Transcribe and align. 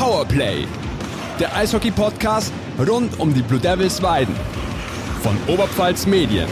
Powerplay, 0.00 0.64
der 1.38 1.54
Eishockey-Podcast 1.54 2.50
rund 2.88 3.20
um 3.20 3.34
die 3.34 3.42
Blue 3.42 3.60
Devils 3.60 4.00
Weiden 4.00 4.34
von 5.22 5.36
Oberpfalz 5.46 6.06
Medien. 6.06 6.48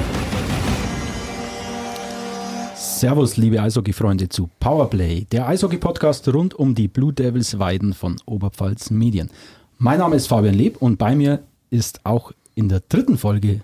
Servus, 2.77 3.39
liebe 3.39 3.63
Eishockey-Freunde 3.63 4.29
zu 4.29 4.51
Powerplay, 4.61 5.25
der 5.33 5.49
Eishockey-Podcast 5.49 6.29
rund 6.29 6.53
um 6.57 6.75
die 6.75 6.89
Blue 6.89 7.11
Devils 7.11 7.59
Weiden 7.59 7.95
von 7.95 8.17
Oberpfalz 8.27 8.91
Medien. 8.91 9.31
Mein 9.79 10.01
Name 10.01 10.17
ist 10.17 10.27
Fabian 10.27 10.55
Leb 10.55 10.83
und 10.83 10.99
bei 10.99 11.17
mir 11.17 11.43
ist 11.71 12.05
auch 12.05 12.33
in 12.55 12.69
der 12.69 12.83
dritten 12.87 13.17
Folge, 13.17 13.63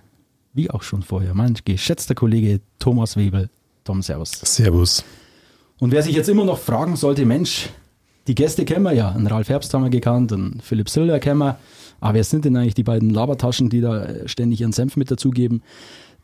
wie 0.55 0.71
auch 0.71 0.83
schon 0.83 1.03
vorher, 1.03 1.35
mein 1.35 1.59
geschätzter 1.63 2.15
Kollege 2.15 2.63
Thomas 2.79 3.19
Webel. 3.19 3.51
Tom, 3.85 4.01
Servus. 4.01 4.31
Servus. 4.45 5.05
Und 5.79 5.93
wer 5.93 6.03
sich 6.03 6.17
jetzt 6.17 6.31
immer 6.31 6.47
noch 6.47 6.59
fragen 6.59 6.97
sollte, 6.97 7.27
Mensch, 7.27 7.69
die 8.27 8.35
Gäste 8.35 8.65
kennen 8.65 8.85
wir 8.85 8.93
ja. 8.93 9.11
Einen 9.11 9.27
Ralf 9.27 9.49
Herbst 9.49 9.73
haben 9.75 9.83
wir 9.83 9.91
gekannt, 9.91 10.33
einen 10.33 10.61
Philipp 10.63 10.89
Siller 10.89 11.19
kennen 11.21 11.39
wir. 11.39 11.59
Aber 12.01 12.15
wer 12.15 12.25
sind 12.25 12.45
denn 12.45 12.57
eigentlich 12.57 12.75
die 12.75 12.83
beiden 12.83 13.11
Labertaschen, 13.11 13.71
die 13.71 13.81
da 13.81 14.05
äh, 14.05 14.29
ständig 14.29 14.61
ihren 14.61 14.73
Senf 14.73 14.97
mit 14.97 15.11
dazugeben? 15.11 15.63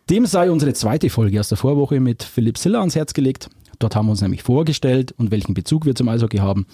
Dem 0.09 0.27
sei 0.27 0.51
unsere 0.51 0.73
zweite 0.73 1.09
Folge 1.11 1.39
aus 1.39 1.49
der 1.49 1.59
Vorwoche 1.59 2.01
mit 2.01 2.23
Philipp 2.23 2.59
Siller 2.59 2.81
ans 2.81 2.97
Herz 2.97 3.15
gelegt. 3.15 3.49
Dort 3.79 3.97
haben 3.97 4.07
wir 4.07 4.11
uns 4.11 4.23
nämlich 4.23 4.43
vorgestellt 4.43 5.13
und 5.17 5.31
welchen 5.31 5.55
Bezug 5.55 5.87
wir 5.87 5.95
zum 5.95 6.09
Eishockey 6.09 6.39
haben, 6.39 6.67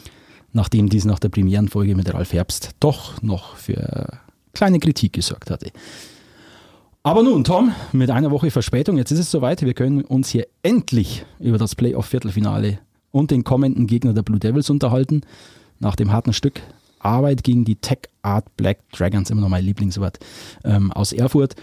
nachdem 0.53 0.89
dies 0.89 1.05
nach 1.05 1.19
der 1.19 1.29
Premierenfolge 1.29 1.95
mit 1.95 2.13
Ralf 2.13 2.33
Herbst 2.33 2.71
doch 2.81 3.21
noch 3.23 3.57
für 3.57 4.19
kleine 4.55 4.81
Kritik 4.81 5.13
gesorgt 5.13 5.51
hatte. 5.51 5.71
Aber 7.03 7.23
nun, 7.23 7.45
Tom, 7.45 7.73
mit 7.93 8.11
einer 8.11 8.33
Woche 8.33 8.51
Verspätung, 8.51 8.97
jetzt 8.97 9.13
ist 9.13 9.21
es 9.21 9.31
soweit. 9.31 9.63
Wir 9.63 9.75
können 9.75 10.01
uns 10.01 10.29
hier 10.31 10.49
endlich 10.65 11.25
über 11.39 11.59
das 11.59 11.77
Playoff-Viertelfinale 11.77 12.81
und 13.17 13.31
den 13.31 13.45
kommenden 13.45 13.87
Gegner 13.87 14.13
der 14.13 14.23
Blue 14.23 14.39
Devils 14.39 14.69
unterhalten. 14.69 15.23
Nach 15.79 15.97
dem 15.97 16.13
harten 16.13 16.35
Stück 16.35 16.61
Arbeit 16.99 17.45
gegen 17.45 17.65
die 17.65 17.77
Tech 17.77 18.01
Art 18.21 18.57
Black 18.57 18.79
Dragons, 18.93 19.31
immer 19.31 19.41
noch 19.41 19.49
mein 19.49 19.65
Lieblingswort, 19.65 20.19
ähm, 20.65 20.93
aus 20.93 21.13
Erfurt, 21.13 21.55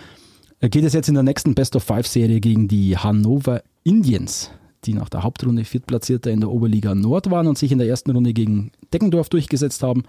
äh, 0.61 0.69
geht 0.69 0.83
es 0.83 0.93
jetzt 0.93 1.09
in 1.09 1.13
der 1.13 1.23
nächsten 1.23 1.53
Best 1.53 1.75
of 1.75 1.83
Five 1.83 2.07
Serie 2.07 2.39
gegen 2.39 2.67
die 2.67 2.97
Hannover 2.97 3.61
Indians, 3.83 4.49
die 4.85 4.95
nach 4.95 5.09
der 5.09 5.21
Hauptrunde 5.21 5.63
Viertplatzierter 5.63 6.31
in 6.31 6.39
der 6.39 6.49
Oberliga 6.49 6.95
Nord 6.95 7.29
waren 7.29 7.47
und 7.47 7.57
sich 7.57 7.71
in 7.71 7.77
der 7.77 7.87
ersten 7.87 8.11
Runde 8.11 8.33
gegen 8.33 8.71
Deckendorf 8.91 9.29
durchgesetzt 9.29 9.83
haben. 9.83 10.03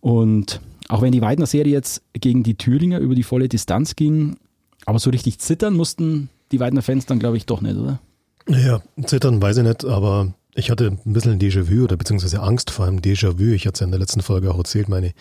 Und 0.00 0.60
auch 0.88 1.00
wenn 1.00 1.12
die 1.12 1.22
Weidner 1.22 1.46
Serie 1.46 1.72
jetzt 1.72 2.02
gegen 2.12 2.42
die 2.42 2.56
Thüringer 2.56 2.98
über 2.98 3.14
die 3.14 3.22
volle 3.22 3.48
Distanz 3.48 3.94
ging, 3.94 4.36
aber 4.84 4.98
so 4.98 5.10
richtig 5.10 5.38
zittern 5.38 5.74
mussten 5.74 6.28
die 6.50 6.58
Weidner 6.58 6.82
Fans 6.82 7.06
dann, 7.06 7.18
glaube 7.20 7.36
ich, 7.36 7.46
doch 7.46 7.60
nicht, 7.60 7.76
oder? 7.76 8.00
Ja, 8.48 8.80
zittern 9.04 9.42
weiß 9.42 9.58
ich 9.58 9.64
nicht, 9.64 9.84
aber 9.84 10.32
ich 10.56 10.70
hatte 10.70 10.96
ein 11.04 11.12
bisschen 11.12 11.38
Déjà-vu 11.38 11.84
oder 11.84 11.96
beziehungsweise 11.96 12.40
Angst 12.40 12.70
vor 12.70 12.86
einem 12.86 12.98
Déjà-vu. 12.98 13.52
Ich 13.52 13.66
hatte 13.66 13.74
es 13.74 13.80
ja 13.80 13.84
in 13.84 13.90
der 13.90 14.00
letzten 14.00 14.22
Folge 14.22 14.50
auch 14.50 14.58
erzählt, 14.58 14.88
meine 14.88 15.12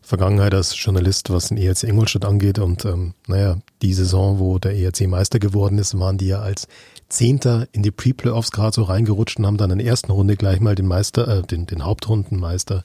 Vergangenheit 0.00 0.54
als 0.54 0.82
Journalist, 0.82 1.28
was 1.28 1.48
den 1.48 1.58
ERC 1.58 1.84
Ingolstadt 1.84 2.24
angeht. 2.24 2.58
Und 2.58 2.86
ähm, 2.86 3.12
naja, 3.26 3.58
die 3.82 3.92
Saison, 3.92 4.38
wo 4.38 4.58
der 4.58 4.74
ERC 4.74 5.06
Meister 5.06 5.38
geworden 5.38 5.78
ist, 5.78 5.98
waren 5.98 6.16
die 6.16 6.28
ja 6.28 6.40
als 6.40 6.68
Zehnter 7.10 7.68
in 7.72 7.82
die 7.82 7.90
Pre-Playoffs 7.90 8.50
gerade 8.50 8.74
so 8.74 8.82
reingerutscht 8.82 9.38
und 9.38 9.46
haben 9.46 9.58
dann 9.58 9.70
in 9.70 9.78
der 9.78 9.86
ersten 9.86 10.10
Runde 10.10 10.36
gleich 10.36 10.60
mal 10.60 10.74
den 10.74 10.86
Meister, 10.86 11.28
äh, 11.28 11.42
den, 11.42 11.66
den 11.66 11.84
Hauptrundenmeister, 11.84 12.82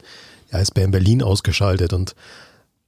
ist 0.51 0.77
in 0.77 0.91
Berlin 0.91 1.23
ausgeschaltet. 1.23 1.93
Und 1.93 2.15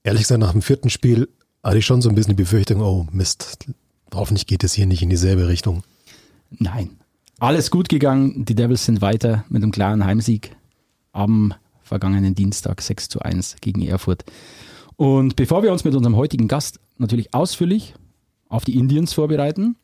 ehrlich 0.04 0.24
gesagt, 0.24 0.42
nach 0.42 0.52
dem 0.52 0.62
vierten 0.62 0.90
Spiel 0.90 1.30
hatte 1.64 1.78
ich 1.78 1.86
schon 1.86 2.02
so 2.02 2.10
ein 2.10 2.16
bisschen 2.16 2.36
die 2.36 2.44
Befürchtung, 2.44 2.82
oh 2.82 3.08
Mist, 3.12 3.66
hoffentlich 4.14 4.46
geht 4.46 4.66
es 4.66 4.74
hier 4.74 4.86
nicht 4.86 5.02
in 5.02 5.10
dieselbe 5.10 5.48
Richtung. 5.48 5.84
Nein. 6.52 6.98
Alles 7.40 7.70
gut 7.70 7.90
gegangen. 7.90 8.46
Die 8.46 8.56
Devils 8.56 8.86
sind 8.86 9.02
weiter 9.02 9.44
mit 9.50 9.62
einem 9.62 9.72
klaren 9.72 10.06
Heimsieg 10.06 10.56
am 11.12 11.54
vergangenen 11.84 12.34
Dienstag 12.34 12.82
6 12.82 13.10
zu 13.10 13.20
1 13.20 13.58
gegen 13.62 13.82
Erfurt. 13.82 14.24
Und 14.96 15.36
bevor 15.36 15.62
wir 15.62 15.72
uns 15.72 15.84
mit 15.84 15.94
unserem 15.94 16.16
heutigen 16.16 16.48
Gast 16.48 16.80
natürlich 16.98 17.34
ausführlich 17.34 17.94
auf 18.48 18.64
die 18.64 18.78
Indians 18.78 19.14
vorbereiten, 19.14 19.76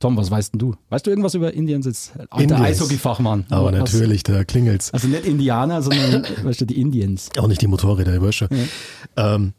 Tom, 0.00 0.16
was 0.16 0.30
weißt 0.30 0.54
denn 0.54 0.58
du? 0.58 0.74
Weißt 0.90 1.06
du 1.06 1.10
irgendwas 1.10 1.34
über 1.34 1.52
Indians 1.52 1.86
jetzt? 1.86 2.12
Alter 2.30 2.60
Eishockey-Fachmann. 2.60 3.46
Aber 3.50 3.70
natürlich, 3.70 4.22
da 4.22 4.44
klingelt's. 4.44 4.92
Also 4.92 5.08
nicht 5.08 5.24
Indianer, 5.24 5.82
sondern 5.82 6.26
weißt 6.42 6.62
du, 6.62 6.64
die 6.66 6.80
Indians. 6.80 7.30
Auch 7.38 7.46
nicht 7.46 7.62
die 7.62 7.68
Motorräder, 7.68 8.20
weißt 8.20 8.42
du. 8.42 8.46
Ja. 9.16 9.34
Ähm, 9.34 9.52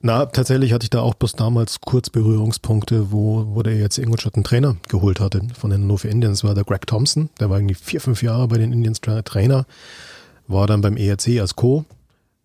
na, 0.00 0.26
tatsächlich 0.26 0.72
hatte 0.72 0.84
ich 0.84 0.90
da 0.90 1.00
auch 1.00 1.14
bloß 1.14 1.32
damals 1.32 1.80
kurz 1.80 2.10
Berührungspunkte, 2.10 3.10
wo, 3.12 3.46
wo 3.54 3.62
der 3.62 3.76
jetzt 3.76 3.98
Ingolstadt 3.98 4.34
einen 4.34 4.44
Trainer 4.44 4.76
geholt 4.88 5.20
hatte 5.20 5.42
von 5.58 5.70
den 5.70 5.82
Hannover 5.82 6.08
Indians. 6.08 6.44
war 6.44 6.54
der 6.54 6.64
Greg 6.64 6.86
Thompson, 6.86 7.30
der 7.40 7.50
war 7.50 7.58
irgendwie 7.58 7.74
vier, 7.74 8.00
fünf 8.00 8.22
Jahre 8.22 8.48
bei 8.48 8.58
den 8.58 8.72
Indians 8.72 9.00
Trainer, 9.00 9.66
war 10.48 10.66
dann 10.66 10.82
beim 10.82 10.96
ERC 10.96 11.40
als 11.40 11.56
Co. 11.56 11.84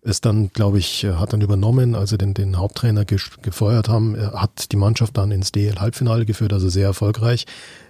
Ist 0.04 0.24
dann, 0.24 0.50
glaube 0.52 0.78
ich, 0.78 1.04
hat 1.04 1.32
dann 1.32 1.42
übernommen, 1.42 1.94
als 1.94 2.10
sie 2.10 2.18
den, 2.18 2.34
den 2.34 2.58
Haupttrainer 2.58 3.04
ge 3.04 3.20
gefeuert 3.42 3.88
haben, 3.88 4.16
er 4.16 4.32
hat 4.32 4.72
die 4.72 4.76
Mannschaft 4.76 5.16
dann 5.16 5.30
ins 5.30 5.52
DL-Halbfinale 5.52 6.24
geführt, 6.26 6.52
also 6.52 6.68
sehr 6.68 6.86
erfolgreich. 6.86 7.46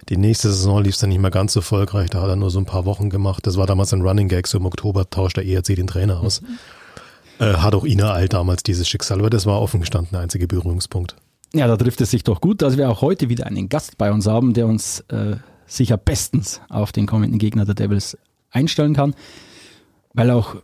Die 0.09 0.17
nächste 0.17 0.49
Saison 0.49 0.83
lief 0.83 0.93
es 0.93 0.99
dann 0.99 1.09
nicht 1.09 1.21
mehr 1.21 1.31
ganz 1.31 1.53
so 1.53 1.61
erfolgreich, 1.61 2.11
da 2.11 2.21
hat 2.21 2.29
er 2.29 2.35
nur 2.35 2.51
so 2.51 2.59
ein 2.59 2.65
paar 2.65 2.85
Wochen 2.85 3.09
gemacht. 3.09 3.47
Das 3.47 3.57
war 3.57 3.65
damals 3.65 3.93
ein 3.93 4.03
Running 4.03 4.27
Gag, 4.27 4.45
so 4.45 4.59
im 4.59 4.67
Oktober 4.67 5.09
tauscht 5.09 5.37
der 5.37 5.47
ERC 5.47 5.75
den 5.75 5.87
Trainer 5.87 6.19
aus. 6.19 6.41
Mhm. 6.41 6.59
Äh, 7.43 7.57
hat 7.57 7.75
auch 7.75 7.85
Ina 7.85 8.11
All 8.11 8.29
damals 8.29 8.63
dieses 8.63 8.87
Schicksal, 8.87 9.19
aber 9.19 9.29
das 9.29 9.45
war 9.45 9.61
offen 9.61 9.81
gestanden 9.81 10.11
der 10.11 10.21
einzige 10.21 10.47
Berührungspunkt. 10.47 11.15
Ja, 11.53 11.67
da 11.67 11.77
trifft 11.77 12.01
es 12.01 12.11
sich 12.11 12.23
doch 12.23 12.41
gut, 12.41 12.61
dass 12.61 12.77
wir 12.77 12.89
auch 12.89 13.01
heute 13.01 13.29
wieder 13.29 13.45
einen 13.45 13.69
Gast 13.69 13.97
bei 13.97 14.11
uns 14.11 14.25
haben, 14.25 14.53
der 14.53 14.65
uns 14.65 15.01
äh, 15.09 15.35
sicher 15.67 15.97
bestens 15.97 16.61
auf 16.69 16.91
den 16.91 17.05
kommenden 17.05 17.37
Gegner 17.37 17.65
der 17.65 17.75
Devils 17.75 18.17
einstellen 18.49 18.93
kann, 18.93 19.13
weil 20.13 20.31
auch 20.31 20.55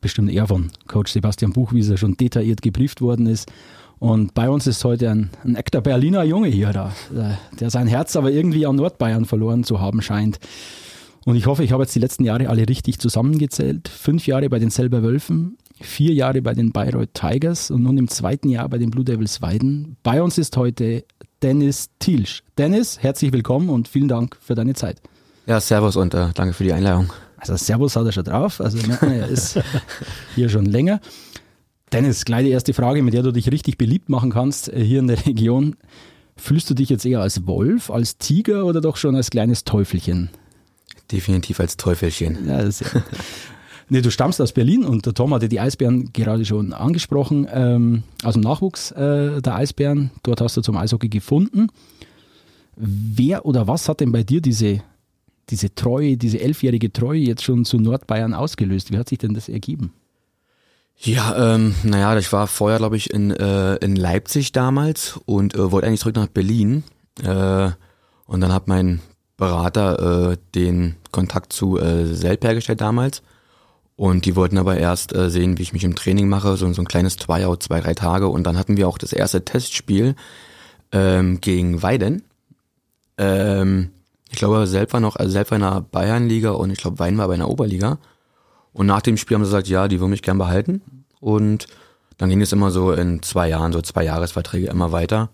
bestimmt 0.00 0.30
er 0.30 0.46
von 0.46 0.70
Coach 0.86 1.12
Sebastian 1.12 1.52
Buchwieser 1.52 1.96
schon 1.96 2.16
detailliert 2.16 2.60
gebrieft 2.60 3.00
worden 3.00 3.26
ist. 3.26 3.50
Und 3.98 4.34
bei 4.34 4.50
uns 4.50 4.66
ist 4.66 4.84
heute 4.84 5.10
ein, 5.10 5.30
ein 5.44 5.56
echter 5.56 5.80
Berliner 5.80 6.24
Junge 6.24 6.48
hier 6.48 6.72
da, 6.72 6.92
äh, 7.14 7.56
der 7.58 7.70
sein 7.70 7.86
Herz 7.86 8.16
aber 8.16 8.30
irgendwie 8.30 8.66
an 8.66 8.76
Nordbayern 8.76 9.24
verloren 9.24 9.64
zu 9.64 9.80
haben 9.80 10.02
scheint. 10.02 10.40
Und 11.24 11.36
ich 11.36 11.46
hoffe, 11.46 11.64
ich 11.64 11.72
habe 11.72 11.84
jetzt 11.84 11.94
die 11.94 12.00
letzten 12.00 12.24
Jahre 12.24 12.50
alle 12.50 12.68
richtig 12.68 12.98
zusammengezählt. 12.98 13.88
Fünf 13.88 14.26
Jahre 14.26 14.50
bei 14.50 14.58
den 14.58 14.68
Selber 14.68 15.02
Wölfen, 15.02 15.56
vier 15.80 16.12
Jahre 16.12 16.42
bei 16.42 16.54
den 16.54 16.72
Bayreuth 16.72 17.14
Tigers 17.14 17.70
und 17.70 17.82
nun 17.82 17.98
im 17.98 18.08
zweiten 18.08 18.48
Jahr 18.48 18.68
bei 18.68 18.78
den 18.78 18.90
Blue 18.90 19.04
Devils 19.04 19.42
Weiden. 19.42 19.96
Bei 20.02 20.22
uns 20.22 20.38
ist 20.38 20.56
heute 20.56 21.04
Dennis 21.42 21.90
Thielsch. 21.98 22.42
Dennis, 22.56 22.98
herzlich 23.00 23.32
willkommen 23.32 23.68
und 23.68 23.88
vielen 23.88 24.08
Dank 24.08 24.36
für 24.40 24.54
deine 24.54 24.74
Zeit. 24.74 25.00
Ja, 25.46 25.60
Servus 25.60 25.96
und 25.96 26.14
äh, 26.14 26.28
danke 26.34 26.54
für 26.54 26.64
die 26.64 26.72
Einladung. 26.72 27.12
Also 27.36 27.56
Servus 27.56 27.96
hat 27.96 28.06
er 28.06 28.12
schon 28.12 28.24
drauf, 28.24 28.60
also 28.60 28.78
er 29.02 29.28
ist 29.28 29.60
hier 30.34 30.48
schon 30.48 30.64
länger. 30.64 31.00
Dennis, 31.92 32.24
gleich 32.24 32.44
die 32.44 32.50
erste 32.50 32.72
Frage, 32.72 33.02
mit 33.02 33.12
der 33.12 33.22
du 33.22 33.32
dich 33.32 33.50
richtig 33.52 33.76
beliebt 33.76 34.08
machen 34.08 34.30
kannst 34.30 34.72
äh, 34.72 34.82
hier 34.82 35.00
in 35.00 35.06
der 35.06 35.26
Region. 35.26 35.76
Fühlst 36.36 36.68
du 36.70 36.74
dich 36.74 36.88
jetzt 36.88 37.04
eher 37.04 37.20
als 37.20 37.46
Wolf, 37.46 37.90
als 37.90 38.18
Tiger 38.18 38.64
oder 38.64 38.80
doch 38.80 38.96
schon 38.96 39.14
als 39.14 39.30
kleines 39.30 39.64
Teufelchen? 39.64 40.30
Definitiv 41.12 41.60
als 41.60 41.76
Teufelchen. 41.76 42.48
Ja, 42.48 42.62
das 42.62 42.80
ist 42.80 42.94
ja. 42.94 43.02
Nee, 43.88 44.00
du 44.00 44.10
stammst 44.10 44.40
aus 44.40 44.52
Berlin 44.52 44.84
und 44.84 45.04
der 45.06 45.14
Tom 45.14 45.34
hatte 45.34 45.48
die 45.48 45.60
Eisbären 45.60 46.12
gerade 46.12 46.44
schon 46.44 46.72
angesprochen, 46.72 47.46
ähm, 47.52 48.02
aus 48.22 48.34
dem 48.34 48.42
Nachwuchs 48.42 48.90
äh, 48.92 49.42
der 49.42 49.54
Eisbären. 49.54 50.10
Dort 50.22 50.40
hast 50.40 50.56
du 50.56 50.62
zum 50.62 50.76
Eishockey 50.76 51.08
gefunden. 51.08 51.68
Wer 52.76 53.44
oder 53.44 53.68
was 53.68 53.88
hat 53.88 54.00
denn 54.00 54.12
bei 54.12 54.22
dir 54.22 54.40
diese, 54.40 54.80
diese 55.50 55.74
Treue, 55.74 56.16
diese 56.16 56.40
elfjährige 56.40 56.92
Treue 56.92 57.20
jetzt 57.20 57.44
schon 57.44 57.64
zu 57.64 57.78
Nordbayern 57.78 58.34
ausgelöst? 58.34 58.90
Wie 58.92 58.98
hat 58.98 59.08
sich 59.08 59.18
denn 59.18 59.34
das 59.34 59.48
ergeben? 59.48 59.92
Ja, 60.96 61.54
ähm, 61.54 61.74
naja, 61.82 62.16
ich 62.16 62.32
war 62.32 62.46
vorher, 62.46 62.78
glaube 62.78 62.96
ich, 62.96 63.12
in, 63.12 63.30
äh, 63.30 63.74
in 63.76 63.96
Leipzig 63.96 64.52
damals 64.52 65.18
und 65.26 65.54
äh, 65.54 65.72
wollte 65.72 65.86
eigentlich 65.86 66.00
zurück 66.00 66.16
nach 66.16 66.28
Berlin. 66.28 66.84
Äh, 67.22 67.70
und 68.26 68.40
dann 68.40 68.52
hat 68.52 68.68
mein 68.68 69.00
Berater 69.36 70.32
äh, 70.32 70.36
den 70.54 70.96
Kontakt 71.10 71.52
zu 71.52 71.78
äh, 71.78 72.06
Selb 72.06 72.44
hergestellt 72.44 72.80
damals. 72.80 73.22
Und 73.96 74.24
die 74.24 74.34
wollten 74.34 74.58
aber 74.58 74.76
erst 74.76 75.14
äh, 75.14 75.30
sehen, 75.30 75.56
wie 75.58 75.62
ich 75.62 75.72
mich 75.72 75.84
im 75.84 75.94
Training 75.94 76.28
mache, 76.28 76.56
so, 76.56 76.72
so 76.72 76.82
ein 76.82 76.88
kleines 76.88 77.16
Tryout, 77.16 77.62
zwei, 77.62 77.80
drei 77.80 77.94
Tage. 77.94 78.28
Und 78.28 78.44
dann 78.44 78.58
hatten 78.58 78.76
wir 78.76 78.88
auch 78.88 78.98
das 78.98 79.12
erste 79.12 79.44
Testspiel 79.44 80.16
ähm, 80.90 81.40
gegen 81.40 81.82
Weiden. 81.82 82.24
Ähm, 83.18 83.90
ich 84.30 84.38
glaube, 84.38 84.66
Selb 84.66 84.92
war 84.92 85.00
noch, 85.00 85.14
also 85.14 85.30
Selb 85.30 85.52
war 85.52 85.56
in 85.56 85.62
der 85.62 85.80
Bayernliga 85.80 86.50
und 86.50 86.70
ich 86.70 86.78
glaube, 86.78 86.98
Weiden 86.98 87.18
war 87.18 87.28
bei 87.28 87.34
einer 87.34 87.48
Oberliga. 87.48 87.98
Und 88.72 88.86
nach 88.86 89.02
dem 89.02 89.16
Spiel 89.16 89.36
haben 89.36 89.44
sie 89.44 89.50
gesagt, 89.50 89.68
ja, 89.68 89.86
die 89.86 90.00
wollen 90.00 90.10
mich 90.10 90.22
gern 90.22 90.38
behalten. 90.38 90.82
Und 91.20 91.68
dann 92.18 92.28
ging 92.28 92.40
es 92.40 92.52
immer 92.52 92.72
so 92.72 92.90
in 92.90 93.22
zwei 93.22 93.48
Jahren, 93.48 93.72
so 93.72 93.80
zwei 93.80 94.04
Jahresverträge 94.04 94.66
immer 94.66 94.90
weiter. 94.90 95.30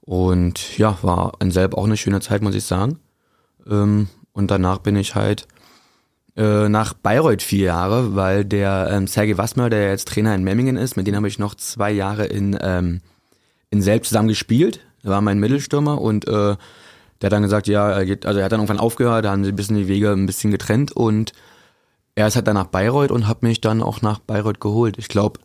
Und 0.00 0.76
ja, 0.76 0.98
war 1.02 1.34
in 1.40 1.52
Selb 1.52 1.74
auch 1.74 1.84
eine 1.84 1.96
schöne 1.96 2.20
Zeit, 2.20 2.42
muss 2.42 2.56
ich 2.56 2.64
sagen. 2.64 2.98
Ähm, 3.68 4.08
und 4.32 4.50
danach 4.50 4.78
bin 4.78 4.96
ich 4.96 5.14
halt 5.14 5.46
äh, 6.36 6.68
nach 6.68 6.94
Bayreuth 6.94 7.42
vier 7.42 7.66
Jahre, 7.66 8.14
weil 8.14 8.44
der 8.44 8.88
ähm, 8.90 9.06
Sergei 9.06 9.38
Wassmer, 9.38 9.70
der 9.70 9.90
jetzt 9.90 10.08
Trainer 10.08 10.34
in 10.34 10.42
Memmingen 10.42 10.76
ist, 10.76 10.96
mit 10.96 11.06
dem 11.06 11.16
habe 11.16 11.28
ich 11.28 11.38
noch 11.38 11.54
zwei 11.54 11.92
Jahre 11.92 12.26
in, 12.26 12.58
ähm, 12.60 13.00
in 13.70 13.82
Selb 13.82 14.04
zusammen 14.04 14.28
gespielt. 14.28 14.80
Er 15.02 15.10
war 15.10 15.20
mein 15.20 15.38
Mittelstürmer 15.38 16.00
und 16.00 16.26
äh, 16.26 16.56
der 17.20 17.26
hat 17.26 17.32
dann 17.32 17.42
gesagt, 17.42 17.68
ja, 17.68 17.90
er 17.90 18.04
geht, 18.04 18.26
also 18.26 18.40
er 18.40 18.46
hat 18.46 18.52
dann 18.52 18.60
irgendwann 18.60 18.80
aufgehört, 18.80 19.24
da 19.24 19.30
haben 19.30 19.44
sie 19.44 19.52
ein 19.52 19.56
bisschen 19.56 19.76
die 19.76 19.88
Wege 19.88 20.10
ein 20.12 20.26
bisschen 20.26 20.50
getrennt 20.50 20.92
und 20.92 21.32
er 22.14 22.26
ist 22.26 22.36
halt 22.36 22.46
dann 22.46 22.54
nach 22.54 22.66
Bayreuth 22.66 23.10
und 23.10 23.26
hat 23.26 23.42
mich 23.42 23.60
dann 23.60 23.82
auch 23.82 24.02
nach 24.02 24.18
Bayreuth 24.18 24.60
geholt. 24.60 24.98
Ich 24.98 25.08
glaube, 25.08 25.40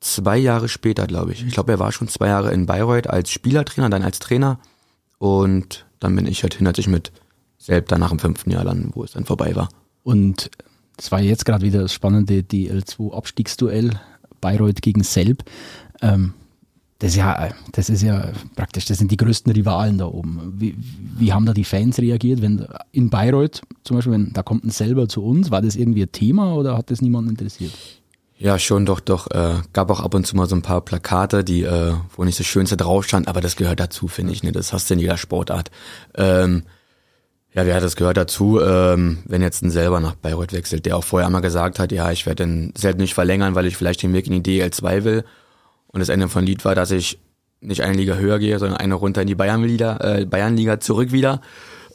zwei 0.00 0.36
Jahre 0.36 0.68
später, 0.68 1.06
glaube 1.06 1.32
ich. 1.32 1.44
Ich 1.46 1.54
glaube, 1.54 1.72
er 1.72 1.78
war 1.78 1.92
schon 1.92 2.08
zwei 2.08 2.28
Jahre 2.28 2.52
in 2.52 2.66
Bayreuth 2.66 3.08
als 3.08 3.30
Spielertrainer, 3.30 3.90
dann 3.90 4.02
als 4.02 4.18
Trainer. 4.18 4.58
Und 5.18 5.86
dann 6.00 6.14
bin 6.16 6.26
ich 6.26 6.42
halt 6.42 6.54
hin, 6.54 6.66
als 6.66 6.78
ich 6.78 6.88
mit 6.88 7.12
selbst 7.58 7.92
danach 7.92 8.12
im 8.12 8.18
fünften 8.18 8.50
Jahr 8.50 8.64
dann, 8.64 8.90
wo 8.94 9.04
es 9.04 9.12
dann 9.12 9.24
vorbei 9.24 9.54
war. 9.54 9.68
Und 10.08 10.50
es 10.96 11.12
war 11.12 11.20
jetzt 11.20 11.44
gerade 11.44 11.66
wieder 11.66 11.82
das 11.82 11.92
spannende 11.92 12.38
DL2-Abstiegsduell 12.40 13.90
Bayreuth 14.40 14.80
gegen 14.80 15.02
Selb. 15.02 15.44
Ähm, 16.00 16.32
das 16.98 17.10
ist 17.10 17.16
ja, 17.16 17.50
das 17.72 17.90
ist 17.90 18.00
ja 18.00 18.32
praktisch, 18.56 18.86
das 18.86 18.96
sind 18.96 19.10
die 19.10 19.18
größten 19.18 19.52
Rivalen 19.52 19.98
da 19.98 20.06
oben. 20.06 20.54
Wie, 20.56 20.74
wie 21.18 21.34
haben 21.34 21.44
da 21.44 21.52
die 21.52 21.64
Fans 21.64 21.98
reagiert, 21.98 22.40
wenn 22.40 22.66
in 22.90 23.10
Bayreuth 23.10 23.60
zum 23.84 23.98
Beispiel, 23.98 24.14
wenn 24.14 24.32
da 24.32 24.42
kommt 24.42 24.64
ein 24.64 24.70
selber 24.70 25.10
zu 25.10 25.22
uns, 25.22 25.50
war 25.50 25.60
das 25.60 25.76
irgendwie 25.76 26.04
ein 26.04 26.12
Thema 26.12 26.54
oder 26.54 26.78
hat 26.78 26.90
das 26.90 27.02
niemanden 27.02 27.32
interessiert? 27.32 27.74
Ja, 28.38 28.58
schon, 28.58 28.86
doch, 28.86 29.00
doch. 29.00 29.30
Äh, 29.30 29.56
gab 29.74 29.90
auch 29.90 30.00
ab 30.00 30.14
und 30.14 30.26
zu 30.26 30.36
mal 30.36 30.48
so 30.48 30.56
ein 30.56 30.62
paar 30.62 30.80
Plakate, 30.80 31.44
die, 31.44 31.64
äh, 31.64 31.92
wo 32.16 32.24
nicht 32.24 32.40
das 32.40 32.46
Schönste 32.46 32.78
drauf 32.78 33.04
stand, 33.04 33.28
aber 33.28 33.42
das 33.42 33.56
gehört 33.56 33.78
dazu, 33.78 34.08
finde 34.08 34.32
ich. 34.32 34.42
Ne? 34.42 34.52
Das 34.52 34.72
hast 34.72 34.88
du 34.88 34.94
in 34.94 35.00
jeder 35.00 35.18
Sportart. 35.18 35.70
Ähm, 36.14 36.62
ja, 37.66 37.74
hat 37.74 37.82
das 37.82 37.96
gehört 37.96 38.16
dazu, 38.16 38.60
ähm, 38.60 39.18
wenn 39.24 39.42
jetzt 39.42 39.62
ein 39.62 39.70
selber 39.70 40.00
nach 40.00 40.14
Bayreuth 40.14 40.52
wechselt, 40.52 40.86
der 40.86 40.96
auch 40.96 41.04
vorher 41.04 41.28
mal 41.30 41.40
gesagt 41.40 41.78
hat, 41.78 41.92
ja, 41.92 42.10
ich 42.10 42.26
werde 42.26 42.44
den 42.44 42.72
selten 42.76 43.00
nicht 43.00 43.14
verlängern, 43.14 43.54
weil 43.54 43.66
ich 43.66 43.76
vielleicht 43.76 44.02
den 44.02 44.12
Weg 44.12 44.26
in 44.26 44.42
die 44.42 44.62
DL2 44.62 45.04
will. 45.04 45.24
Und 45.88 46.00
das 46.00 46.08
Ende 46.08 46.28
von 46.28 46.44
Lied 46.44 46.64
war, 46.64 46.74
dass 46.74 46.90
ich 46.90 47.18
nicht 47.60 47.82
eine 47.82 47.96
Liga 47.96 48.14
höher 48.14 48.38
gehe, 48.38 48.58
sondern 48.58 48.78
eine 48.78 48.94
runter 48.94 49.22
in 49.22 49.26
die 49.26 49.34
Bayernliga, 49.34 49.96
äh, 49.96 50.24
Bayernliga 50.26 50.80
zurück 50.80 51.12
wieder. 51.12 51.40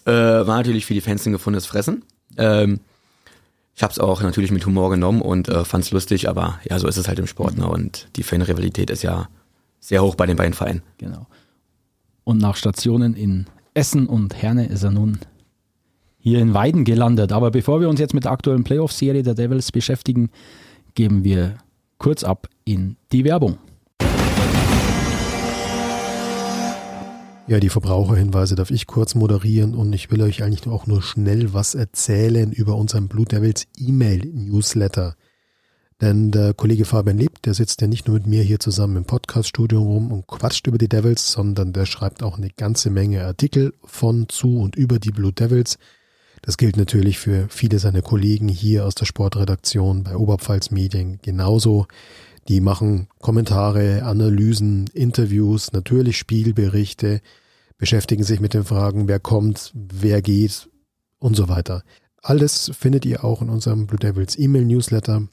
Äh, 0.06 0.12
war 0.12 0.58
natürlich 0.58 0.86
für 0.86 0.94
die 0.94 1.02
Fans 1.02 1.26
ein 1.26 1.32
gefundenes 1.32 1.66
Fressen. 1.66 2.04
Ähm, 2.38 2.80
ich 3.76 3.82
habe 3.82 3.92
es 3.92 4.00
auch 4.00 4.22
natürlich 4.22 4.52
mit 4.52 4.66
Humor 4.66 4.90
genommen 4.90 5.22
und 5.22 5.50
äh, 5.50 5.64
fand 5.64 5.86
es 5.86 5.92
lustig, 5.92 6.30
aber 6.30 6.60
ja, 6.70 6.78
so 6.80 6.88
ist 6.88 6.98
es 6.98 7.08
halt 7.08 7.20
im 7.20 7.28
Sport. 7.28 7.58
Ne? 7.58 7.68
Und 7.68 8.08
die 8.16 8.24
Fanrivalität 8.24 8.90
ist 8.90 9.04
ja 9.04 9.30
sehr 9.80 10.04
hoch 10.04 10.16
bei 10.16 10.26
den 10.26 10.36
beiden 10.36 10.54
Vereinen. 10.54 10.84
Genau. 10.98 11.28
Und 12.24 12.40
nach 12.40 12.56
Stationen 12.56 13.16
in 13.16 13.48
Essen 13.74 14.08
und 14.08 14.36
Herne 14.42 14.68
ist 14.68 14.84
er 14.84 14.92
nun 14.92 15.20
hier 16.24 16.40
in 16.40 16.54
Weiden 16.54 16.86
gelandet. 16.86 17.34
Aber 17.34 17.52
bevor 17.52 17.82
wir 17.82 17.90
uns 17.90 18.00
jetzt 18.00 18.14
mit 18.14 18.24
der 18.24 18.32
aktuellen 18.32 18.64
Playoff-Serie 18.64 19.24
der 19.24 19.36
Devils 19.36 19.74
beschäftigen, 19.74 20.30
geben 20.96 21.26
wir 21.26 21.58
kurz 21.98 22.24
ab 22.24 22.48
in 22.64 22.96
die 23.12 23.26
Werbung. 23.26 23.58
Ja, 27.46 27.60
die 27.60 27.68
Verbraucherhinweise 27.68 28.56
darf 28.56 28.72
ich 28.72 28.88
kurz 28.88 29.16
moderieren 29.16 29.76
und 29.76 29.92
ich 29.92 30.10
will 30.12 30.22
euch 30.22 30.44
eigentlich 30.44 30.66
auch 30.66 30.88
nur 30.88 31.02
schnell 31.02 31.54
was 31.54 31.76
erzählen 31.76 32.54
über 32.54 32.78
unseren 32.78 33.10
Blue 33.10 33.26
Devils 33.26 33.68
E-Mail-Newsletter. 33.78 35.16
Denn 36.00 36.32
der 36.32 36.54
Kollege 36.54 36.86
Fabian 36.86 37.18
Lebt, 37.18 37.46
der 37.46 37.54
sitzt 37.54 37.82
ja 37.82 37.88
nicht 37.88 38.08
nur 38.08 38.16
mit 38.16 38.28
mir 38.28 38.44
hier 38.44 38.62
zusammen 38.62 38.96
im 38.96 39.04
Podcaststudio 39.04 39.82
rum 39.82 40.14
und 40.14 40.26
quatscht 40.26 40.68
über 40.68 40.78
die 40.78 40.88
Devils, 40.88 41.34
sondern 41.34 41.74
der 41.74 41.86
schreibt 41.86 42.24
auch 42.24 42.38
eine 42.38 42.50
ganze 42.50 42.90
Menge 42.90 43.26
Artikel 43.26 43.74
von, 43.84 44.30
zu 44.30 44.60
und 44.60 44.78
über 44.78 45.00
die 45.00 45.12
Blue 45.12 45.34
Devils. 45.34 45.78
Das 46.44 46.58
gilt 46.58 46.76
natürlich 46.76 47.20
für 47.20 47.48
viele 47.50 47.80
seiner 47.80 48.02
Kollegen 48.02 48.50
hier 48.50 48.86
aus 48.86 48.96
der 48.96 49.06
Sportredaktion 49.06 50.04
bei 50.04 50.18
Oberpfalz 50.18 50.72
Medien 50.72 51.20
genauso. 51.22 51.88
Die 52.50 52.60
machen 52.60 53.08
Kommentare, 53.20 54.04
Analysen, 54.04 54.88
Interviews, 54.94 55.72
natürlich 55.72 56.18
Spielberichte, 56.18 57.22
beschäftigen 57.78 58.26
sich 58.26 58.42
mit 58.42 58.54
den 58.54 58.66
Fragen, 58.66 59.08
wer 59.08 59.22
kommt, 59.22 59.72
wer 59.74 60.22
geht 60.22 60.70
und 61.18 61.38
so 61.38 61.48
weiter. 61.48 61.82
Alles 62.22 62.72
findet 62.78 63.06
ihr 63.06 63.24
auch 63.24 63.42
in 63.42 63.50
unserem 63.50 63.88
Blue 63.88 64.00
Devils 64.00 64.38
E-Mail 64.38 64.66
Newsletter. 64.66 65.30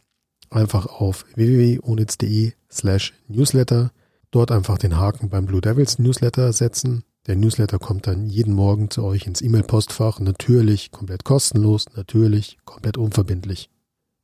Einfach 0.48 0.86
auf 0.86 1.24
www.onitz.de 1.34 2.52
slash 2.70 3.14
Newsletter. 3.26 3.90
Dort 4.30 4.52
einfach 4.52 4.78
den 4.78 4.96
Haken 4.96 5.28
beim 5.28 5.46
Blue 5.46 5.60
Devils 5.60 5.98
Newsletter 5.98 6.52
setzen. 6.52 7.02
Der 7.26 7.36
Newsletter 7.36 7.78
kommt 7.78 8.06
dann 8.06 8.30
jeden 8.30 8.54
Morgen 8.54 8.88
zu 8.88 9.04
euch 9.04 9.26
ins 9.26 9.42
E-Mail-Postfach. 9.42 10.20
Natürlich 10.20 10.90
komplett 10.90 11.22
kostenlos, 11.22 11.84
natürlich 11.94 12.56
komplett 12.64 12.96
unverbindlich. 12.96 13.68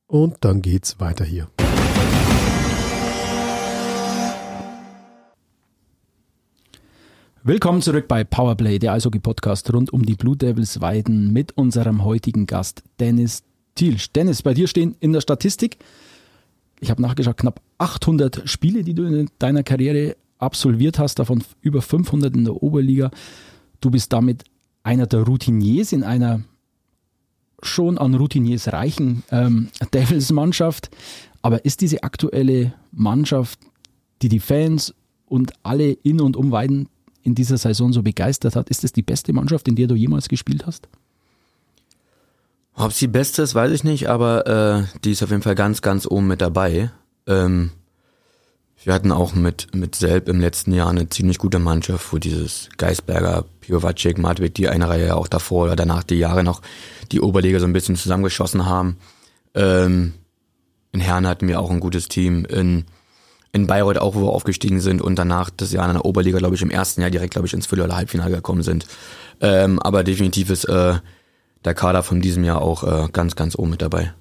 Und 0.07 0.39
dann 0.41 0.63
geht's 0.63 0.99
weiter 0.99 1.27
hier. 1.27 1.49
Willkommen 7.43 7.83
zurück 7.83 8.09
bei 8.09 8.25
Powerplay, 8.25 8.79
der 8.79 8.95
Eishockey-Podcast 8.95 9.71
rund 9.75 9.93
um 9.93 10.07
die 10.07 10.15
Blue 10.15 10.37
Devils 10.37 10.81
Weiden 10.81 11.35
mit 11.35 11.53
unserem 11.53 12.03
heutigen 12.03 12.47
Gast 12.47 12.83
Dennis 12.99 13.43
Thielsch. 13.75 14.11
Dennis, 14.13 14.41
bei 14.41 14.55
dir 14.55 14.69
stehen 14.69 14.97
in 15.01 15.13
der 15.13 15.21
Statistik, 15.21 15.77
ich 16.81 16.91
habe 16.91 17.03
nachgeschaut, 17.03 17.37
knapp 17.37 17.61
800 17.77 18.49
Spiele, 18.49 18.85
die 18.85 18.95
du 18.95 19.05
in 19.05 19.31
deiner 19.39 19.63
Karriere 19.63 20.17
absolviert 20.39 20.99
hast, 20.99 21.19
davon 21.19 21.43
über 21.61 21.83
500 21.83 22.35
in 22.35 22.45
der 22.45 22.63
Oberliga. 22.63 23.11
Du 23.81 23.91
bist 23.91 24.13
damit 24.13 24.45
einer 24.83 25.07
der 25.07 25.23
Routiniers 25.23 25.93
in 25.93 26.03
einer 26.03 26.43
schon 27.63 27.99
an 27.99 28.15
Routiniers 28.15 28.73
reichen 28.73 29.23
ähm, 29.31 29.69
Devils-Mannschaft. 29.95 30.91
Aber 31.43 31.65
ist 31.65 31.81
diese 31.81 32.03
aktuelle 32.03 32.75
Mannschaft, 32.93 33.59
die 34.23 34.29
die 34.29 34.41
Fans 34.41 34.95
und 35.27 35.53
alle 35.63 35.93
in 35.93 36.21
und 36.21 36.37
um 36.37 36.51
Weiden 36.51 36.89
in 37.23 37.35
dieser 37.35 37.59
Saison 37.59 37.93
so 37.93 38.03
begeistert 38.03 38.57
hat. 38.57 38.71
Ist 38.71 38.85
es 38.85 38.93
die 38.93 39.03
beste 39.03 39.33
Mannschaft, 39.33 39.69
in 39.69 39.77
der 39.77 39.89
du 39.89 39.95
jemals 39.95 40.29
gespielt 40.29 40.67
hast? 40.67 40.89
Ob 42.75 42.93
sie 42.93 43.09
beste 43.09 43.43
ist, 43.43 43.55
weiß 43.55 43.73
ich 43.73 43.85
nicht, 43.85 44.09
aber 44.09 44.47
äh, 44.47 44.99
die 45.03 45.13
ist 45.13 45.23
auf 45.23 45.31
jeden 45.31 45.43
Fall 45.43 45.55
ganz, 45.55 45.83
ganz 45.83 46.07
oben 46.07 46.27
mit 46.27 46.41
dabei. 46.41 46.91
Ähm, 47.27 47.71
wir 48.85 48.95
hatten 48.95 49.13
auch 49.13 49.35
mit, 49.35 49.75
mit 49.75 49.95
Selb 49.97 50.29
im 50.29 50.41
letzten 50.41 50.73
Jahr 50.73 50.89
eine 50.89 51.09
ziemlich 51.09 51.39
gute 51.39 51.59
Mannschaft, 51.59 52.13
wo 52.13 52.19
dieses 52.19 52.69
Geisberger, 52.77 53.45
Piovacek, 53.61 54.19
Madwig, 54.19 54.55
die 54.55 54.69
eine 54.69 54.89
Reihe 54.89 55.17
auch 55.17 55.29
davor 55.29 55.65
oder 55.65 55.77
danach 55.77 56.05
die 56.05 56.17
Jahre 56.17 56.45
noch 56.45 56.63
die 57.11 57.21
Oberliga 57.21 57.59
so 57.59 57.67
ein 57.67 57.73
bisschen 57.73 57.97
zusammengeschossen 57.97 58.67
haben. 58.67 58.99
Ähm, 59.55 60.15
in 60.93 61.01
Herne 61.01 61.29
hatten 61.29 61.49
wir 61.49 61.61
auch 61.61 61.71
ein 61.71 61.81
gutes 61.81 62.09
Team. 62.09 62.45
In 62.45 62.85
in 63.57 63.67
Bayreuth 63.67 63.99
auch, 63.99 64.15
wo 64.15 64.21
wir 64.21 64.33
aufgestiegen 64.33 64.81
sind 64.81 65.01
und 65.01 65.19
danach 65.19 65.49
das 65.49 65.73
Jahr 65.73 65.87
in 65.89 65.95
der 65.95 66.05
Oberliga, 66.05 66.39
glaube 66.39 66.55
ich, 66.55 66.63
im 66.63 66.71
ersten 66.71 67.01
Jahr 67.01 67.11
direkt, 67.11 67.33
glaube 67.33 67.47
ich, 67.47 67.55
ins 67.55 67.67
Viertel- 67.67 67.87
oder 67.87 67.97
Halbfinale 67.97 68.37
gekommen 68.37 68.63
sind. 68.63 68.87
Ähm, 69.41 69.81
aber 69.81 70.05
definitiv 70.05 70.51
ist 70.51 70.65
äh, 70.65 70.95
der 71.65 71.75
Kader 71.75 72.03
von 72.03 72.21
diesem 72.21 72.45
Jahr 72.45 72.61
auch 72.61 72.85
äh, 72.85 73.09
ganz, 73.11 73.35
ganz 73.35 73.57
oben 73.57 73.71
mit 73.71 73.81
dabei. 73.81 74.13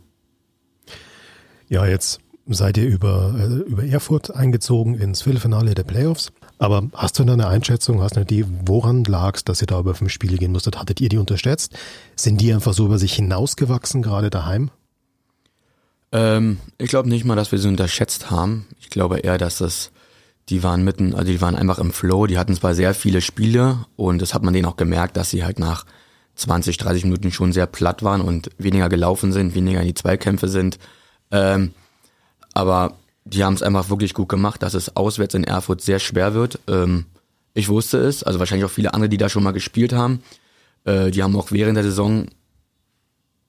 Ja, 1.68 1.86
jetzt 1.86 2.22
seid 2.48 2.78
ihr 2.78 2.88
über, 2.88 3.34
äh, 3.38 3.70
über 3.70 3.84
Erfurt 3.84 4.36
eingezogen 4.36 4.96
ins 4.96 5.24
Viertelfinale 5.24 5.74
der 5.74 5.84
Playoffs. 5.84 6.32
Aber 6.58 6.84
hast 6.94 7.20
du 7.20 7.24
da 7.24 7.34
eine 7.34 7.48
Einschätzung, 7.48 8.02
hast 8.02 8.16
du 8.16 8.22
eine 8.22 8.26
Idee, 8.30 8.46
woran 8.66 9.04
lag 9.04 9.36
es, 9.36 9.44
dass 9.44 9.62
ihr 9.62 9.68
da 9.68 9.80
über 9.80 9.96
fünf 9.96 10.12
Spiele 10.12 10.38
gehen 10.38 10.52
musstet? 10.52 10.80
Hattet 10.80 11.02
ihr 11.02 11.10
die 11.10 11.18
unterschätzt? 11.18 11.74
Sind 12.16 12.40
die 12.40 12.54
einfach 12.54 12.74
so 12.74 12.86
über 12.86 12.98
sich 12.98 13.14
hinausgewachsen, 13.14 14.02
gerade 14.02 14.30
daheim? 14.30 14.70
Ähm, 16.12 16.60
ich 16.78 16.90
glaube 16.90 17.10
nicht 17.10 17.26
mal, 17.26 17.36
dass 17.36 17.52
wir 17.52 17.60
sie 17.60 17.68
unterschätzt 17.68 18.32
haben. 18.32 18.68
Ich 18.80 18.90
glaube 18.90 19.20
eher, 19.20 19.38
dass 19.38 19.58
das, 19.58 19.92
die 20.50 20.64
waren 20.64 20.84
mitten, 20.84 21.14
also 21.14 21.32
die 21.32 21.42
waren 21.42 21.56
einfach 21.56 21.80
im 21.80 21.92
Flow, 21.92 22.28
die 22.28 22.38
hatten 22.38 22.56
zwar 22.56 22.76
sehr 22.76 22.94
viele 22.94 23.22
Spiele 23.22 23.86
und 23.96 24.22
das 24.22 24.34
hat 24.34 24.44
man 24.44 24.54
denen 24.54 24.68
auch 24.68 24.78
gemerkt, 24.78 25.18
dass 25.18 25.32
sie 25.32 25.44
halt 25.44 25.60
nach 25.60 25.86
20, 26.36 26.78
30 26.78 27.06
Minuten 27.06 27.32
schon 27.32 27.54
sehr 27.54 27.66
platt 27.66 28.04
waren 28.04 28.22
und 28.22 28.50
weniger 28.58 28.88
gelaufen 28.88 29.32
sind, 29.32 29.56
weniger 29.56 29.82
in 29.82 29.88
die 29.88 29.94
Zweikämpfe 29.94 30.48
sind. 30.48 30.78
Ähm, 31.32 31.74
aber 32.56 32.96
die 33.26 33.44
haben 33.44 33.54
es 33.54 33.62
einfach 33.62 33.90
wirklich 33.90 34.16
gut 34.16 34.30
gemacht, 34.30 34.64
dass 34.64 34.74
es 34.74 34.96
auswärts 34.96 35.36
in 35.36 35.44
Erfurt 35.44 35.82
sehr 35.82 36.00
schwer 36.00 36.34
wird. 36.34 36.60
Ähm, 36.68 37.06
ich 37.54 37.70
wusste 37.70 38.00
es, 38.00 38.24
also 38.24 38.40
wahrscheinlich 38.40 38.66
auch 38.66 38.72
viele 38.72 38.94
andere, 38.94 39.10
die 39.10 39.18
da 39.18 39.30
schon 39.30 39.44
mal 39.44 39.52
gespielt 39.52 39.94
haben. 39.94 40.24
Äh, 40.86 41.12
die 41.12 41.22
haben 41.22 41.36
auch 41.36 41.52
während 41.52 41.76
der 41.76 41.84
Saison 41.84 42.28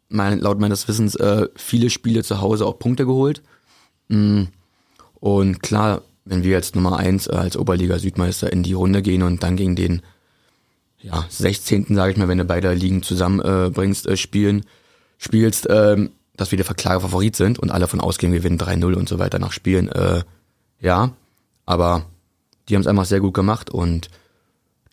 mein, 0.09 0.41
laut 0.41 0.61
meines 0.61 0.87
Wissens 0.89 1.15
äh, 1.15 1.49
viele 1.57 1.91
Spiele 1.91 2.23
zu 2.23 2.41
Hause 2.41 2.67
auch 2.67 2.79
Punkte 2.79 3.07
geholt. 3.07 3.43
Mm. 4.09 4.45
Und 5.15 5.63
klar, 5.63 6.03
wenn 6.25 6.45
wir 6.45 6.51
jetzt 6.51 6.77
Nummer 6.77 6.99
eins 6.99 7.27
äh, 7.27 7.33
als 7.33 7.57
Oberliga 7.57 7.99
Südmeister 7.99 8.53
in 8.53 8.63
die 8.63 8.75
Runde 8.75 9.03
gehen 9.03 9.23
und 9.23 9.43
dann 9.43 9.57
gegen 9.57 9.77
den 9.77 10.03
ja, 11.01 11.25
16. 11.29 11.95
sage 11.95 12.13
ich 12.13 12.19
mal, 12.19 12.29
wenn 12.29 12.39
du 12.39 12.45
beide 12.45 12.73
Ligen 12.75 13.03
zusammenbringst, 13.03 14.07
äh, 14.07 14.13
äh, 14.13 14.17
spielen, 14.17 14.65
spielst, 15.19 15.67
äh, 15.67 16.09
dass 16.37 16.51
wir 16.51 16.59
der 16.59 16.67
klare 16.75 17.01
Favorit 17.01 17.37
sind 17.37 17.59
und 17.59 17.71
alle 17.71 17.89
von 17.89 18.01
ausgehen, 18.01 18.33
wir 18.33 18.41
gewinnen 18.41 18.59
3-0 18.59 18.95
und 18.95 19.09
so 19.09 19.19
weiter 19.19 19.39
nach 19.39 19.53
Spielen. 19.53 19.89
Äh, 19.89 20.23
ja, 20.81 21.13
aber 21.65 22.07
die 22.69 22.75
haben 22.75 22.83
es 22.83 22.87
einfach 22.87 23.05
sehr 23.05 23.21
gut 23.21 23.35
gemacht 23.35 23.71
und 23.71 24.09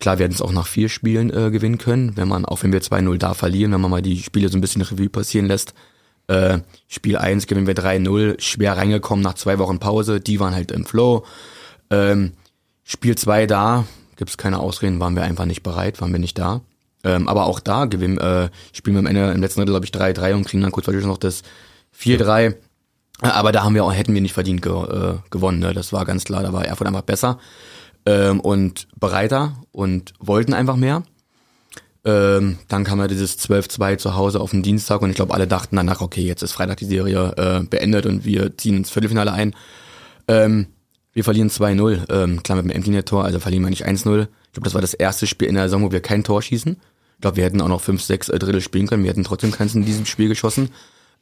Klar, 0.00 0.18
wir 0.18 0.24
hätten 0.24 0.34
es 0.34 0.42
auch 0.42 0.52
nach 0.52 0.66
vier 0.66 0.88
Spielen 0.88 1.30
äh, 1.30 1.50
gewinnen 1.50 1.78
können, 1.78 2.16
wenn 2.16 2.28
man, 2.28 2.44
auch 2.44 2.62
wenn 2.62 2.72
wir 2.72 2.82
2-0 2.82 3.16
da 3.16 3.32
verlieren, 3.32 3.72
wenn 3.72 3.80
man 3.80 3.90
mal 3.90 4.02
die 4.02 4.22
Spiele 4.22 4.48
so 4.48 4.58
ein 4.58 4.60
bisschen 4.60 4.82
Revue 4.82 5.08
passieren 5.08 5.46
lässt. 5.46 5.72
Äh, 6.26 6.58
Spiel 6.88 7.16
1 7.16 7.46
gewinnen 7.46 7.66
wir 7.66 7.74
3-0, 7.74 8.40
schwer 8.40 8.76
reingekommen 8.76 9.22
nach 9.22 9.34
zwei 9.34 9.58
Wochen 9.58 9.78
Pause, 9.78 10.20
die 10.20 10.40
waren 10.40 10.54
halt 10.54 10.72
im 10.72 10.84
Flow. 10.84 11.24
Ähm, 11.90 12.32
Spiel 12.82 13.16
2 13.16 13.46
da, 13.46 13.86
gibt's 14.16 14.36
keine 14.36 14.58
Ausreden, 14.58 15.00
waren 15.00 15.16
wir 15.16 15.22
einfach 15.22 15.44
nicht 15.46 15.62
bereit, 15.62 16.00
waren 16.00 16.12
wir 16.12 16.18
nicht 16.18 16.38
da. 16.38 16.62
Ähm, 17.04 17.28
aber 17.28 17.44
auch 17.44 17.60
da 17.60 17.84
gewinnen, 17.84 18.18
äh, 18.18 18.48
spielen 18.72 18.96
wir 18.96 19.00
am 19.00 19.06
Ende 19.06 19.30
im 19.30 19.40
letzten 19.40 19.60
Drittel, 19.60 19.72
glaube 19.72 19.86
ich, 19.86 19.92
3-3 19.92 20.34
und 20.34 20.46
kriegen 20.46 20.62
dann 20.62 20.72
kurz 20.72 20.86
noch 20.86 21.18
das 21.18 21.42
4-3. 21.98 22.54
Aber 23.20 23.52
da 23.52 23.62
haben 23.62 23.74
wir 23.74 23.84
auch, 23.84 23.92
hätten 23.92 24.14
wir 24.14 24.20
nicht 24.20 24.32
verdient 24.32 24.62
ge 24.62 24.72
äh, 24.72 25.14
gewonnen. 25.30 25.60
Ne? 25.60 25.72
Das 25.72 25.92
war 25.92 26.04
ganz 26.04 26.24
klar, 26.24 26.42
da 26.42 26.52
war 26.52 26.64
Erfurt 26.64 26.88
einfach 26.88 27.02
besser 27.02 27.38
ähm, 28.06 28.40
und 28.40 28.88
bereiter 28.98 29.54
und 29.72 30.14
wollten 30.18 30.54
einfach 30.54 30.76
mehr. 30.76 31.04
Ähm, 32.06 32.58
dann 32.68 32.84
kam 32.84 32.98
ja 32.98 33.06
dieses 33.06 33.38
12-2 33.38 33.96
zu 33.96 34.14
Hause 34.14 34.40
auf 34.40 34.50
den 34.50 34.62
Dienstag 34.62 35.00
und 35.00 35.10
ich 35.10 35.16
glaube, 35.16 35.32
alle 35.32 35.46
dachten 35.46 35.76
danach, 35.76 36.02
okay, 36.02 36.22
jetzt 36.22 36.42
ist 36.42 36.52
Freitag 36.52 36.76
die 36.78 36.84
Serie 36.84 37.32
äh, 37.36 37.64
beendet 37.64 38.04
und 38.04 38.24
wir 38.26 38.56
ziehen 38.58 38.76
ins 38.76 38.90
Viertelfinale 38.90 39.32
ein. 39.32 39.54
Ähm, 40.28 40.66
wir 41.14 41.24
verlieren 41.24 41.48
2-0, 41.48 42.12
ähm, 42.12 42.42
klar 42.42 42.56
mit 42.56 42.66
dem 42.66 42.76
Endlinie-Tor, 42.76 43.24
also 43.24 43.38
verlieren 43.40 43.62
wir 43.62 43.70
nicht 43.70 43.86
1-0. 43.86 43.94
Ich 43.94 44.52
glaube, 44.52 44.64
das 44.64 44.74
war 44.74 44.80
das 44.80 44.92
erste 44.92 45.26
Spiel 45.26 45.48
in 45.48 45.54
der 45.54 45.64
Saison, 45.64 45.82
wo 45.82 45.92
wir 45.92 46.00
kein 46.00 46.24
Tor 46.24 46.42
schießen. 46.42 46.76
Ich 47.24 47.26
glaube, 47.26 47.38
wir 47.38 47.44
hätten 47.44 47.62
auch 47.62 47.68
noch 47.68 47.80
5, 47.80 48.02
6 48.02 48.28
äh, 48.28 48.38
Drittel 48.38 48.60
spielen 48.60 48.86
können, 48.86 49.02
wir 49.02 49.08
hätten 49.08 49.24
trotzdem 49.24 49.50
keins 49.50 49.74
in 49.74 49.86
diesem 49.86 50.04
Spiel 50.04 50.28
geschossen. 50.28 50.68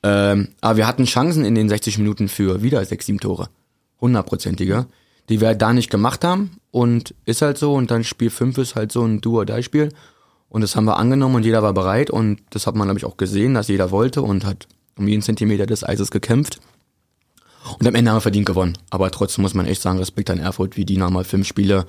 Ähm, 0.03 0.49
aber 0.61 0.79
wir 0.79 0.89
hatten 0.89 1.05
Chancen 1.05 1.45
in 1.45 1.55
den 1.55 1.69
60 1.69 1.99
Minuten 1.99 2.29
für 2.29 2.61
wieder 2.61 2.85
6, 2.85 3.07
7 3.07 3.21
Tore. 3.21 3.51
Hundertprozentige. 4.01 4.87
Die 5.29 5.41
wir 5.41 5.55
da 5.55 5.73
nicht 5.73 5.91
gemacht 5.91 6.25
haben 6.25 6.57
und 6.73 7.15
ist 7.25 7.41
halt 7.41 7.57
so 7.57 7.75
und 7.75 7.93
dann 7.93 8.03
Spiel 8.03 8.31
5 8.31 8.59
ist 8.59 8.75
halt 8.75 8.91
so 8.91 9.05
ein 9.05 9.21
Do-or-Die-Spiel 9.21 9.91
und 10.49 10.63
das 10.63 10.75
haben 10.75 10.87
wir 10.87 10.97
angenommen 10.97 11.37
und 11.37 11.45
jeder 11.45 11.63
war 11.63 11.73
bereit 11.73 12.11
und 12.11 12.41
das 12.51 12.67
hat 12.67 12.75
man, 12.75 12.89
glaube 12.89 12.99
ich, 12.99 13.05
auch 13.05 13.17
gesehen, 13.17 13.55
dass 13.55 13.69
jeder 13.69 13.93
wollte 13.93 14.23
und 14.23 14.45
hat 14.45 14.67
um 14.99 15.07
jeden 15.07 15.23
Zentimeter 15.23 15.67
des 15.67 15.85
Eises 15.85 16.11
gekämpft. 16.11 16.59
Und 17.79 17.87
am 17.87 17.95
Ende 17.95 18.11
haben 18.11 18.17
wir 18.17 18.23
verdient 18.23 18.47
gewonnen. 18.47 18.77
Aber 18.91 19.09
trotzdem 19.13 19.43
muss 19.43 19.55
man 19.55 19.67
echt 19.67 19.83
sagen, 19.83 20.01
Respekt 20.01 20.31
an 20.31 20.41
Erfurt, 20.41 20.77
wie 20.77 20.85
die 20.85 20.97
nochmal 20.97 21.23
fünf 21.23 21.47
Spiele 21.47 21.87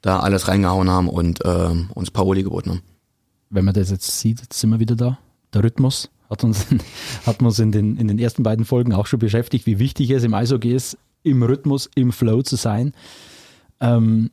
da 0.00 0.18
alles 0.18 0.48
reingehauen 0.48 0.90
haben 0.90 1.08
und 1.08 1.38
ähm, 1.44 1.90
uns 1.94 2.10
Paroli 2.10 2.42
geboten 2.42 2.70
haben. 2.70 2.82
Wenn 3.52 3.66
man 3.66 3.74
das 3.74 3.90
jetzt 3.90 4.18
sieht, 4.18 4.40
jetzt 4.40 4.58
sind 4.58 4.70
wir 4.70 4.80
wieder 4.80 4.96
da. 4.96 5.18
Der 5.52 5.62
Rhythmus 5.62 6.10
hat 6.30 6.42
uns, 6.42 6.66
hat 7.26 7.42
uns 7.42 7.58
in, 7.58 7.70
den, 7.70 7.98
in 7.98 8.08
den 8.08 8.18
ersten 8.18 8.42
beiden 8.42 8.64
Folgen 8.64 8.94
auch 8.94 9.06
schon 9.06 9.18
beschäftigt, 9.18 9.66
wie 9.66 9.78
wichtig 9.78 10.10
es 10.10 10.24
im 10.24 10.32
Eishockey 10.32 10.72
ist, 10.72 10.96
im 11.22 11.42
Rhythmus, 11.42 11.90
im 11.94 12.12
Flow 12.12 12.40
zu 12.42 12.56
sein. 12.56 12.94
Ähm, 13.80 14.30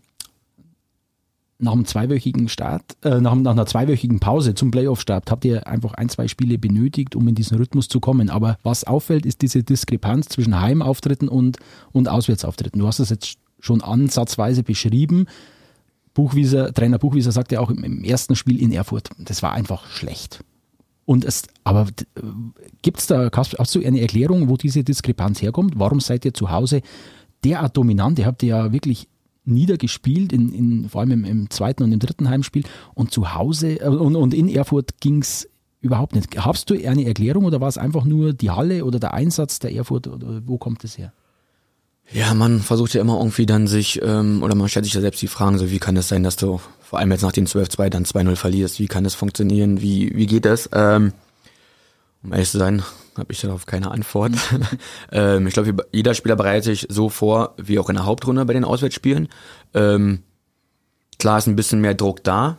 nach 1.57 1.73
einem 1.73 1.83
zweiwöchigen 1.83 2.47
Start, 2.47 2.95
äh, 3.03 3.19
nach, 3.19 3.35
nach, 3.35 3.51
einer 3.51 3.65
zweiwöchigen 3.65 4.21
Pause 4.21 4.55
zum 4.55 4.71
Playoff-Start 4.71 5.29
habt 5.29 5.43
ihr 5.43 5.67
einfach 5.67 5.93
ein, 5.95 6.07
zwei 6.07 6.29
Spiele 6.29 6.57
benötigt, 6.57 7.17
um 7.17 7.27
in 7.27 7.35
diesen 7.35 7.57
Rhythmus 7.57 7.89
zu 7.89 7.99
kommen. 7.99 8.29
Aber 8.29 8.57
was 8.63 8.85
auffällt, 8.85 9.25
ist 9.25 9.41
diese 9.41 9.63
Diskrepanz 9.63 10.29
zwischen 10.29 10.61
Heimauftritten 10.61 11.27
und, 11.27 11.57
und 11.91 12.07
Auswärtsauftritten. 12.07 12.79
Du 12.79 12.87
hast 12.87 12.99
es 12.99 13.09
jetzt 13.09 13.37
schon 13.59 13.81
ansatzweise 13.81 14.63
beschrieben. 14.63 15.25
Buchwieser, 16.19 16.73
Trainer 16.73 16.99
Buchwieser 16.99 17.31
sagte 17.31 17.55
ja 17.55 17.61
auch 17.61 17.69
im, 17.69 17.81
im, 17.81 18.03
ersten 18.03 18.35
Spiel 18.35 18.61
in 18.61 18.73
Erfurt, 18.73 19.09
das 19.19 19.41
war 19.41 19.53
einfach 19.53 19.87
schlecht. 19.87 20.43
Und 21.05 21.23
es, 21.23 21.43
aber 21.63 21.87
gibt 22.81 22.99
es 22.99 23.07
da, 23.07 23.29
hast 23.33 23.73
du 23.73 23.85
eine 23.85 24.01
Erklärung, 24.01 24.49
wo 24.49 24.57
diese 24.57 24.83
Diskrepanz 24.83 25.41
herkommt? 25.41 25.79
Warum 25.79 26.01
seid 26.01 26.25
ihr 26.25 26.33
zu 26.33 26.51
Hause 26.51 26.81
derart 27.45 27.77
dominant? 27.77 28.19
Ihr 28.19 28.25
habt 28.25 28.43
ja 28.43 28.73
wirklich 28.73 29.07
niedergespielt, 29.45 30.33
in, 30.33 30.51
in, 30.51 30.89
vor 30.89 30.99
allem 30.99 31.11
im, 31.11 31.23
im, 31.23 31.49
zweiten 31.49 31.83
und 31.83 31.93
im 31.93 31.99
dritten 31.99 32.27
Heimspiel. 32.27 32.65
Und 32.95 33.11
zu 33.11 33.33
Hause 33.33 33.79
äh, 33.79 33.87
und, 33.87 34.17
und 34.17 34.33
in 34.33 34.49
Erfurt 34.49 34.99
ging 34.99 35.21
es 35.21 35.47
überhaupt 35.79 36.15
nicht. 36.15 36.37
Hast 36.37 36.69
du 36.69 36.73
eine 36.73 37.05
Erklärung 37.05 37.45
oder 37.45 37.61
war 37.61 37.69
es 37.69 37.77
einfach 37.77 38.03
nur 38.03 38.33
die 38.33 38.49
Halle 38.49 38.83
oder 38.83 38.99
der 38.99 39.13
Einsatz 39.13 39.59
der 39.59 39.73
Erfurt 39.73 40.07
oder 40.07 40.41
wo 40.45 40.57
kommt 40.57 40.83
es 40.83 40.97
her? 40.97 41.13
Ja, 42.11 42.33
man 42.33 42.61
versucht 42.61 42.93
ja 42.93 43.01
immer 43.01 43.17
irgendwie 43.17 43.45
dann 43.45 43.67
sich, 43.67 44.01
ähm, 44.01 44.41
oder 44.41 44.55
man 44.55 44.67
stellt 44.67 44.85
sich 44.85 44.95
ja 44.95 45.01
selbst 45.01 45.21
die 45.21 45.27
Fragen, 45.27 45.57
so 45.57 45.69
wie 45.69 45.79
kann 45.79 45.95
es 45.95 46.07
sein, 46.07 46.23
dass 46.23 46.35
du 46.35 46.59
vor 46.81 46.97
allem 46.97 47.11
jetzt 47.11 47.21
nach 47.21 47.31
dem 47.31 47.45
12-2 47.45 47.89
dann 47.89 48.05
2-0 48.05 48.35
verlierst, 48.35 48.79
wie 48.79 48.87
kann 48.87 49.03
das 49.03 49.13
funktionieren, 49.13 49.81
wie, 49.81 50.15
wie 50.15 50.25
geht 50.25 50.45
das? 50.45 50.69
Ähm, 50.73 51.13
um 52.23 52.33
ehrlich 52.33 52.49
zu 52.49 52.57
sein, 52.57 52.83
habe 53.15 53.31
ich 53.31 53.41
darauf 53.41 53.67
keine 53.67 53.91
Antwort. 53.91 54.33
ähm, 55.11 55.45
ich 55.45 55.53
glaube, 55.53 55.85
jeder 55.91 56.15
Spieler 56.15 56.35
bereitet 56.35 56.63
sich 56.63 56.87
so 56.89 57.09
vor, 57.09 57.53
wie 57.57 57.77
auch 57.77 57.89
in 57.89 57.95
der 57.95 58.05
Hauptrunde 58.05 58.43
bei 58.45 58.53
den 58.53 58.65
Auswärtsspielen. 58.65 59.29
Ähm, 59.75 60.23
klar 61.19 61.37
ist 61.37 61.47
ein 61.47 61.55
bisschen 61.55 61.81
mehr 61.81 61.93
Druck 61.93 62.23
da 62.23 62.57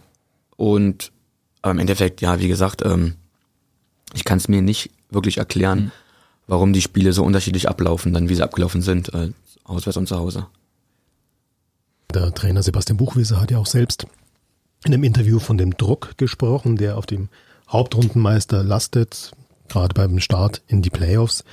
und 0.57 1.11
aber 1.63 1.73
im 1.73 1.79
Endeffekt, 1.79 2.21
ja, 2.21 2.41
wie 2.41 2.49
gesagt, 2.49 2.83
ähm, 2.85 3.17
ich 4.15 4.25
kann 4.25 4.39
es 4.39 4.49
mir 4.49 4.63
nicht 4.63 4.91
wirklich 5.11 5.39
erklären, 5.39 5.79
mhm. 5.79 5.93
Warum 6.51 6.73
die 6.73 6.83
Spiele 6.83 7.13
so 7.13 7.25
unterschiedlich 7.25 7.69
ablaufen, 7.69 8.13
dann 8.13 8.29
wie 8.29 8.35
sie 8.35 8.43
abgelaufen 8.43 8.83
sind, 8.83 9.15
äh, 9.15 9.31
auswärts 9.65 9.97
und 9.97 10.09
zu 10.09 10.19
Hause. 10.19 10.47
Der 12.13 12.35
Trainer 12.35 12.63
Sebastian 12.63 12.97
Buchwieser 12.97 13.41
hat 13.41 13.53
ja 13.53 13.59
auch 13.59 13.67
selbst 13.67 14.07
in 14.85 14.93
einem 14.93 15.05
Interview 15.05 15.39
von 15.39 15.59
dem 15.59 15.77
Druck 15.77 16.19
gesprochen, 16.19 16.77
der 16.77 16.99
auf 16.99 17.07
dem 17.07 17.29
Hauptrundenmeister 17.69 18.65
lastet 18.65 19.31
gerade 19.69 19.95
beim 19.95 20.19
Start 20.19 20.63
in 20.67 20.83
die 20.83 20.91
Playoffs. 20.91 21.45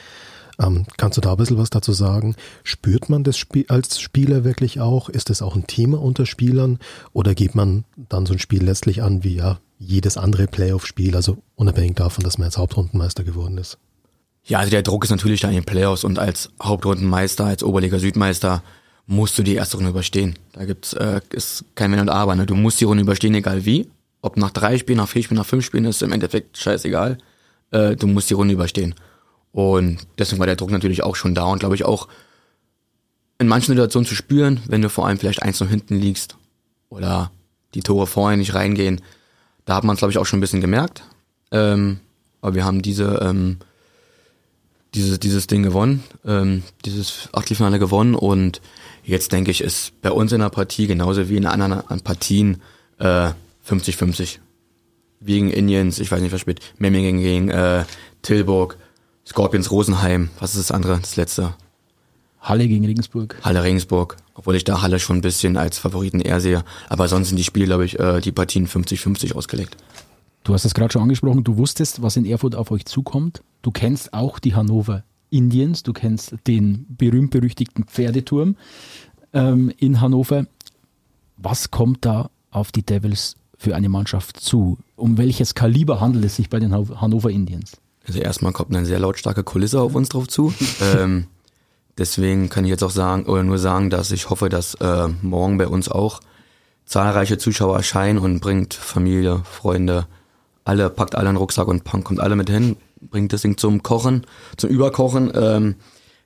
Ähm, 0.60 0.88
kannst 0.98 1.18
du 1.18 1.22
da 1.22 1.32
ein 1.32 1.38
bisschen 1.38 1.60
was 1.60 1.70
dazu 1.70 1.94
sagen? 1.94 2.36
Spürt 2.63 3.08
man 3.08 3.24
das 3.24 3.38
Spiel 3.38 3.66
als 3.68 4.00
Spieler 4.00 4.44
wirklich 4.44 4.80
auch? 4.80 5.10
Ist 5.10 5.30
es 5.30 5.44
auch 5.44 5.56
ein 5.56 5.68
Thema 5.68 6.01
unter 6.01 6.25
Spielern? 6.25 6.80
Oder 7.13 7.36
geht 7.36 7.54
man 7.54 7.84
dann 8.10 8.25
so 8.25 8.34
ein 8.34 8.39
Spiel 8.39 8.63
letztlich 8.63 9.04
an 9.04 9.24
wie 9.24 9.36
ja 9.36 9.60
jedes 9.77 10.18
andere 10.18 10.48
Playoff-Spiel, 10.48 11.16
also 11.16 11.38
unabhängig 11.56 11.98
davon, 11.98 12.24
dass 12.24 12.39
man 12.39 12.48
jetzt 12.48 12.58
Hauptrundenmeister 12.58 13.24
geworden 13.24 13.60
ist? 13.60 13.77
Ja, 14.48 14.60
also 14.60 14.72
der 14.72 14.82
Druck 14.82 15.04
ist 15.04 15.12
natürlich 15.12 15.42
da 15.42 15.50
in 15.50 15.56
den 15.56 15.66
Playoffs 15.66 16.04
und 16.04 16.20
als 16.20 16.50
Hauptrundenmeister, 16.62 17.46
als 17.46 17.63
Oberliga 17.63 18.00
Südmeister 18.00 18.63
musst 19.06 19.38
du 19.38 19.44
die 19.44 19.56
erste 19.56 19.77
Runde 19.77 19.92
überstehen. 19.92 20.36
Da 20.54 20.66
gibt's 20.66 20.94
äh, 20.94 21.22
ist 21.32 21.63
kein 21.75 21.92
Wenn 21.92 22.00
und 22.00 22.10
Aber. 22.10 22.36
Ne? 22.36 22.46
Du 22.46 22.56
musst 22.56 22.80
die 22.82 22.86
Runde 22.86 23.04
überstehen, 23.04 23.36
egal 23.36 23.66
wie. 23.66 23.89
Ob 24.22 24.38
nach 24.38 24.51
drei 24.51 24.77
Spielen, 24.77 24.98
nach 24.98 25.08
vier 25.08 25.24
Spielen, 25.24 25.38
nach 25.38 25.46
fünf 25.46 25.66
Spielen, 25.66 25.86
ist 25.86 26.01
im 26.01 26.12
Endeffekt 26.12 26.58
scheißegal 26.58 27.18
äh, 27.72 27.96
du 27.96 28.08
musst 28.08 28.30
die 28.30 28.34
Runde 28.34 28.54
überstehen. 28.54 28.96
Und 29.51 30.00
deswegen 30.18 30.39
war 30.39 30.48
der 30.48 30.56
Druck 30.56 30.72
natürlich 30.72 31.04
auch 31.04 31.16
schon 31.16 31.36
da 31.36 31.46
und 31.46 31.60
glaube 31.60 31.75
ich 31.75 31.86
auch 31.86 32.08
in 33.39 33.48
manchen 33.48 33.72
Situationen 33.72 34.08
zu 34.08 34.16
spüren, 34.16 34.62
wenn 34.68 34.82
du 34.82 34.89
vor 34.89 35.08
allem 35.08 35.18
vielleicht 35.18 35.44
eins 35.44 35.60
noch 35.60 35.70
hinten 35.70 35.96
liegst 35.96 36.38
oder 36.89 37.32
die 37.74 37.82
Tore 37.82 38.08
vorher 38.08 38.38
nicht 38.38 38.54
reingehen. 38.54 39.01
Da 39.66 39.75
hat 39.75 39.84
man 39.84 39.96
es 39.96 40.00
glaube 40.00 40.12
ich 40.12 40.18
auch 40.18 40.25
schon 40.25 40.38
ein 40.38 40.42
bisschen 40.42 40.62
gemerkt. 40.62 41.04
Ähm, 41.51 42.00
aber 42.42 42.56
wir 42.56 42.66
haben 42.66 42.82
diese 42.82 43.20
ähm, 43.22 43.58
dieses, 44.98 45.20
dieses 45.20 45.48
Ding 45.48 45.63
gewonnen, 45.63 46.04
ähm, 46.25 46.63
dieses 46.86 47.30
Achtelfinale 47.32 47.80
gewonnen 47.80 48.16
und 48.16 48.62
jetzt 49.04 49.32
denke 49.32 49.51
ich, 49.51 49.62
ist 49.62 49.94
bei 50.01 50.12
uns 50.12 50.32
in 50.32 50.39
der 50.39 50.50
Partie 50.50 50.88
genauso 50.88 51.30
wie 51.30 51.38
in 51.38 51.46
anderen 51.46 52.01
Partien 52.01 52.62
äh, 53.00 53.30
50-50 53.68 54.39
gegen 55.22 55.50
Indians, 55.50 56.00
ich 56.00 56.12
weiß 56.12 56.22
nicht, 56.22 56.32
was 56.32 56.42
spielt, 56.42 56.62
Memmingen 56.77 57.20
gegen 57.20 57.50
äh, 57.50 57.86
Tilburg, 58.22 58.77
Scorpions 59.25 59.72
Rosenheim, 59.72 60.30
was 60.39 60.56
ist 60.56 60.70
das 60.70 60.75
andere, 60.75 61.00
das 61.00 61.16
letzte? 61.16 61.54
Halle 62.42 62.68
gegen 62.68 62.86
Regensburg. 62.86 63.36
Halle 63.44 63.63
Regensburg, 63.63 64.18
obwohl 64.34 64.56
ich 64.56 64.63
da 64.63 64.82
Halle 64.82 65.00
schon 65.00 65.18
ein 65.18 65.22
bisschen 65.22 65.58
als 65.58 65.77
Favoriten 65.77 66.22
eher 66.22 66.39
sehe. 66.39 66.63
Aber 66.88 67.08
sonst 67.08 67.30
sind 67.30 67.38
die 67.38 67.44
Spiele, 67.44 67.66
glaube 67.66 67.86
ich, 67.86 68.00
äh, 68.00 68.22
die 68.22 68.32
Partien 68.32 68.68
50-50 68.68 69.34
ausgelegt. 69.34 69.75
Du 70.48 70.54
hast 70.54 70.63
es 70.63 70.74
gerade 70.74 70.94
schon 70.94 71.01
angesprochen, 71.01 71.44
du 71.44 71.58
wusstest, 71.58 72.01
was 72.01 72.16
in 72.16 72.24
Erfurt 72.24 72.56
auf 72.56 72.72
euch 72.72 72.86
zukommt. 72.86 73.44
Du 73.63 73.72
kennst 73.72 74.13
auch 74.13 74.39
die 74.39 74.56
Hannover 74.56 75.04
Indians, 75.30 75.84
du 75.84 75.92
kennst 75.92 76.36
den 76.48 76.86
berühmt-berüchtigten 76.88 77.84
Pferdeturm 77.84 78.56
ähm, 79.34 79.74
in 79.77 80.00
Hannover. 80.00 80.46
Was 81.36 81.70
kommt 81.70 82.06
da 82.06 82.30
auf 82.50 82.72
die 82.72 82.82
Devils 82.82 83.36
für 83.58 83.75
eine 83.75 83.89
Mannschaft 83.89 84.39
zu? 84.39 84.77
Um 84.96 85.18
welches 85.18 85.54
Kaliber 85.54 86.00
handelt 86.00 86.24
es 86.24 86.38
sich 86.38 86.50
bei 86.50 86.62
den 86.62 86.74
Hannover 86.74 87.30
Indians? 87.30 87.74
Also 88.08 88.20
erstmal 88.20 88.54
kommt 88.54 88.74
eine 88.74 88.86
sehr 88.86 89.00
lautstarke 89.00 89.44
Kulisse 89.44 89.82
auf 89.82 89.96
uns 89.96 90.08
drauf 90.08 90.30
zu. 90.30 90.54
ähm, 90.98 91.25
deswegen 91.98 92.48
kann 92.48 92.63
ich 92.63 92.70
jetzt 92.70 92.84
auch 92.84 92.92
sagen, 92.92 93.25
oder 93.25 93.44
nur 93.44 93.58
sagen, 93.58 93.89
dass 93.89 94.12
ich 94.12 94.30
hoffe, 94.30 94.48
dass 94.48 94.75
äh, 94.75 95.10
morgen 95.22 95.58
bei 95.58 95.68
uns 95.68 95.89
auch 95.89 96.22
zahlreiche 96.86 97.38
Zuschauer 97.38 97.75
erscheinen 97.75 98.18
und 98.18 98.39
bringt 98.39 98.74
Familie, 98.74 99.42
Freunde, 99.44 100.08
alle, 100.68 100.90
packt 100.90 101.16
alle 101.16 101.30
einen 101.30 101.38
Rucksack 101.38 101.68
und 101.68 101.84
kommt 101.84 102.20
alle 102.20 102.36
mit 102.36 102.50
hin, 102.50 102.78
bringt 103.02 103.34
das 103.34 103.42
Ding 103.42 103.58
zum 103.58 103.84
Kochen, 103.84 104.26
zum 104.58 104.70
Überkochen. 104.70 105.32
Ähm, 105.34 105.76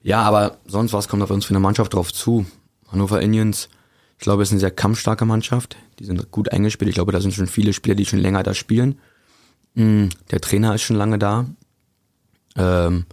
ja, 0.04 0.22
aber 0.22 0.58
sonst 0.66 0.94
was 0.94 1.08
kommt 1.08 1.24
auf 1.24 1.32
uns 1.32 1.46
für 1.46 1.52
eine 1.52 1.60
Mannschaft 1.60 1.94
drauf 1.94 2.12
zu? 2.12 2.46
Hannover 2.92 3.22
Indians, 3.22 3.70
ich 4.18 4.24
glaube, 4.24 4.44
ist 4.44 4.52
eine 4.52 4.60
sehr 4.60 4.72
kampfstarke 4.72 5.26
Mannschaft. 5.26 5.78
Die 6.00 6.06
sind 6.06 6.32
gut 6.32 6.52
eingespielt. 6.52 6.90
Ich 6.90 6.96
glaube, 6.96 7.12
da 7.12 7.22
sind 7.22 7.34
schon 7.34 7.48
viele 7.48 7.74
Spieler, 7.74 7.96
die 7.96 8.06
schon 8.06 8.20
länger 8.20 8.44
da 8.44 8.54
spielen. 8.54 9.00
Mm, 9.76 10.08
der 10.32 10.42
Trainer 10.42 10.76
ist 10.76 10.82
schon 10.82 10.98
lange 10.98 11.18
da. 11.18 11.46
Ähm, 12.56 13.06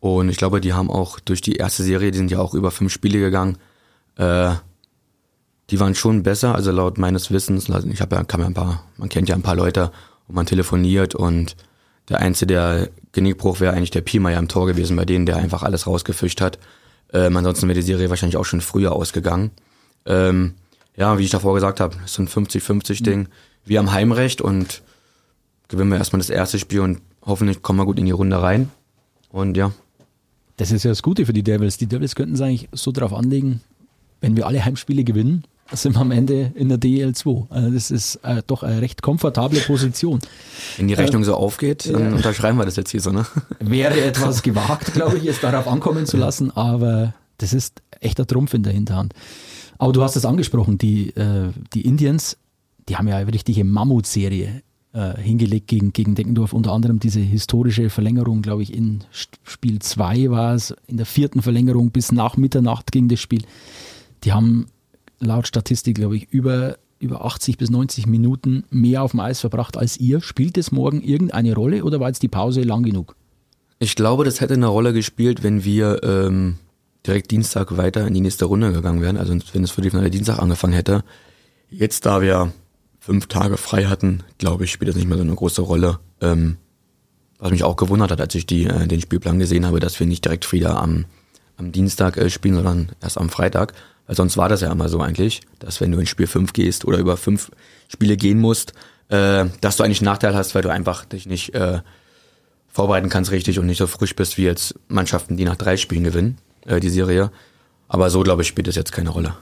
und 0.00 0.28
ich 0.28 0.36
glaube, 0.36 0.60
die 0.60 0.72
haben 0.72 0.90
auch 0.90 1.20
durch 1.20 1.40
die 1.40 1.56
erste 1.56 1.82
Serie, 1.82 2.10
die 2.10 2.18
sind 2.18 2.30
ja 2.30 2.38
auch 2.40 2.54
über 2.54 2.70
fünf 2.70 2.92
Spiele 2.92 3.18
gegangen, 3.18 3.58
äh, 4.16 4.54
die 5.70 5.78
waren 5.78 5.94
schon 5.94 6.22
besser, 6.22 6.54
also 6.54 6.72
laut 6.72 6.98
meines 6.98 7.30
Wissens, 7.30 7.68
ich 7.68 8.00
habe 8.00 8.16
ja, 8.16 8.22
ja 8.22 8.46
ein 8.46 8.54
paar, 8.54 8.84
man 8.96 9.08
kennt 9.08 9.28
ja 9.28 9.34
ein 9.34 9.42
paar 9.42 9.54
Leute 9.54 9.92
und 10.30 10.36
man 10.36 10.46
telefoniert 10.46 11.16
und 11.16 11.56
der 12.08 12.20
einzige, 12.20 12.54
der 12.54 12.88
Genickbruch 13.10 13.58
wäre 13.58 13.74
eigentlich 13.74 13.90
der 13.90 14.00
Piemeier 14.00 14.38
im 14.38 14.46
Tor 14.46 14.66
gewesen 14.66 14.96
bei 14.96 15.04
denen, 15.04 15.26
der 15.26 15.38
einfach 15.38 15.64
alles 15.64 15.88
rausgefischt 15.88 16.40
hat. 16.40 16.60
Ähm, 17.12 17.36
ansonsten 17.36 17.66
wäre 17.66 17.74
die 17.74 17.84
Serie 17.84 18.10
wahrscheinlich 18.10 18.36
auch 18.36 18.44
schon 18.44 18.60
früher 18.60 18.92
ausgegangen. 18.92 19.50
Ähm, 20.06 20.54
ja, 20.96 21.18
wie 21.18 21.24
ich 21.24 21.30
davor 21.30 21.54
gesagt 21.54 21.80
habe, 21.80 21.96
es 22.04 22.12
ist 22.12 22.18
ein 22.20 22.28
50-50-Ding. 22.28 23.26
Wir 23.64 23.80
haben 23.80 23.90
Heimrecht 23.90 24.40
und 24.40 24.82
gewinnen 25.66 25.90
wir 25.90 25.98
erstmal 25.98 26.20
das 26.20 26.30
erste 26.30 26.60
Spiel 26.60 26.80
und 26.80 27.00
hoffentlich 27.26 27.60
kommen 27.60 27.80
wir 27.80 27.86
gut 27.86 27.98
in 27.98 28.06
die 28.06 28.12
Runde 28.12 28.40
rein. 28.40 28.70
Und 29.30 29.56
ja. 29.56 29.72
Das 30.58 30.70
ist 30.70 30.84
ja 30.84 30.92
das 30.92 31.02
Gute 31.02 31.26
für 31.26 31.32
die 31.32 31.42
Devils. 31.42 31.76
Die 31.76 31.86
Devils 31.86 32.14
könnten 32.14 32.36
es 32.36 32.40
eigentlich 32.40 32.68
so 32.70 32.92
darauf 32.92 33.12
anlegen, 33.14 33.62
wenn 34.20 34.36
wir 34.36 34.46
alle 34.46 34.64
Heimspiele 34.64 35.02
gewinnen, 35.02 35.42
sind 35.72 35.94
wir 35.94 36.00
am 36.00 36.10
Ende 36.10 36.52
in 36.54 36.68
der 36.68 36.78
DL2. 36.78 37.46
Also 37.48 37.70
das 37.70 37.90
ist 37.90 38.16
äh, 38.16 38.42
doch 38.46 38.62
eine 38.62 38.80
recht 38.80 39.02
komfortable 39.02 39.60
Position. 39.60 40.20
Wenn 40.76 40.88
die 40.88 40.94
Rechnung 40.94 41.22
äh, 41.22 41.26
so 41.26 41.34
aufgeht, 41.34 41.92
dann 41.92 42.14
unterschreiben 42.14 42.58
wir 42.58 42.64
das 42.64 42.76
jetzt 42.76 42.90
hier 42.90 43.00
so, 43.00 43.12
ne? 43.12 43.26
Wäre 43.60 44.00
etwas 44.00 44.42
gewagt, 44.42 44.92
glaube 44.94 45.18
ich, 45.18 45.26
es 45.26 45.40
darauf 45.40 45.68
ankommen 45.68 46.06
zu 46.06 46.16
lassen, 46.16 46.50
aber 46.50 47.14
das 47.38 47.52
ist 47.52 47.82
echter 48.00 48.26
Trumpf 48.26 48.54
in 48.54 48.62
der 48.62 48.72
Hinterhand. 48.72 49.14
Aber 49.78 49.92
du 49.92 50.02
hast 50.02 50.16
es 50.16 50.24
angesprochen, 50.24 50.76
die, 50.76 51.10
äh, 51.10 51.50
die 51.72 51.82
Indians, 51.82 52.36
die 52.88 52.96
haben 52.96 53.08
ja 53.08 53.16
eine 53.16 53.32
richtige 53.32 53.64
Mammutserie 53.64 54.62
äh, 54.92 55.16
hingelegt 55.16 55.68
gegen, 55.68 55.92
gegen 55.92 56.14
Deckendorf. 56.14 56.52
Unter 56.52 56.72
anderem 56.72 56.98
diese 56.98 57.20
historische 57.20 57.90
Verlängerung, 57.90 58.42
glaube 58.42 58.62
ich, 58.62 58.74
in 58.74 59.04
Spiel 59.12 59.78
2 59.78 60.30
war 60.30 60.54
es, 60.54 60.74
in 60.86 60.96
der 60.96 61.06
vierten 61.06 61.42
Verlängerung 61.42 61.92
bis 61.92 62.12
nach 62.12 62.36
Mitternacht 62.36 62.92
ging 62.92 63.08
das 63.08 63.20
Spiel. 63.20 63.42
Die 64.24 64.32
haben 64.32 64.66
laut 65.20 65.46
Statistik, 65.46 65.96
glaube 65.96 66.16
ich, 66.16 66.28
über, 66.30 66.78
über 66.98 67.24
80 67.24 67.56
bis 67.58 67.70
90 67.70 68.06
Minuten 68.06 68.64
mehr 68.70 69.02
auf 69.02 69.12
dem 69.12 69.20
Eis 69.20 69.40
verbracht 69.40 69.76
als 69.76 69.98
ihr. 69.98 70.20
Spielt 70.20 70.58
es 70.58 70.72
morgen 70.72 71.00
irgendeine 71.02 71.54
Rolle 71.54 71.84
oder 71.84 72.00
war 72.00 72.08
jetzt 72.08 72.22
die 72.22 72.28
Pause 72.28 72.62
lang 72.62 72.82
genug? 72.82 73.14
Ich 73.78 73.94
glaube, 73.94 74.24
das 74.24 74.40
hätte 74.40 74.54
eine 74.54 74.66
Rolle 74.66 74.92
gespielt, 74.92 75.42
wenn 75.42 75.64
wir 75.64 76.02
ähm, 76.02 76.56
direkt 77.06 77.30
Dienstag 77.30 77.76
weiter 77.76 78.06
in 78.06 78.14
die 78.14 78.20
nächste 78.20 78.44
Runde 78.46 78.72
gegangen 78.72 79.00
wären. 79.00 79.16
Also 79.16 79.34
wenn 79.52 79.64
es 79.64 79.70
für 79.70 79.80
die 79.80 79.90
Finale 79.90 80.10
Dienstag 80.10 80.38
angefangen 80.38 80.74
hätte. 80.74 81.04
Jetzt, 81.70 82.04
da 82.04 82.20
wir 82.20 82.52
fünf 82.98 83.26
Tage 83.28 83.56
frei 83.56 83.84
hatten, 83.84 84.22
glaube 84.38 84.64
ich, 84.64 84.72
spielt 84.72 84.88
das 84.88 84.96
nicht 84.96 85.08
mehr 85.08 85.16
so 85.16 85.22
eine 85.22 85.34
große 85.34 85.62
Rolle. 85.62 85.98
Ähm, 86.20 86.56
was 87.38 87.50
mich 87.50 87.64
auch 87.64 87.76
gewundert 87.76 88.10
hat, 88.10 88.20
als 88.20 88.34
ich 88.34 88.44
die, 88.44 88.66
äh, 88.66 88.86
den 88.86 89.00
Spielplan 89.00 89.38
gesehen 89.38 89.64
habe, 89.64 89.80
dass 89.80 89.98
wir 89.98 90.06
nicht 90.06 90.24
direkt 90.24 90.52
wieder 90.52 90.76
am, 90.80 91.06
am 91.56 91.72
Dienstag 91.72 92.18
äh, 92.18 92.28
spielen, 92.28 92.56
sondern 92.56 92.90
erst 93.00 93.16
am 93.16 93.30
Freitag. 93.30 93.72
Sonst 94.14 94.36
war 94.36 94.48
das 94.48 94.60
ja 94.60 94.72
immer 94.72 94.88
so 94.88 95.00
eigentlich, 95.00 95.40
dass 95.58 95.80
wenn 95.80 95.92
du 95.92 95.98
in 95.98 96.06
Spiel 96.06 96.26
5 96.26 96.52
gehst 96.52 96.84
oder 96.84 96.98
über 96.98 97.16
fünf 97.16 97.50
Spiele 97.88 98.16
gehen 98.16 98.38
musst, 98.38 98.72
äh, 99.08 99.46
dass 99.60 99.76
du 99.76 99.84
eigentlich 99.84 100.00
einen 100.00 100.06
Nachteil 100.06 100.34
hast, 100.34 100.54
weil 100.54 100.62
du 100.62 100.70
einfach 100.70 101.04
dich 101.04 101.26
nicht 101.26 101.54
äh, 101.54 101.80
vorbereiten 102.68 103.08
kannst 103.08 103.30
richtig 103.30 103.58
und 103.58 103.66
nicht 103.66 103.78
so 103.78 103.86
frisch 103.86 104.14
bist 104.16 104.38
wie 104.38 104.44
jetzt 104.44 104.74
Mannschaften, 104.88 105.36
die 105.36 105.44
nach 105.44 105.56
drei 105.56 105.76
Spielen 105.76 106.04
gewinnen, 106.04 106.38
äh, 106.66 106.80
die 106.80 106.90
Serie. 106.90 107.30
Aber 107.88 108.10
so, 108.10 108.22
glaube 108.22 108.42
ich, 108.42 108.48
spielt 108.48 108.68
das 108.68 108.76
jetzt 108.76 108.92
keine 108.92 109.10
Rolle. 109.10 109.36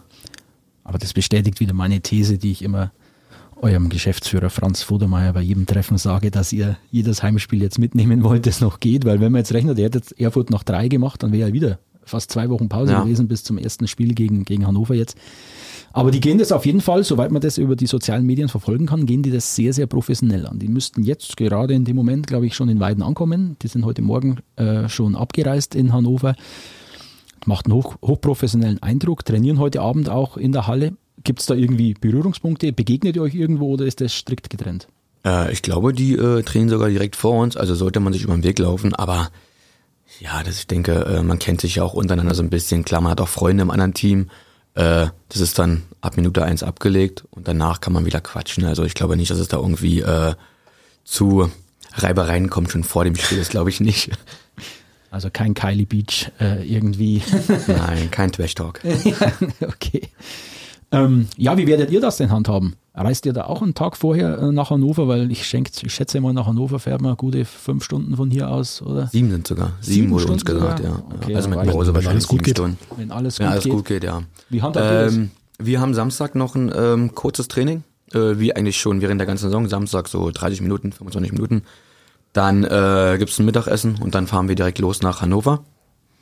Aber 0.85 0.99
das 0.99 1.13
bestätigt 1.13 1.61
wieder 1.61 1.75
meine 1.75 2.01
These, 2.01 2.39
die 2.39 2.51
ich 2.51 2.63
immer 2.63 2.93
eurem 3.61 3.89
Geschäftsführer 3.89 4.51
Franz 4.51 4.83
Vodermeier 4.83 5.33
bei 5.33 5.41
jedem 5.41 5.67
Treffen 5.67 5.99
sage, 5.99 6.31
dass 6.31 6.53
ihr 6.53 6.77
jedes 6.91 7.23
Heimspiel 7.23 7.61
jetzt 7.61 7.79
mitnehmen 7.79 8.23
wollt, 8.23 8.47
das 8.47 8.61
noch 8.61 8.81
geht, 8.81 9.05
weil 9.05 9.21
wenn 9.21 9.33
man 9.33 9.41
jetzt 9.41 9.53
rechnet, 9.53 9.79
ihr 9.79 9.87
hättet 9.87 10.19
Erfurt 10.19 10.51
noch 10.51 10.63
drei 10.63 10.89
gemacht, 10.89 11.23
dann 11.23 11.33
wäre 11.33 11.51
er 11.51 11.53
wieder 11.53 11.79
fast 12.09 12.31
zwei 12.31 12.49
Wochen 12.51 12.69
Pause 12.69 12.93
ja. 12.93 13.03
gewesen 13.03 13.29
bis 13.29 13.45
zum 13.45 13.59
ersten 13.59 13.87
Spiel 13.87 14.15
gegen, 14.15 14.45
gegen 14.45 14.67
Hannover 14.67 14.95
jetzt. 14.95 15.17
Aber 15.93 16.11
die 16.11 16.21
gehen 16.21 16.39
das 16.39 16.53
auf 16.53 16.67
jeden 16.67 16.81
Fall, 16.81 17.03
soweit 17.03 17.31
man 17.31 17.41
das 17.41 17.59
über 17.59 17.75
die 17.75 17.87
sozialen 17.87 18.27
Medien 18.27 18.49
verfolgen 18.49 18.87
kann, 18.87 19.07
gehen 19.07 19.23
die 19.23 19.31
das 19.31 19.57
sehr, 19.57 19.73
sehr 19.73 19.87
professionell 19.87 20.47
an. 20.47 20.59
Die 20.59 20.69
müssten 20.69 21.03
jetzt 21.03 21.37
gerade 21.37 21.75
in 21.75 21.85
dem 21.85 21.97
Moment, 21.97 22.27
glaube 22.27 22.47
ich, 22.47 22.55
schon 22.55 22.69
in 22.69 22.79
Weiden 22.79 23.03
ankommen. 23.03 23.57
Die 23.63 23.69
sind 23.69 23.85
heute 23.85 24.03
Morgen 24.03 24.39
äh, 24.57 24.89
schon 24.89 25.17
abgereist 25.17 25.75
in 25.75 25.93
Hannover. 25.93 26.35
Macht 27.47 27.67
einen 27.67 27.75
hoch, 27.75 27.97
hochprofessionellen 28.03 28.83
Eindruck, 28.83 29.25
trainieren 29.25 29.59
heute 29.59 29.81
Abend 29.81 30.09
auch 30.11 30.37
in 30.37 30.53
der 30.53 30.67
Halle. 30.67 30.93
Gibt 31.25 31.41
es 31.41 31.47
da 31.47 31.55
irgendwie 31.55 31.95
Berührungspunkte? 31.95 32.73
Begegnet 32.73 33.17
ihr 33.17 33.23
euch 33.23 33.35
irgendwo 33.35 33.73
oder 33.73 33.87
ist 33.87 34.01
das 34.01 34.13
strikt 34.13 34.51
getrennt? 34.51 34.89
Äh, 35.25 35.53
ich 35.53 35.63
glaube, 35.63 35.93
die 35.93 36.15
äh, 36.15 36.43
trainieren 36.43 36.69
sogar 36.69 36.89
direkt 36.89 37.17
vor 37.17 37.41
uns, 37.43 37.57
also 37.57 37.75
sollte 37.75 38.01
man 38.01 38.13
sich 38.13 38.23
über 38.23 38.35
den 38.35 38.45
Weg 38.45 38.59
laufen, 38.59 38.95
aber 38.95 39.31
ja, 40.21 40.43
das, 40.43 40.59
ich 40.59 40.67
denke, 40.67 40.93
äh, 40.93 41.23
man 41.23 41.39
kennt 41.39 41.61
sich 41.61 41.77
ja 41.77 41.83
auch 41.85 41.95
untereinander 41.95 42.35
so 42.35 42.43
ein 42.43 42.51
bisschen. 42.51 42.85
Klar, 42.85 43.01
man 43.01 43.13
hat 43.13 43.21
auch 43.21 43.29
Freunde 43.29 43.63
im 43.63 43.71
anderen 43.71 43.95
Team. 43.95 44.31
Äh, 44.75 45.09
das 45.29 45.41
ist 45.41 45.59
dann 45.59 45.85
ab 46.01 46.17
Minute 46.17 46.45
eins 46.45 46.63
abgelegt 46.63 47.25
und 47.31 47.49
danach 47.49 47.81
kann 47.81 47.93
man 47.93 48.05
wieder 48.05 48.21
quatschen. 48.21 48.65
Also 48.65 48.85
ich 48.85 48.95
glaube 48.95 49.17
nicht, 49.17 49.31
dass 49.31 49.39
es 49.39 49.49
da 49.49 49.57
irgendwie 49.57 50.01
äh, 50.01 50.35
zu 51.05 51.51
Reibereien 51.95 52.51
kommt 52.51 52.71
schon 52.71 52.85
vor 52.85 53.05
dem 53.05 53.17
Spiel. 53.17 53.39
Das 53.39 53.49
glaube 53.49 53.71
ich 53.71 53.81
nicht. 53.81 54.11
Also 55.11 55.31
kein 55.33 55.55
Kylie 55.55 55.87
Beach 55.87 56.31
äh, 56.39 56.63
irgendwie. 56.71 57.23
Nein, 57.67 58.11
kein 58.11 58.31
Trash 58.31 58.55
Talk. 58.55 58.81
okay. 59.63 60.03
Ähm, 60.93 61.29
ja, 61.39 61.57
wie 61.57 61.67
werdet 61.67 61.91
ihr 61.91 62.03
das 62.03 62.19
denn 62.19 62.31
handhaben? 62.31 62.77
Reist 63.01 63.27
ihr 63.27 63.33
da 63.33 63.45
auch 63.45 63.63
einen 63.63 63.75
Tag 63.75 63.97
vorher 63.97 64.39
äh, 64.39 64.53
nach 64.53 64.71
Hannover? 64.71 65.09
Weil 65.09 65.31
ich, 65.31 65.47
schenk, 65.47 65.71
ich 65.83 65.95
schätze 65.95 66.21
mal, 66.21 66.33
nach 66.33 66.47
Hannover 66.47 66.79
fährt 66.79 67.01
man 67.01 67.17
gute 67.17 67.45
fünf 67.45 67.85
Stunden 67.85 68.17
von 68.17 68.31
hier 68.31 68.51
aus, 68.51 68.83
oder? 68.83 69.07
Sieben 69.07 69.31
sind 69.31 69.47
sogar. 69.47 69.73
Sieben, 69.81 69.95
Sieben 69.95 70.11
wurde 70.11 70.23
Stunden 70.23 70.41
uns 70.41 70.45
gesagt, 70.45 70.79
sogar? 70.79 70.93
ja. 70.93 71.03
Okay, 71.17 71.37
also 71.37 71.49
mit 71.49 71.59
Pause 71.59 71.95
wahrscheinlich 71.95 72.09
alles 72.09 72.29
gut 72.29 72.43
geht. 72.43 72.57
Stunden. 72.57 72.79
Wenn 72.97 73.11
alles 73.11 73.37
gut, 73.37 73.45
ja, 73.45 73.51
alles 73.51 73.65
geht. 73.65 73.73
gut 73.73 73.85
geht, 73.85 74.05
ja. 74.05 74.23
Wie 74.51 74.63
handhabt 74.63 75.13
ähm, 75.13 75.31
wir 75.59 75.81
haben 75.81 75.95
Samstag 75.95 76.35
noch 76.35 76.55
ein 76.55 76.73
ähm, 76.75 77.15
kurzes 77.15 77.49
Training, 77.49 77.83
äh, 78.13 78.39
wie 78.39 78.55
eigentlich 78.55 78.79
schon 78.79 79.01
während 79.01 79.21
der 79.21 79.27
ganzen 79.27 79.45
Saison. 79.45 79.69
Samstag 79.69 80.09
so 80.09 80.31
30 80.31 80.61
Minuten, 80.61 80.93
25 80.93 81.33
Minuten. 81.33 81.63
Dann 82.33 82.65
äh, 82.65 83.17
gibt 83.19 83.37
ein 83.39 83.45
Mittagessen 83.45 83.97
und 84.01 84.15
dann 84.15 84.27
fahren 84.27 84.49
wir 84.49 84.55
direkt 84.55 84.79
los 84.79 85.03
nach 85.03 85.21
Hannover. 85.21 85.65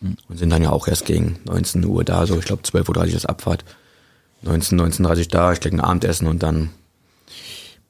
Hm. 0.00 0.16
Und 0.28 0.38
sind 0.38 0.50
dann 0.50 0.62
ja 0.62 0.70
auch 0.70 0.88
erst 0.88 1.04
gegen 1.06 1.38
19 1.44 1.84
Uhr 1.84 2.04
da, 2.04 2.26
so 2.26 2.38
ich 2.38 2.44
glaube 2.44 2.62
12.30 2.62 2.96
Uhr 2.96 3.16
ist 3.16 3.26
Abfahrt. 3.26 3.64
19, 4.46 4.80
19.30 4.80 5.30
da, 5.30 5.52
ich 5.52 5.60
kriege 5.60 5.76
ein 5.76 5.80
Abendessen 5.80 6.26
und 6.26 6.42
dann 6.42 6.70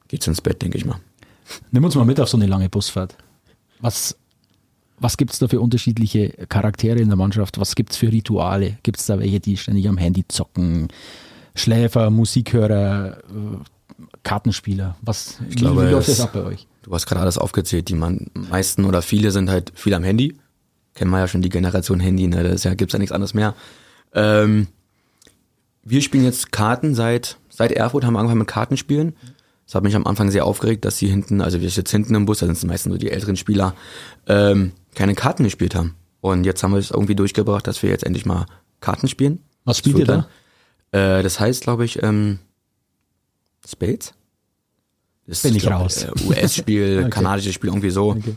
geht's 0.07 0.27
ins 0.27 0.41
Bett, 0.41 0.61
denke 0.61 0.77
ich 0.77 0.85
mal. 0.85 0.99
Nimm 1.71 1.83
uns 1.83 1.95
mal 1.95 2.05
mit 2.05 2.19
auf 2.19 2.29
so 2.29 2.37
eine 2.37 2.47
lange 2.47 2.69
Busfahrt. 2.69 3.15
Was, 3.79 4.17
was 4.99 5.17
gibt 5.17 5.33
es 5.33 5.39
da 5.39 5.47
für 5.47 5.61
unterschiedliche 5.61 6.29
Charaktere 6.49 6.99
in 6.99 7.07
der 7.07 7.17
Mannschaft? 7.17 7.59
Was 7.59 7.75
gibt 7.75 7.91
es 7.91 7.97
für 7.97 8.11
Rituale? 8.11 8.77
Gibt 8.83 8.99
es 8.99 9.05
da 9.05 9.19
welche, 9.19 9.39
die 9.39 9.57
ständig 9.57 9.87
am 9.87 9.97
Handy 9.97 10.25
zocken? 10.27 10.87
Schläfer, 11.55 12.09
Musikhörer, 12.09 13.17
äh, 13.17 14.03
Kartenspieler? 14.23 14.95
Was, 15.01 15.39
ich 15.49 15.55
wie, 15.55 15.55
glaube, 15.55 15.87
wie 15.87 15.91
läuft 15.91 16.09
das 16.09 16.19
ab 16.19 16.33
bei 16.33 16.43
euch? 16.43 16.67
Du 16.83 16.93
hast 16.93 17.05
gerade 17.05 17.21
alles 17.21 17.37
aufgezählt. 17.37 17.89
Die 17.89 17.95
man, 17.95 18.27
meisten 18.33 18.85
oder 18.85 19.01
viele 19.01 19.31
sind 19.31 19.49
halt 19.49 19.71
viel 19.75 19.93
am 19.93 20.03
Handy. 20.03 20.37
Kennen 20.93 21.11
wir 21.11 21.19
ja 21.19 21.27
schon 21.27 21.41
die 21.41 21.49
Generation 21.49 21.99
Handy, 21.99 22.27
ne? 22.27 22.43
Da 22.43 22.53
ja, 22.55 22.73
gibt's 22.73 22.93
ja 22.93 22.99
nichts 22.99 23.11
anderes 23.11 23.33
mehr. 23.33 23.55
Ähm, 24.13 24.67
wir 25.89 26.01
spielen 26.01 26.23
jetzt 26.23 26.51
Karten 26.51 26.95
seit, 26.95 27.37
seit 27.49 27.71
Erfurt, 27.71 28.05
haben 28.05 28.13
wir 28.13 28.19
angefangen 28.19 28.39
mit 28.39 28.47
Kartenspielen. 28.47 29.15
Das 29.65 29.75
hat 29.75 29.83
mich 29.83 29.95
am 29.95 30.05
Anfang 30.05 30.31
sehr 30.31 30.45
aufgeregt, 30.45 30.85
dass 30.85 30.97
sie 30.97 31.07
hinten, 31.07 31.41
also 31.41 31.61
wir 31.61 31.67
jetzt 31.67 31.91
hinten 31.91 32.15
im 32.15 32.25
Bus, 32.25 32.39
da 32.39 32.45
sind 32.45 32.57
es 32.57 32.65
meistens 32.65 32.89
nur 32.89 32.97
die 32.97 33.11
älteren 33.11 33.35
Spieler, 33.35 33.73
ähm, 34.27 34.71
keine 34.95 35.13
Karten 35.13 35.43
gespielt 35.43 35.75
haben. 35.75 35.95
Und 36.21 36.45
jetzt 36.45 36.63
haben 36.63 36.71
wir 36.71 36.79
es 36.79 36.91
irgendwie 36.91 37.15
durchgebracht, 37.15 37.67
dass 37.67 37.83
wir 37.83 37.89
jetzt 37.89 38.05
endlich 38.05 38.25
mal 38.25 38.45
Karten 38.79 39.07
spielen. 39.07 39.39
Was 39.65 39.79
spielt 39.79 39.97
ihr 39.97 40.05
da? 40.05 40.27
Äh, 40.91 41.23
das 41.23 41.39
heißt, 41.39 41.63
glaube 41.63 41.85
ich, 41.85 42.01
ähm, 42.01 42.39
Spades? 43.67 44.13
Das 45.25 45.41
Bin 45.41 45.55
ich 45.55 45.63
glaub, 45.63 45.81
raus. 45.81 46.03
Äh, 46.03 46.11
US-Spiel, 46.25 46.99
okay. 47.01 47.09
kanadisches 47.09 47.53
Spiel, 47.53 47.69
irgendwie 47.69 47.89
so. 47.89 48.11
Okay. 48.11 48.35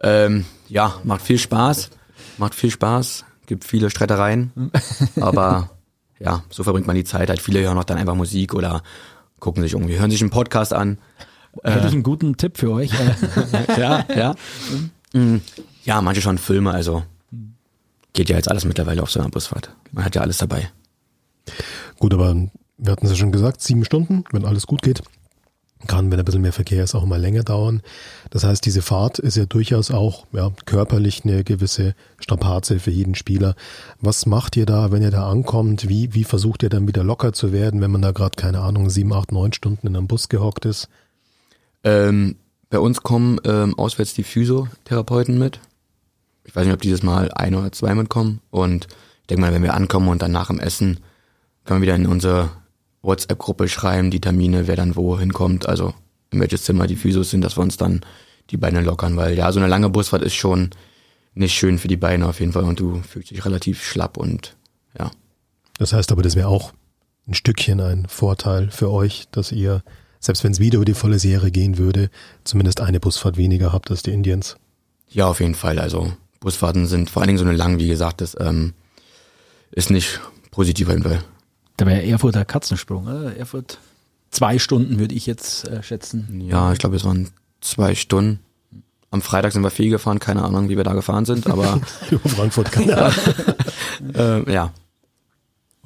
Ähm, 0.00 0.44
ja, 0.68 1.00
macht 1.04 1.22
viel 1.22 1.38
Spaß. 1.38 1.90
Macht 2.38 2.54
viel 2.54 2.70
Spaß. 2.70 3.24
Gibt 3.46 3.64
viele 3.64 3.90
Streitereien. 3.90 4.72
aber 5.20 5.70
ja, 6.18 6.42
so 6.50 6.62
verbringt 6.62 6.86
man 6.86 6.96
die 6.96 7.04
Zeit. 7.04 7.28
Halt 7.28 7.40
viele 7.40 7.60
hören 7.60 7.78
auch 7.78 7.84
dann 7.84 7.98
einfach 7.98 8.14
Musik 8.14 8.54
oder 8.54 8.82
gucken 9.40 9.62
sich 9.62 9.72
irgendwie, 9.72 9.98
hören 9.98 10.10
sich 10.10 10.20
einen 10.20 10.30
Podcast 10.30 10.72
an. 10.72 10.98
Hätte 11.62 11.84
äh, 11.84 11.88
ich 11.88 11.92
einen 11.92 12.02
guten 12.02 12.36
Tipp 12.36 12.56
für 12.56 12.72
euch. 12.72 12.90
ja, 13.76 14.04
ja. 14.14 14.34
Mhm. 15.12 15.42
Ja, 15.84 16.00
manche 16.00 16.22
schon 16.22 16.38
Filme, 16.38 16.72
also 16.72 17.02
geht 18.12 18.28
ja 18.28 18.36
jetzt 18.36 18.50
alles 18.50 18.64
mittlerweile 18.64 19.02
auf 19.02 19.10
so 19.10 19.20
einer 19.20 19.28
Busfahrt. 19.28 19.74
Man 19.92 20.04
hat 20.04 20.14
ja 20.14 20.22
alles 20.22 20.38
dabei. 20.38 20.70
Gut, 21.98 22.14
aber 22.14 22.34
wir 22.78 22.92
hatten 22.92 23.06
es 23.06 23.12
ja 23.12 23.16
schon 23.16 23.32
gesagt, 23.32 23.60
sieben 23.60 23.84
Stunden, 23.84 24.24
wenn 24.32 24.44
alles 24.44 24.66
gut 24.66 24.82
geht 24.82 25.02
kann, 25.86 26.10
wenn 26.10 26.18
ein 26.18 26.24
bisschen 26.24 26.42
mehr 26.42 26.52
Verkehr 26.52 26.84
ist, 26.84 26.94
auch 26.94 27.04
mal 27.04 27.20
länger 27.20 27.42
dauern. 27.42 27.82
Das 28.30 28.44
heißt, 28.44 28.64
diese 28.64 28.82
Fahrt 28.82 29.18
ist 29.18 29.36
ja 29.36 29.46
durchaus 29.46 29.90
auch 29.90 30.26
ja, 30.32 30.50
körperlich 30.66 31.24
eine 31.24 31.44
gewisse 31.44 31.94
Strapaze 32.18 32.78
für 32.80 32.90
jeden 32.90 33.14
Spieler. 33.14 33.54
Was 34.00 34.26
macht 34.26 34.56
ihr 34.56 34.66
da, 34.66 34.92
wenn 34.92 35.02
ihr 35.02 35.10
da 35.10 35.28
ankommt? 35.28 35.88
Wie, 35.88 36.14
wie 36.14 36.24
versucht 36.24 36.62
ihr 36.62 36.68
dann 36.68 36.88
wieder 36.88 37.04
locker 37.04 37.32
zu 37.32 37.52
werden, 37.52 37.80
wenn 37.80 37.90
man 37.90 38.02
da 38.02 38.12
gerade, 38.12 38.36
keine 38.36 38.60
Ahnung, 38.60 38.90
sieben, 38.90 39.12
acht, 39.12 39.32
neun 39.32 39.52
Stunden 39.52 39.86
in 39.86 39.96
einem 39.96 40.06
Bus 40.06 40.28
gehockt 40.28 40.64
ist? 40.64 40.88
Ähm, 41.82 42.36
bei 42.70 42.78
uns 42.78 43.02
kommen 43.02 43.38
ähm, 43.44 43.78
auswärts 43.78 44.14
die 44.14 44.24
Physiotherapeuten 44.24 45.38
mit. 45.38 45.60
Ich 46.44 46.56
weiß 46.56 46.64
nicht, 46.64 46.74
ob 46.74 46.80
dieses 46.80 47.02
Mal 47.02 47.30
ein 47.32 47.54
oder 47.54 47.72
zwei 47.72 47.94
mitkommen. 47.94 48.40
Und 48.50 48.88
ich 49.22 49.26
denke 49.28 49.42
mal, 49.42 49.52
wenn 49.52 49.62
wir 49.62 49.74
ankommen 49.74 50.08
und 50.08 50.22
dann 50.22 50.32
nach 50.32 50.48
dem 50.48 50.60
Essen, 50.60 51.00
können 51.64 51.80
wir 51.80 51.86
wieder 51.86 51.96
in 51.96 52.06
unsere 52.06 52.50
WhatsApp-Gruppe 53.04 53.68
schreiben, 53.68 54.10
die 54.10 54.20
Termine, 54.20 54.66
wer 54.66 54.76
dann 54.76 54.96
wo 54.96 55.18
hinkommt, 55.18 55.68
also 55.68 55.94
in 56.30 56.40
welches 56.40 56.64
Zimmer 56.64 56.86
die 56.86 56.96
Physios 56.96 57.30
sind, 57.30 57.42
dass 57.42 57.56
wir 57.56 57.62
uns 57.62 57.76
dann 57.76 58.00
die 58.50 58.56
Beine 58.56 58.82
lockern, 58.82 59.16
weil 59.16 59.36
ja, 59.36 59.50
so 59.52 59.60
eine 59.60 59.68
lange 59.68 59.88
Busfahrt 59.88 60.22
ist 60.22 60.34
schon 60.34 60.70
nicht 61.34 61.54
schön 61.54 61.78
für 61.78 61.88
die 61.88 61.96
Beine 61.96 62.28
auf 62.28 62.40
jeden 62.40 62.52
Fall 62.52 62.64
und 62.64 62.80
du 62.80 63.00
fühlst 63.02 63.30
dich 63.30 63.44
relativ 63.44 63.84
schlapp 63.84 64.16
und 64.16 64.56
ja. 64.98 65.10
Das 65.78 65.92
heißt 65.92 66.12
aber, 66.12 66.22
das 66.22 66.36
wäre 66.36 66.48
auch 66.48 66.72
ein 67.26 67.34
Stückchen 67.34 67.80
ein 67.80 68.06
Vorteil 68.06 68.70
für 68.70 68.90
euch, 68.90 69.26
dass 69.32 69.50
ihr, 69.50 69.82
selbst 70.20 70.44
wenn 70.44 70.52
es 70.52 70.60
wieder 70.60 70.76
über 70.76 70.84
die 70.84 70.94
volle 70.94 71.18
Serie 71.18 71.50
gehen 71.50 71.78
würde, 71.78 72.10
zumindest 72.44 72.80
eine 72.80 73.00
Busfahrt 73.00 73.36
weniger 73.36 73.72
habt 73.72 73.90
als 73.90 74.02
die 74.02 74.12
Indians? 74.12 74.56
Ja, 75.08 75.26
auf 75.26 75.40
jeden 75.40 75.54
Fall. 75.54 75.78
Also 75.78 76.12
Busfahrten 76.40 76.86
sind 76.86 77.10
vor 77.10 77.22
allen 77.22 77.28
Dingen 77.28 77.38
so 77.38 77.44
eine 77.44 77.56
lang, 77.56 77.78
wie 77.78 77.88
gesagt, 77.88 78.20
das 78.20 78.36
ähm, 78.38 78.74
ist 79.70 79.90
nicht 79.90 80.20
positiv 80.50 80.88
auf 80.88 80.94
jeden 80.94 81.08
Fall. 81.08 81.24
Da 81.76 81.86
wäre 81.86 82.04
Erfurt 82.04 82.34
der 82.34 82.44
Katzensprung, 82.44 83.06
oder? 83.06 83.36
Erfurt 83.36 83.78
zwei 84.30 84.58
Stunden 84.58 84.98
würde 84.98 85.14
ich 85.14 85.26
jetzt 85.26 85.66
äh, 85.68 85.82
schätzen. 85.82 86.42
Ja, 86.48 86.72
ich 86.72 86.78
glaube, 86.78 86.96
es 86.96 87.04
waren 87.04 87.28
zwei 87.60 87.94
Stunden. 87.94 88.40
Am 89.10 89.22
Freitag 89.22 89.52
sind 89.52 89.62
wir 89.62 89.70
viel 89.70 89.90
gefahren, 89.90 90.18
keine 90.18 90.42
Ahnung, 90.42 90.68
wie 90.68 90.76
wir 90.76 90.82
da 90.84 90.92
gefahren 90.92 91.24
sind, 91.24 91.46
aber 91.46 91.80
Über 92.10 92.28
Frankfurt 92.28 92.72
kann 92.72 92.88
ja. 92.88 93.12
äh, 94.14 94.52
ja. 94.52 94.72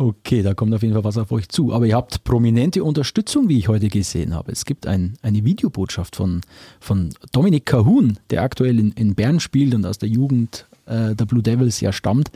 Okay, 0.01 0.43
da 0.43 0.55
kommt 0.55 0.73
auf 0.75 0.83
jeden 0.83 0.95
Fall 0.95 1.05
was 1.05 1.19
auf 1.19 1.33
euch 1.33 1.49
zu. 1.49 1.75
Aber 1.75 1.85
ihr 1.85 1.97
habt 1.97 2.23
prominente 2.23 2.85
Unterstützung, 2.85 3.49
wie 3.49 3.59
ich 3.59 3.69
heute 3.69 3.89
gesehen 3.89 4.33
habe. 4.33 4.53
Es 4.53 4.65
gibt 4.65 4.87
ein, 4.87 5.19
eine 5.23 5.45
Videobotschaft 5.45 6.15
von, 6.15 6.41
von 6.79 7.11
Dominik 7.33 7.67
Cahun, 7.67 8.17
der 8.31 8.43
aktuell 8.43 8.79
in, 8.79 8.93
in 8.93 9.17
Bern 9.17 9.41
spielt 9.41 9.75
und 9.75 9.85
aus 9.85 9.99
der 9.99 10.09
Jugend 10.09 10.67
äh, 10.89 11.15
der 11.15 11.25
Blue 11.27 11.43
Devils 11.43 11.81
ja 11.81 11.93
stammt. 11.93 12.31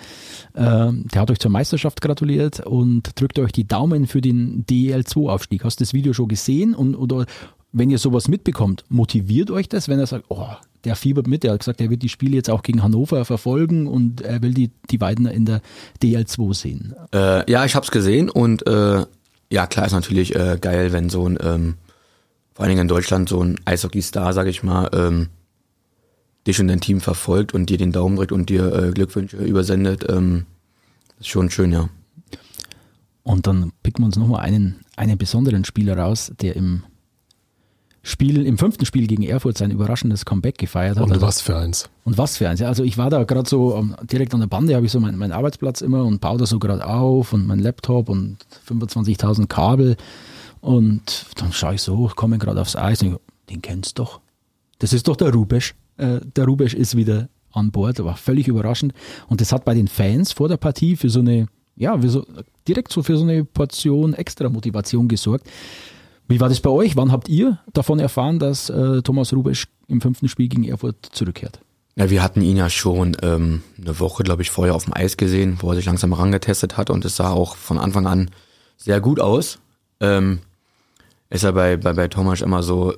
Ähm, 0.55 1.07
der 1.13 1.23
hat 1.23 1.31
euch 1.31 1.39
zur 1.39 1.51
Meisterschaft 1.51 2.01
gratuliert 2.01 2.61
und 2.61 3.21
drückt 3.21 3.39
euch 3.39 3.53
die 3.53 3.67
Daumen 3.67 4.07
für 4.07 4.21
den 4.21 4.65
DEL2-Aufstieg. 4.67 5.65
Hast 5.65 5.81
du 5.81 5.85
das 5.85 5.95
Video 5.95 6.13
schon 6.13 6.29
gesehen? 6.29 6.75
Und, 6.75 6.95
oder 6.95 7.27
wenn 7.73 7.91
ihr 7.91 7.99
sowas 7.99 8.29
mitbekommt, 8.29 8.85
motiviert 8.89 9.51
euch 9.51 9.69
das, 9.69 9.89
wenn 9.89 9.99
er 9.99 10.07
sagt, 10.07 10.27
oh, 10.29 10.47
der 10.85 10.97
fiebert 10.97 11.27
mit, 11.27 11.43
der 11.43 11.53
hat 11.53 11.61
gesagt, 11.61 11.81
er 11.81 11.91
wird 11.91 12.03
die 12.03 12.09
Spiele 12.09 12.37
jetzt 12.37 12.51
auch 12.51 12.63
gegen 12.63 12.83
Hannover 12.83 13.25
verfolgen 13.25 13.87
und 13.87 14.21
er 14.21 14.43
will 14.43 14.53
die, 14.53 14.71
die 14.91 15.01
Weiden 15.01 15.27
in 15.27 15.47
der 15.47 15.63
DL2 16.03 16.55
sehen. 16.55 16.95
Äh, 17.15 17.51
ja, 17.51 17.65
ich 17.65 17.75
hab's 17.75 17.91
gesehen 17.91 18.29
und 18.29 18.67
äh, 18.67 19.05
ja, 19.51 19.67
klar 19.67 19.87
ist 19.87 19.93
natürlich 19.93 20.35
äh, 20.35 20.59
geil, 20.61 20.93
wenn 20.93 21.09
so 21.09 21.29
ein, 21.29 21.39
ähm, 21.43 21.75
vor 22.55 22.65
allen 22.65 22.71
Dingen 22.71 22.83
in 22.83 22.89
Deutschland, 22.89 23.29
so 23.29 23.43
ein 23.43 23.61
Eishockey-Star, 23.65 24.33
sag 24.33 24.47
ich 24.47 24.63
mal, 24.63 24.91
ähm, 24.93 25.29
dich 26.47 26.61
und 26.61 26.69
dein 26.69 26.81
Team 26.81 27.01
verfolgt 27.01 27.55
und 27.55 27.71
dir 27.71 27.79
den 27.79 27.93
Daumen 27.93 28.17
drückt 28.17 28.33
und 28.33 28.49
dir 28.51 28.73
äh, 28.75 28.91
Glückwünsche 28.93 29.37
übersendet. 29.39 30.05
Ähm, 30.09 30.47
ist 31.21 31.29
schon 31.29 31.51
schön, 31.51 31.73
ja. 31.73 31.89
Und 33.23 33.47
dann 33.47 33.73
picken 33.83 34.03
wir 34.03 34.07
uns 34.07 34.17
nochmal 34.17 34.41
einen, 34.41 34.81
einen 34.97 35.17
besonderen 35.17 35.65
Spieler 35.65 35.97
raus, 35.97 36.33
der 36.41 36.57
im 36.57 36.83
Spiel, 38.05 38.45
im 38.45 38.59
fünften 38.59 38.85
Spiel 38.85 39.07
gegen 39.07 39.23
Erfurt 39.23 39.57
sein 39.57 39.71
überraschendes 39.71 40.25
Comeback 40.25 40.59
gefeiert 40.59 40.97
hat. 40.97 41.05
Und 41.05 41.13
Also- 41.13 41.25
was 41.25 41.41
für 41.41 41.57
eins. 41.57 41.89
Und 42.05 42.19
was 42.19 42.37
für 42.37 42.49
eins. 42.49 42.59
Ja, 42.59 42.67
also 42.67 42.83
ich 42.83 42.99
war 42.99 43.11
da 43.11 43.23
gerade 43.23 43.49
so 43.49 43.77
ähm, 43.77 43.95
direkt 44.11 44.35
an 44.35 44.41
der 44.41 44.49
Bande, 44.49 44.75
habe 44.75 44.85
ich 44.87 44.91
so 44.91 44.99
meinen 44.99 45.17
meinen 45.19 45.31
Arbeitsplatz 45.31 45.83
immer 45.83 46.05
und 46.05 46.21
baue 46.21 46.39
da 46.39 46.47
so 46.47 46.59
gerade 46.59 46.85
auf 46.85 47.33
und 47.33 47.47
mein 47.47 47.61
Laptop 47.61 48.09
und 48.09 48.39
25.000 48.69 49.47
Kabel. 49.47 49.97
Und 50.61 51.27
dann 51.37 51.53
schaue 51.53 51.77
ich 51.77 51.83
so, 51.83 52.11
komme 52.17 52.39
gerade 52.39 52.61
aufs 52.61 52.75
Eis 52.75 53.03
und 53.03 53.09
ich, 53.13 53.17
den 53.51 53.63
kennst 53.63 53.99
du 53.99 54.03
doch. 54.03 54.21
Das 54.81 54.93
ist 54.93 55.07
doch 55.07 55.15
der 55.17 55.33
Rubesch. 55.33 55.77
Äh, 56.03 56.21
der 56.37 56.45
Rubesch 56.47 56.75
ist 56.75 56.97
wieder 56.97 57.29
an 57.53 57.71
Bord, 57.71 58.03
war 58.05 58.17
völlig 58.17 58.49
überraschend. 58.49 58.93
Und 59.29 59.41
das 59.41 59.53
hat 59.53 59.65
bei 59.65 59.75
den 59.75 59.89
Fans 59.89 60.33
vor 60.33 60.49
der 60.49 60.57
Partie 60.57 60.97
für 60.97 61.11
so 61.11 61.21
eine, 61.21 61.47
ja, 61.77 61.99
so, 62.03 62.27
direkt 62.67 62.93
so 62.93 63.03
für 63.03 63.17
so 63.17 63.25
eine 63.25 63.45
Portion 63.45 64.15
extra 64.15 64.49
Motivation 64.49 65.09
gesorgt. 65.09 65.49
Wie 66.29 66.41
war 66.41 66.49
das 66.49 66.61
bei 66.61 66.71
euch? 66.71 66.97
Wann 66.97 67.13
habt 67.13 67.29
ihr 67.29 67.59
davon 67.73 67.99
erfahren, 67.99 68.39
dass 68.39 68.71
äh, 68.71 69.03
Thomas 69.03 69.33
Rubesch 69.33 69.67
im 69.89 70.01
fünften 70.01 70.29
Spiel 70.29 70.49
gegen 70.49 70.65
Erfurt 70.65 70.97
zurückkehrt? 71.13 71.61
Ja, 71.95 72.09
wir 72.09 72.23
hatten 72.23 72.41
ihn 72.41 72.57
ja 72.57 72.71
schon 72.71 73.17
ähm, 73.23 73.63
eine 73.79 74.01
Woche, 74.01 74.23
glaube 74.23 74.41
ich, 74.41 74.51
vorher 74.51 74.75
auf 74.75 74.85
dem 74.85 74.95
Eis 74.95 75.19
gesehen, 75.19 75.59
wo 75.61 75.71
er 75.71 75.77
sich 75.77 75.85
langsam 75.85 76.15
rangetestet 76.15 76.79
hat 76.79 76.89
und 76.89 77.05
es 77.05 77.17
sah 77.17 77.31
auch 77.31 77.55
von 77.57 77.79
Anfang 77.79 78.07
an 78.07 78.31
sehr 78.79 79.01
gut 79.01 79.21
aus. 79.21 79.59
Ähm, 80.01 80.39
ist 81.29 81.45
ja 81.45 81.51
bei, 81.51 81.77
bei, 81.77 81.93
bei 81.93 82.09
Thomas 82.09 82.41
immer 82.41 82.63
so, 82.63 82.95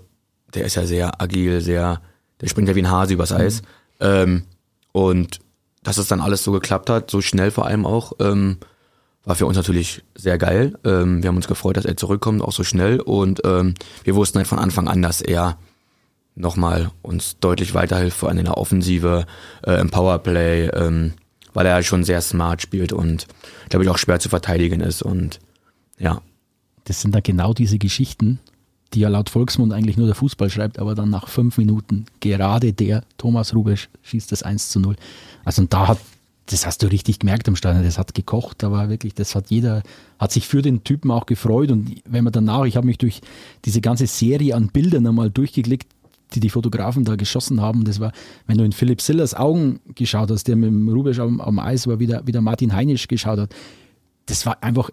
der 0.54 0.64
ist 0.64 0.76
ja 0.76 0.86
sehr 0.86 1.20
agil, 1.20 1.60
sehr, 1.60 2.00
der 2.40 2.48
springt 2.48 2.68
ja 2.68 2.74
wie 2.74 2.82
ein 2.82 2.90
Hase 2.90 3.14
übers 3.14 3.32
Eis. 3.32 3.62
Ähm, 4.00 4.44
und 4.92 5.40
dass 5.82 5.98
es 5.98 6.08
dann 6.08 6.20
alles 6.20 6.42
so 6.44 6.52
geklappt 6.52 6.90
hat, 6.90 7.10
so 7.10 7.20
schnell 7.20 7.50
vor 7.50 7.66
allem 7.66 7.86
auch, 7.86 8.12
ähm, 8.20 8.58
war 9.24 9.36
für 9.36 9.46
uns 9.46 9.56
natürlich 9.56 10.02
sehr 10.14 10.38
geil. 10.38 10.78
Ähm, 10.84 11.22
wir 11.22 11.28
haben 11.28 11.36
uns 11.36 11.48
gefreut, 11.48 11.76
dass 11.76 11.84
er 11.84 11.96
zurückkommt, 11.96 12.42
auch 12.42 12.52
so 12.52 12.64
schnell. 12.64 13.00
Und 13.00 13.40
ähm, 13.44 13.74
wir 14.02 14.14
wussten 14.14 14.38
halt 14.38 14.46
von 14.48 14.58
Anfang 14.58 14.88
an, 14.88 15.00
dass 15.02 15.20
er 15.20 15.58
nochmal 16.34 16.90
uns 17.02 17.38
deutlich 17.38 17.74
weiterhilft, 17.74 18.16
vor 18.16 18.28
allem 18.28 18.38
in 18.38 18.44
der 18.44 18.58
Offensive, 18.58 19.24
äh, 19.66 19.80
im 19.80 19.90
Powerplay, 19.90 20.66
ähm, 20.68 21.14
weil 21.52 21.66
er 21.66 21.74
halt 21.74 21.86
schon 21.86 22.04
sehr 22.04 22.20
smart 22.20 22.60
spielt 22.60 22.92
und 22.92 23.28
glaube 23.68 23.84
ich 23.84 23.90
auch 23.90 23.98
schwer 23.98 24.18
zu 24.18 24.28
verteidigen 24.28 24.80
ist. 24.80 25.02
Und 25.02 25.38
ja, 25.98 26.20
Das 26.84 27.00
sind 27.00 27.14
da 27.14 27.20
genau 27.20 27.54
diese 27.54 27.78
Geschichten, 27.78 28.40
die 28.94 29.00
ja 29.00 29.09
laut 29.09 29.30
Volksmund 29.30 29.72
eigentlich 29.72 29.96
nur 29.96 30.07
der 30.07 30.14
Fußball 30.14 30.50
schreibt, 30.50 30.78
aber 30.78 30.94
dann 30.94 31.11
nach 31.11 31.28
fünf 31.28 31.59
Minuten 31.59 32.07
gerade 32.20 32.72
der 32.72 33.04
Thomas 33.18 33.54
Rubesch 33.54 33.88
schießt 34.02 34.30
das 34.33 34.42
1 34.42 34.70
zu 34.70 34.80
0. 34.80 34.96
Also 35.44 35.62
und 35.62 35.72
da 35.72 35.88
hat, 35.88 35.98
das 36.46 36.66
hast 36.66 36.83
du 36.83 36.87
richtig 36.87 37.18
gemerkt 37.18 37.48
am 37.48 37.57
Stadion, 37.57 37.85
das 37.85 37.98
hat 37.98 38.14
gekocht, 38.14 38.62
da 38.62 38.70
war 38.70 38.88
wirklich, 38.88 39.14
das 39.14 39.35
hat 39.35 39.50
jeder, 39.50 39.83
hat 40.18 40.33
sich 40.33 40.46
für 40.46 40.62
den 40.62 40.85
Typen 40.85 41.11
auch 41.11 41.26
gefreut 41.26 41.70
und 41.70 42.02
wenn 42.07 42.24
man 42.24 42.33
danach, 42.33 42.64
ich 42.64 42.76
habe 42.76 42.87
mich 42.87 42.98
durch 42.98 43.20
diese 43.64 43.80
ganze 43.80 44.07
Serie 44.07 44.54
an 44.54 44.68
Bildern 44.68 45.07
einmal 45.07 45.30
durchgeklickt, 45.30 45.88
die 46.33 46.40
die 46.40 46.50
Fotografen 46.50 47.04
da 47.04 47.16
geschossen 47.16 47.61
haben, 47.61 47.85
das 47.85 48.00
war, 48.00 48.12
wenn 48.46 48.59
du 48.59 48.64
in 48.64 48.72
Philipp 48.72 49.00
Sillers 49.00 49.35
Augen 49.35 49.80
geschaut 49.94 50.30
hast, 50.30 50.48
der 50.48 50.57
mit 50.57 50.68
dem 50.68 50.88
Rubesch 50.88 51.18
am, 51.18 51.40
am 51.40 51.59
Eis 51.59 51.87
war, 51.87 51.98
wie 51.98 52.07
der, 52.07 52.26
wie 52.26 52.33
der 52.33 52.40
Martin 52.40 52.72
Heinisch 52.72 53.09
geschaut 53.09 53.38
hat, 53.38 53.54
das 54.26 54.46
war 54.46 54.62
einfach 54.62 54.90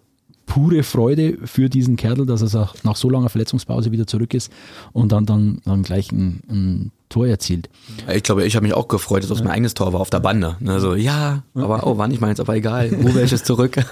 pure 0.51 0.83
Freude 0.83 1.37
für 1.45 1.69
diesen 1.69 1.95
Kerl, 1.95 2.25
dass 2.25 2.53
er 2.53 2.69
nach 2.83 2.97
so 2.97 3.09
langer 3.09 3.29
Verletzungspause 3.29 3.93
wieder 3.93 4.05
zurück 4.05 4.33
ist 4.33 4.51
und 4.91 5.13
dann, 5.13 5.25
dann, 5.25 5.61
dann 5.63 5.81
gleich 5.81 6.11
ein, 6.11 6.41
ein 6.49 6.91
Tor 7.07 7.25
erzielt. 7.25 7.69
ich 8.13 8.21
glaube, 8.21 8.45
ich 8.45 8.57
habe 8.57 8.65
mich 8.65 8.73
auch 8.73 8.89
gefreut, 8.89 9.23
dass 9.23 9.29
das 9.29 9.39
mein 9.39 9.53
eigenes 9.53 9.75
Tor 9.75 9.93
war 9.93 10.01
auf 10.01 10.09
der 10.09 10.19
Bande. 10.19 10.57
Ne, 10.59 10.81
so, 10.81 10.93
ja, 10.93 11.43
aber 11.55 11.87
oh, 11.87 11.97
war 11.97 12.09
nicht 12.09 12.19
meins, 12.19 12.41
aber 12.41 12.53
egal. 12.53 12.91
Wo 13.01 13.15
welches 13.15 13.45
zurück? 13.45 13.77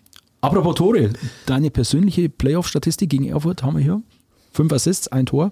Apropos 0.40 0.76
Tore, 0.76 1.10
deine 1.46 1.72
persönliche 1.72 2.28
Playoff-Statistik 2.28 3.10
gegen 3.10 3.26
Erfurt 3.26 3.64
haben 3.64 3.76
wir 3.76 3.82
hier. 3.82 4.00
Fünf 4.52 4.72
Assists, 4.72 5.08
ein 5.08 5.26
Tor, 5.26 5.50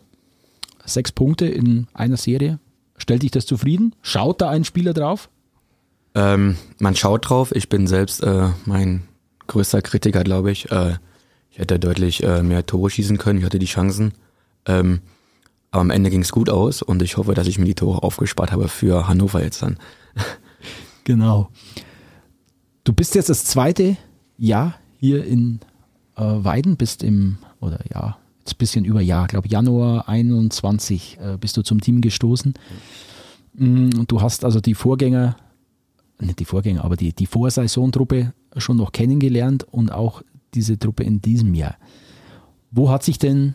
sechs 0.84 1.10
Punkte 1.10 1.46
in 1.46 1.88
einer 1.94 2.16
Serie. 2.16 2.60
Stellt 2.96 3.24
dich 3.24 3.32
das 3.32 3.44
zufrieden? 3.44 3.96
Schaut 4.02 4.40
da 4.40 4.50
ein 4.50 4.62
Spieler 4.64 4.94
drauf? 4.94 5.30
Ähm, 6.14 6.56
man 6.78 6.94
schaut 6.94 7.28
drauf. 7.28 7.52
Ich 7.56 7.68
bin 7.68 7.88
selbst 7.88 8.22
äh, 8.22 8.50
mein 8.66 9.02
größter 9.48 9.82
Kritiker, 9.82 10.22
glaube 10.22 10.52
ich. 10.52 10.70
Äh, 10.70 10.96
ich 11.50 11.58
hätte 11.58 11.80
deutlich 11.80 12.22
äh, 12.22 12.42
mehr 12.42 12.64
Tore 12.64 12.88
schießen 12.88 13.18
können. 13.18 13.40
Ich 13.40 13.44
hatte 13.44 13.58
die 13.58 13.66
Chancen. 13.66 14.12
Ähm, 14.66 15.00
aber 15.70 15.80
am 15.82 15.90
Ende 15.90 16.10
ging 16.10 16.22
es 16.22 16.32
gut 16.32 16.48
aus 16.48 16.82
und 16.82 17.02
ich 17.02 17.16
hoffe, 17.16 17.34
dass 17.34 17.46
ich 17.46 17.58
mir 17.58 17.64
die 17.64 17.74
Tore 17.74 18.02
aufgespart 18.02 18.52
habe 18.52 18.68
für 18.68 19.08
Hannover 19.08 19.42
jetzt 19.42 19.62
dann. 19.62 19.78
Genau. 21.04 21.48
Du 22.84 22.92
bist 22.92 23.14
jetzt 23.14 23.30
das 23.30 23.46
zweite 23.46 23.96
Jahr 24.36 24.74
hier 24.98 25.24
in 25.24 25.60
äh, 26.16 26.22
Weiden, 26.22 26.76
bist 26.76 27.02
im, 27.02 27.38
oder 27.60 27.80
ja, 27.90 28.18
jetzt 28.40 28.52
ein 28.52 28.58
bisschen 28.58 28.84
über 28.84 29.00
Jahr, 29.00 29.26
glaube 29.26 29.48
Januar 29.48 30.06
21 30.06 31.16
äh, 31.18 31.38
bist 31.38 31.56
du 31.56 31.62
zum 31.62 31.80
Team 31.80 32.02
gestoßen. 32.02 32.52
Und 33.58 34.06
Du 34.06 34.20
hast 34.20 34.44
also 34.44 34.60
die 34.60 34.74
Vorgänger, 34.74 35.36
nicht 36.20 36.40
die 36.40 36.44
Vorgänger, 36.44 36.84
aber 36.84 36.96
die, 36.96 37.14
die 37.14 37.26
Vorsaisontruppe 37.26 38.34
schon 38.56 38.76
noch 38.76 38.92
kennengelernt 38.92 39.64
und 39.64 39.92
auch 39.92 40.22
diese 40.54 40.78
Truppe 40.78 41.04
in 41.04 41.20
diesem 41.20 41.54
Jahr. 41.54 41.76
Wo 42.70 42.90
hat 42.90 43.02
sich 43.02 43.18
denn, 43.18 43.54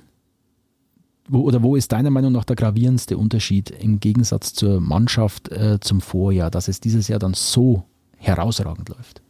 wo, 1.28 1.42
oder 1.42 1.64
wo 1.64 1.76
ist 1.76 1.92
deiner 1.92 2.10
Meinung 2.10 2.32
nach 2.32 2.46
der 2.46 2.56
gravierendste 2.56 3.18
Unterschied 3.18 3.70
im 3.72 4.00
Gegensatz 4.00 4.54
zur 4.54 4.80
Mannschaft 4.82 5.52
äh, 5.52 5.80
zum 5.80 6.02
Vorjahr, 6.02 6.52
dass 6.52 6.68
es 6.68 6.80
dieses 6.80 7.08
Jahr 7.08 7.20
dann 7.20 7.34
so 7.34 7.84
herausragend 8.18 8.90
läuft? 8.90 9.22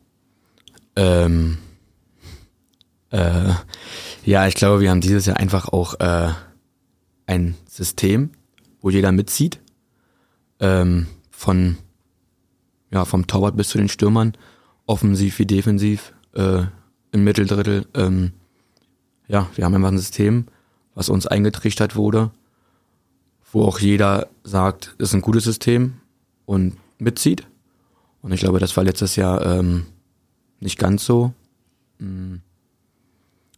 Ähm, 0.95 1.57
äh, 3.09 3.53
ja, 4.25 4.47
ich 4.47 4.55
glaube, 4.55 4.81
wir 4.81 4.89
haben 4.89 5.01
dieses 5.01 5.25
Jahr 5.25 5.37
einfach 5.37 5.69
auch 5.69 5.99
äh, 5.99 6.29
ein 7.25 7.55
System, 7.67 8.31
wo 8.81 8.89
jeder 8.89 9.11
mitzieht. 9.11 9.59
Ähm, 10.59 11.07
von 11.31 11.77
ja, 12.93 13.05
vom 13.05 13.27
Torwart 13.27 13.57
bis 13.57 13.69
zu 13.69 13.77
den 13.77 13.89
Stürmern, 13.89 14.33
offensiv 14.85 15.39
wie 15.39 15.45
defensiv, 15.45 16.13
äh, 16.33 16.63
im 17.11 17.23
Mitteldrittel. 17.23 17.85
Ähm, 17.93 18.33
ja, 19.27 19.47
wir 19.55 19.65
haben 19.65 19.75
einfach 19.75 19.91
ein 19.91 19.97
System, 19.97 20.45
was 20.95 21.09
uns 21.09 21.27
eingetrichtert 21.27 21.95
wurde, 21.95 22.31
wo 23.51 23.63
auch 23.63 23.79
jeder 23.79 24.27
sagt, 24.43 24.95
ist 24.97 25.13
ein 25.13 25.21
gutes 25.21 25.45
System 25.45 25.93
und 26.45 26.77
mitzieht. 26.99 27.47
Und 28.21 28.31
ich 28.31 28.41
glaube, 28.41 28.59
das 28.59 28.75
war 28.75 28.83
letztes 28.83 29.15
Jahr 29.15 29.45
ähm, 29.45 29.85
nicht 30.59 30.79
ganz 30.79 31.05
so. 31.05 31.33
Mm. 31.99 32.35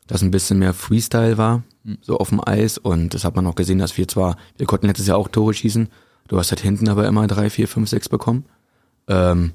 Dass 0.08 0.22
ein 0.22 0.32
bisschen 0.32 0.60
mehr 0.60 0.74
Freestyle 0.74 1.40
war, 1.40 1.64
so 2.02 2.20
auf 2.20 2.30
dem 2.30 2.40
Eis. 2.46 2.78
Und 2.78 3.16
das 3.16 3.24
hat 3.24 3.36
man 3.36 3.48
auch 3.48 3.56
gesehen, 3.56 3.80
dass 3.80 3.98
wir 3.98 4.08
zwar, 4.08 4.38
wir 4.58 4.68
konnten 4.68 4.86
letztes 4.86 5.08
Jahr 5.08 5.18
auch 5.18 5.30
Tore 5.30 5.54
schießen, 5.54 5.90
du 6.28 6.38
hast 6.38 6.52
halt 6.52 6.60
hinten 6.60 6.90
aber 6.90 7.08
immer 7.08 7.26
drei, 7.26 7.50
vier, 7.50 7.68
fünf, 7.68 7.90
sechs 7.90 8.08
bekommen. 8.08 8.46
Ähm, 9.08 9.54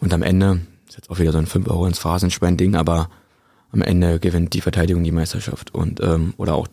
und 0.00 0.14
am 0.14 0.22
Ende 0.22 0.60
ist 0.88 0.96
jetzt 0.96 1.10
auch 1.10 1.18
wieder 1.18 1.32
so 1.32 1.38
ein 1.38 1.46
5 1.46 1.68
Euro 1.68 1.86
ins 1.86 1.98
Phrasenschwein-Ding, 1.98 2.76
aber 2.76 3.08
am 3.72 3.82
Ende 3.82 4.20
gewinnt 4.20 4.54
die 4.54 4.60
Verteidigung 4.60 5.02
die 5.02 5.12
Meisterschaft 5.12 5.74
und 5.74 6.00
ähm, 6.00 6.34
oder 6.36 6.54
auch 6.54 6.68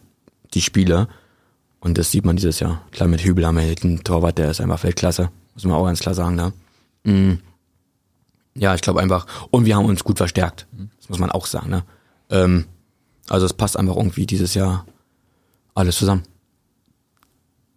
die 0.54 0.62
Spiele. 0.62 1.08
Und 1.80 1.97
das 1.97 2.12
sieht 2.12 2.26
man 2.26 2.36
dieses 2.36 2.60
Jahr. 2.60 2.84
Klar, 2.91 3.10
mit 3.10 3.24
Hübel 3.24 3.45
haben 3.45 3.56
wir 3.56 3.63
halt 3.63 3.84
einen 3.84 4.04
Torwart, 4.04 4.38
der 4.38 4.52
ist 4.52 4.62
einfach 4.62 4.84
Weltklasse. 4.84 5.32
Muss 5.56 5.65
man 5.65 5.74
auch 5.74 5.86
ganz 5.86 6.00
klar 6.00 6.13
sagen, 6.13 6.36
ne? 6.36 6.54
Mhm. 7.04 7.39
Ja, 8.54 8.76
ich 8.76 8.82
glaube 8.82 9.02
einfach, 9.02 9.26
und 9.50 9.65
wir 9.65 9.76
haben 9.76 9.86
uns 9.86 10.04
gut 10.04 10.17
verstärkt. 10.17 10.67
Das 11.00 11.10
muss 11.10 11.19
man 11.19 11.32
auch 11.32 11.47
sagen, 11.47 11.69
ne? 11.69 11.84
Ähm, 12.30 12.65
also 13.30 13.45
es 13.45 13.54
passt 13.54 13.78
einfach 13.78 13.95
irgendwie 13.95 14.26
dieses 14.26 14.54
Jahr 14.54 14.86
alles 15.74 15.97
zusammen. 15.97 16.24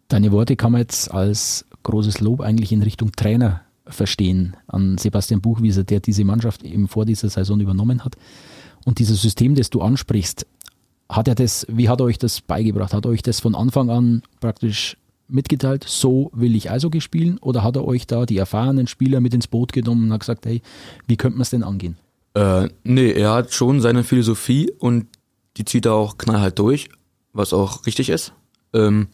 Deine 0.08 0.32
Worte 0.32 0.56
kann 0.56 0.72
man 0.72 0.80
jetzt 0.80 1.10
als 1.10 1.64
großes 1.82 2.20
Lob 2.20 2.40
eigentlich 2.40 2.72
in 2.72 2.82
Richtung 2.82 3.12
Trainer 3.12 3.63
verstehen 3.86 4.56
an 4.66 4.98
Sebastian 4.98 5.40
Buchwieser, 5.40 5.84
der 5.84 6.00
diese 6.00 6.24
Mannschaft 6.24 6.62
eben 6.62 6.88
vor 6.88 7.04
dieser 7.04 7.28
Saison 7.28 7.60
übernommen 7.60 8.04
hat. 8.04 8.16
Und 8.84 8.98
dieses 8.98 9.20
System, 9.20 9.54
das 9.54 9.70
du 9.70 9.80
ansprichst, 9.82 10.46
hat 11.08 11.28
er 11.28 11.34
das, 11.34 11.66
wie 11.68 11.88
hat 11.88 12.00
er 12.00 12.04
euch 12.04 12.18
das 12.18 12.40
beigebracht? 12.40 12.94
Hat 12.94 13.04
er 13.04 13.10
euch 13.10 13.22
das 13.22 13.40
von 13.40 13.54
Anfang 13.54 13.90
an 13.90 14.22
praktisch 14.40 14.96
mitgeteilt, 15.28 15.84
so 15.86 16.30
will 16.34 16.54
ich 16.54 16.70
Eishockey 16.70 17.00
spielen? 17.00 17.38
Oder 17.38 17.62
hat 17.62 17.76
er 17.76 17.84
euch 17.84 18.06
da 18.06 18.26
die 18.26 18.38
erfahrenen 18.38 18.86
Spieler 18.86 19.20
mit 19.20 19.34
ins 19.34 19.46
Boot 19.46 19.72
genommen 19.72 20.04
und 20.04 20.12
hat 20.12 20.20
gesagt, 20.20 20.46
hey, 20.46 20.62
wie 21.06 21.16
könnte 21.16 21.38
man 21.38 21.42
es 21.42 21.50
denn 21.50 21.62
angehen? 21.62 21.96
Äh, 22.34 22.68
nee, 22.82 23.12
er 23.12 23.32
hat 23.32 23.52
schon 23.52 23.80
seine 23.80 24.04
Philosophie 24.04 24.70
und 24.78 25.06
die 25.56 25.64
zieht 25.64 25.86
er 25.86 25.94
auch 25.94 26.18
knallhart 26.18 26.58
durch, 26.58 26.88
was 27.32 27.52
auch 27.52 27.86
richtig 27.86 28.08
ist. 28.08 28.32
Ähm, 28.72 29.08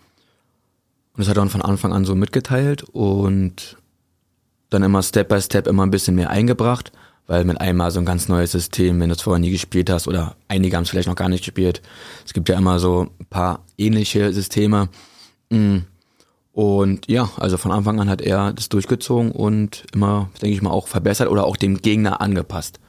und 1.12 1.18
das 1.18 1.28
hat 1.28 1.36
er 1.36 1.42
dann 1.42 1.50
von 1.50 1.62
Anfang 1.62 1.92
an 1.92 2.04
so 2.04 2.14
mitgeteilt 2.14 2.82
und 2.82 3.76
dann 4.70 4.82
immer 4.82 5.02
Step 5.02 5.28
by 5.28 5.40
Step 5.40 5.66
immer 5.66 5.84
ein 5.84 5.90
bisschen 5.90 6.14
mehr 6.14 6.30
eingebracht, 6.30 6.92
weil 7.26 7.44
mit 7.44 7.60
einmal 7.60 7.90
so 7.90 7.98
ein 7.98 8.06
ganz 8.06 8.28
neues 8.28 8.52
System, 8.52 9.00
wenn 9.00 9.08
du 9.08 9.14
es 9.14 9.22
vorher 9.22 9.40
nie 9.40 9.50
gespielt 9.50 9.90
hast 9.90 10.08
oder 10.08 10.36
einige 10.48 10.76
haben 10.76 10.84
es 10.84 10.90
vielleicht 10.90 11.08
noch 11.08 11.16
gar 11.16 11.28
nicht 11.28 11.44
gespielt, 11.44 11.82
es 12.24 12.32
gibt 12.32 12.48
ja 12.48 12.56
immer 12.56 12.78
so 12.78 13.08
ein 13.20 13.26
paar 13.26 13.64
ähnliche 13.76 14.32
Systeme. 14.32 14.88
Mm. 15.50 15.78
Und 16.52 17.08
ja, 17.08 17.30
also 17.36 17.56
von 17.56 17.70
Anfang 17.70 18.00
an 18.00 18.10
hat 18.10 18.20
er 18.20 18.52
das 18.52 18.68
durchgezogen 18.68 19.30
und 19.30 19.84
immer, 19.94 20.30
denke 20.42 20.54
ich 20.54 20.62
mal, 20.62 20.70
auch 20.70 20.88
verbessert 20.88 21.28
oder 21.28 21.46
auch 21.46 21.56
dem 21.56 21.80
Gegner 21.80 22.20
angepasst. 22.20 22.80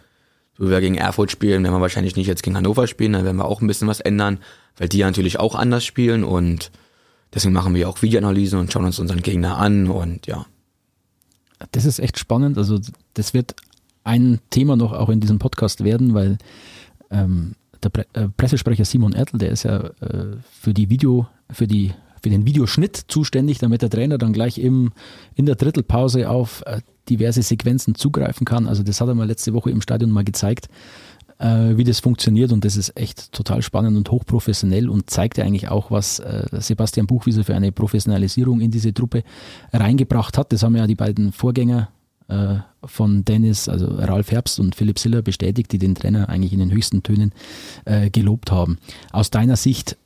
So 0.58 0.66
wie 0.66 0.72
wir 0.72 0.82
gegen 0.82 0.96
Erfurt 0.96 1.32
spielen, 1.32 1.64
werden 1.64 1.76
wir 1.76 1.82
wahrscheinlich 1.82 2.16
nicht 2.16 2.28
jetzt 2.28 2.42
gegen 2.42 2.58
Hannover 2.58 2.88
spielen, 2.88 3.14
dann 3.14 3.24
werden 3.24 3.38
wir 3.38 3.46
auch 3.46 3.62
ein 3.62 3.68
bisschen 3.68 3.88
was 3.88 4.00
ändern, 4.00 4.40
weil 4.78 4.90
die 4.90 5.02
natürlich 5.02 5.40
auch 5.40 5.54
anders 5.54 5.86
spielen 5.86 6.24
und 6.24 6.72
deswegen 7.34 7.54
machen 7.54 7.76
wir 7.76 7.88
auch 7.88 8.02
Videoanalysen 8.02 8.60
und 8.60 8.74
schauen 8.74 8.86
uns 8.86 9.00
unseren 9.00 9.22
Gegner 9.22 9.58
an 9.58 9.90
und 9.90 10.26
ja, 10.26 10.46
das 11.72 11.86
ist 11.86 12.00
echt 12.00 12.18
spannend. 12.18 12.58
Also 12.58 12.80
das 13.14 13.34
wird 13.34 13.56
ein 14.04 14.40
Thema 14.50 14.76
noch 14.76 14.94
auch 14.94 15.10
in 15.10 15.20
diesem 15.20 15.40
Podcast 15.40 15.84
werden, 15.84 16.14
weil 16.14 16.38
ähm, 17.10 17.54
der 17.84 17.90
Pre 17.90 18.06
äh, 18.14 18.28
Pressesprecher 18.36 18.86
Simon 18.86 19.14
Ertl, 19.14 19.38
der 19.38 19.50
ist 19.52 19.64
ja 19.64 19.80
äh, 20.02 20.38
für 20.52 20.74
die 20.74 20.90
Video, 20.90 21.28
für 21.50 21.68
die 21.68 21.94
für 22.22 22.30
den 22.30 22.46
Videoschnitt 22.46 23.06
zuständig, 23.08 23.58
damit 23.58 23.82
der 23.82 23.90
Trainer 23.90 24.20
dann 24.20 24.32
gleich 24.32 24.60
im, 24.60 24.92
in 25.34 25.48
der 25.48 25.56
Drittelpause 25.56 26.30
auf 26.30 26.64
äh, 26.68 26.82
diverse 27.10 27.42
Sequenzen 27.42 27.96
zugreifen 27.96 28.46
kann. 28.46 28.68
Also 28.68 28.84
das 28.84 29.02
hat 29.02 29.08
er 29.08 29.16
mal 29.16 29.28
letzte 29.28 29.54
Woche 29.54 29.72
im 29.72 29.82
Stadion 29.82 30.12
mal 30.12 30.24
gezeigt, 30.24 30.70
äh, 31.42 31.76
wie 31.76 31.84
das 31.84 32.00
funktioniert 32.00 32.52
und 32.52 32.64
das 32.64 32.78
ist 32.78 32.96
echt 32.96 33.32
total 33.32 33.62
spannend 33.62 33.98
und 33.98 34.10
hochprofessionell 34.12 34.90
und 34.90 35.10
zeigt 35.10 35.38
ja 35.38 35.44
eigentlich 35.44 35.70
auch, 35.70 35.90
was 35.90 36.20
äh, 36.20 36.48
Sebastian 36.52 37.08
Buchwieser 37.08 37.44
für 37.44 37.56
eine 37.56 37.72
Professionalisierung 37.72 38.62
in 38.62 38.70
diese 38.70 38.94
Truppe 38.94 39.24
reingebracht 39.74 40.38
hat. 40.38 40.54
Das 40.54 40.62
haben 40.64 40.76
ja 40.76 40.86
die 40.86 40.96
beiden 40.96 41.32
Vorgänger 41.32 41.90
äh, 42.28 42.58
von 42.84 43.26
Dennis, 43.26 43.68
also 43.68 43.88
Ralf 43.88 44.32
Herbst 44.32 44.60
und 44.60 44.76
Philipp 44.76 45.00
Siller 45.00 45.24
bestätigt, 45.24 45.72
die 45.72 45.80
den 45.80 45.96
Trainer 45.96 46.30
eigentlich 46.30 46.54
in 46.54 46.60
den 46.60 46.72
höchsten 46.72 47.02
Tönen 47.02 47.34
äh, 47.86 48.12
gelobt 48.12 48.52
haben. 48.52 48.78
Aus 49.12 49.32
deiner 49.32 49.56
Sicht, 49.56 49.98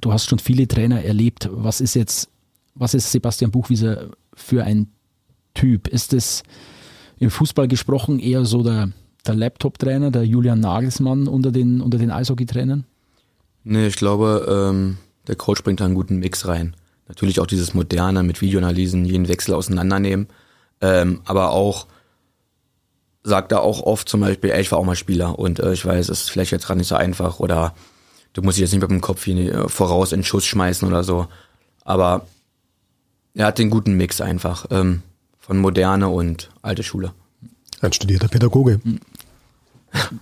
du 0.00 0.12
hast 0.12 0.28
schon 0.28 0.38
viele 0.38 0.68
Trainer 0.68 1.02
erlebt, 1.02 1.48
was 1.50 1.80
ist 1.80 1.94
jetzt, 1.94 2.28
was 2.74 2.92
ist 2.92 3.10
Sebastian 3.10 3.50
Buchwieser 3.50 4.10
für 4.34 4.64
ein 4.64 4.88
Typ? 5.54 5.88
Ist 5.88 6.12
es 6.12 6.42
im 7.18 7.30
Fußball 7.30 7.68
gesprochen 7.68 8.18
eher 8.18 8.44
so 8.44 8.62
der 8.62 8.90
der 9.26 9.34
Laptop-Trainer, 9.34 10.10
der 10.10 10.24
Julian 10.24 10.60
Nagelsmann 10.60 11.28
unter 11.28 11.52
den, 11.52 11.80
unter 11.80 11.98
den 11.98 12.10
Eishockey-Trainern? 12.10 12.84
Nee, 13.64 13.86
ich 13.86 13.96
glaube, 13.96 14.46
ähm, 14.48 14.98
der 15.28 15.36
Coach 15.36 15.62
bringt 15.62 15.80
da 15.80 15.84
einen 15.84 15.94
guten 15.94 16.18
Mix 16.18 16.46
rein. 16.46 16.74
Natürlich 17.08 17.40
auch 17.40 17.46
dieses 17.46 17.74
Moderne 17.74 18.22
mit 18.22 18.40
Videoanalysen, 18.40 19.04
jeden 19.04 19.28
Wechsel 19.28 19.54
auseinandernehmen. 19.54 20.28
Ähm, 20.80 21.20
aber 21.24 21.50
auch 21.50 21.86
sagt 23.22 23.52
er 23.52 23.62
auch 23.62 23.82
oft 23.82 24.08
zum 24.08 24.20
Beispiel, 24.20 24.50
ey, 24.50 24.60
ich 24.60 24.72
war 24.72 24.78
auch 24.78 24.84
mal 24.84 24.96
Spieler 24.96 25.38
und 25.38 25.60
äh, 25.60 25.72
ich 25.72 25.84
weiß, 25.84 26.08
es 26.08 26.22
ist 26.22 26.30
vielleicht 26.30 26.50
jetzt 26.50 26.66
gerade 26.66 26.78
nicht 26.78 26.88
so 26.88 26.96
einfach 26.96 27.38
oder 27.38 27.74
du 28.32 28.42
musst 28.42 28.56
dich 28.56 28.62
jetzt 28.62 28.72
nicht 28.72 28.82
mit 28.82 28.90
dem 28.90 29.00
Kopf 29.00 29.24
hier 29.24 29.54
äh, 29.54 29.68
voraus 29.68 30.12
in 30.12 30.20
den 30.20 30.24
Schuss 30.24 30.44
schmeißen 30.44 30.88
oder 30.88 31.04
so. 31.04 31.28
Aber 31.84 32.26
er 33.34 33.46
hat 33.46 33.58
den 33.58 33.70
guten 33.70 33.94
Mix 33.94 34.20
einfach 34.20 34.66
ähm, 34.70 35.02
von 35.38 35.58
Moderne 35.58 36.08
und 36.08 36.50
alte 36.62 36.82
Schule. 36.82 37.12
Ein 37.80 37.92
studierter 37.92 38.28
Pädagoge. 38.28 38.80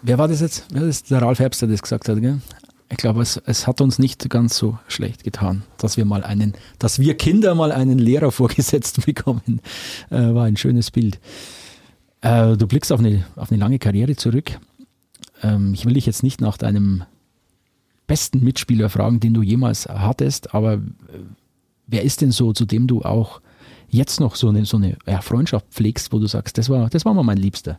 Wer 0.02 0.18
war 0.18 0.28
das 0.28 0.40
jetzt? 0.40 0.66
Ja, 0.74 0.82
ist 0.82 1.10
der 1.10 1.22
Ralf 1.22 1.38
Herbst, 1.38 1.62
der 1.62 1.68
das 1.68 1.82
gesagt 1.82 2.08
hat, 2.08 2.20
gell? 2.20 2.40
Ich 2.90 2.96
glaube, 2.96 3.22
es, 3.22 3.40
es 3.46 3.68
hat 3.68 3.80
uns 3.80 4.00
nicht 4.00 4.28
ganz 4.30 4.56
so 4.56 4.76
schlecht 4.88 5.22
getan, 5.22 5.62
dass 5.78 5.96
wir 5.96 6.04
mal 6.04 6.24
einen, 6.24 6.54
dass 6.80 6.98
wir 6.98 7.16
Kinder 7.16 7.54
mal 7.54 7.70
einen 7.70 7.98
Lehrer 8.00 8.32
vorgesetzt 8.32 9.06
bekommen. 9.06 9.60
Äh, 10.10 10.34
war 10.34 10.44
ein 10.44 10.56
schönes 10.56 10.90
Bild. 10.90 11.20
Äh, 12.20 12.56
du 12.56 12.66
blickst 12.66 12.92
auf 12.92 12.98
eine, 12.98 13.24
auf 13.36 13.52
eine 13.52 13.60
lange 13.60 13.78
Karriere 13.78 14.16
zurück. 14.16 14.58
Ähm, 15.42 15.72
ich 15.72 15.86
will 15.86 15.94
dich 15.94 16.06
jetzt 16.06 16.24
nicht 16.24 16.40
nach 16.40 16.56
deinem 16.56 17.04
besten 18.08 18.42
Mitspieler 18.42 18.90
fragen, 18.90 19.20
den 19.20 19.34
du 19.34 19.42
jemals 19.42 19.86
hattest, 19.86 20.52
aber 20.52 20.74
äh, 20.74 20.78
wer 21.86 22.02
ist 22.02 22.22
denn 22.22 22.32
so, 22.32 22.52
zu 22.52 22.64
dem 22.64 22.88
du 22.88 23.02
auch 23.02 23.40
jetzt 23.88 24.18
noch 24.18 24.34
so 24.34 24.48
eine, 24.48 24.64
so 24.64 24.76
eine 24.76 24.96
Freundschaft 25.22 25.66
pflegst, 25.70 26.12
wo 26.12 26.18
du 26.18 26.26
sagst, 26.26 26.58
das 26.58 26.68
war, 26.68 26.88
das 26.90 27.04
war 27.04 27.14
mal 27.14 27.22
mein 27.22 27.38
Liebster? 27.38 27.78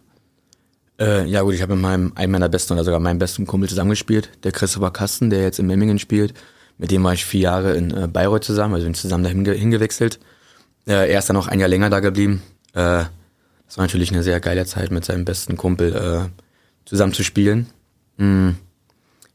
Äh, 1.02 1.26
ja 1.26 1.42
gut, 1.42 1.56
ich 1.56 1.64
habe 1.64 1.74
mit 1.74 1.82
meinem, 1.82 2.12
einem 2.14 2.32
meiner 2.32 2.48
besten 2.48 2.74
oder 2.74 2.84
sogar 2.84 3.00
meinem 3.00 3.18
besten 3.18 3.48
Kumpel 3.48 3.68
zusammengespielt, 3.68 4.30
der 4.44 4.52
Christopher 4.52 4.92
Kasten, 4.92 5.32
der 5.32 5.42
jetzt 5.42 5.58
in 5.58 5.66
Memmingen 5.66 5.98
spielt. 5.98 6.36
Mit 6.78 6.92
dem 6.92 7.04
war 7.04 7.14
ich 7.14 7.26
vier 7.26 7.42
Jahre 7.42 7.74
in 7.74 7.90
äh, 7.90 8.08
Bayreuth 8.08 8.44
zusammen, 8.44 8.76
also 8.76 8.86
bin 8.86 8.94
zusammen 8.94 9.24
dahin 9.24 9.44
hingewechselt. 9.44 10.20
Äh, 10.86 11.12
er 11.12 11.18
ist 11.18 11.28
dann 11.28 11.36
noch 11.36 11.48
ein 11.48 11.60
Jahr 11.60 11.70
länger 11.70 11.90
da 11.90 12.02
geblieben. 12.02 12.44
Äh, 12.74 13.06
das 13.66 13.78
war 13.78 13.86
natürlich 13.86 14.12
eine 14.12 14.22
sehr 14.22 14.40
geile 14.40 14.66
Zeit, 14.68 14.92
mit 14.92 15.04
seinem 15.04 15.26
besten 15.26 15.58
Kumpel 15.58 15.96
äh, 15.96 16.42
zusammen 16.86 17.14
zu 17.14 17.24
spielen. 17.24 17.68
Mm. 18.18 18.50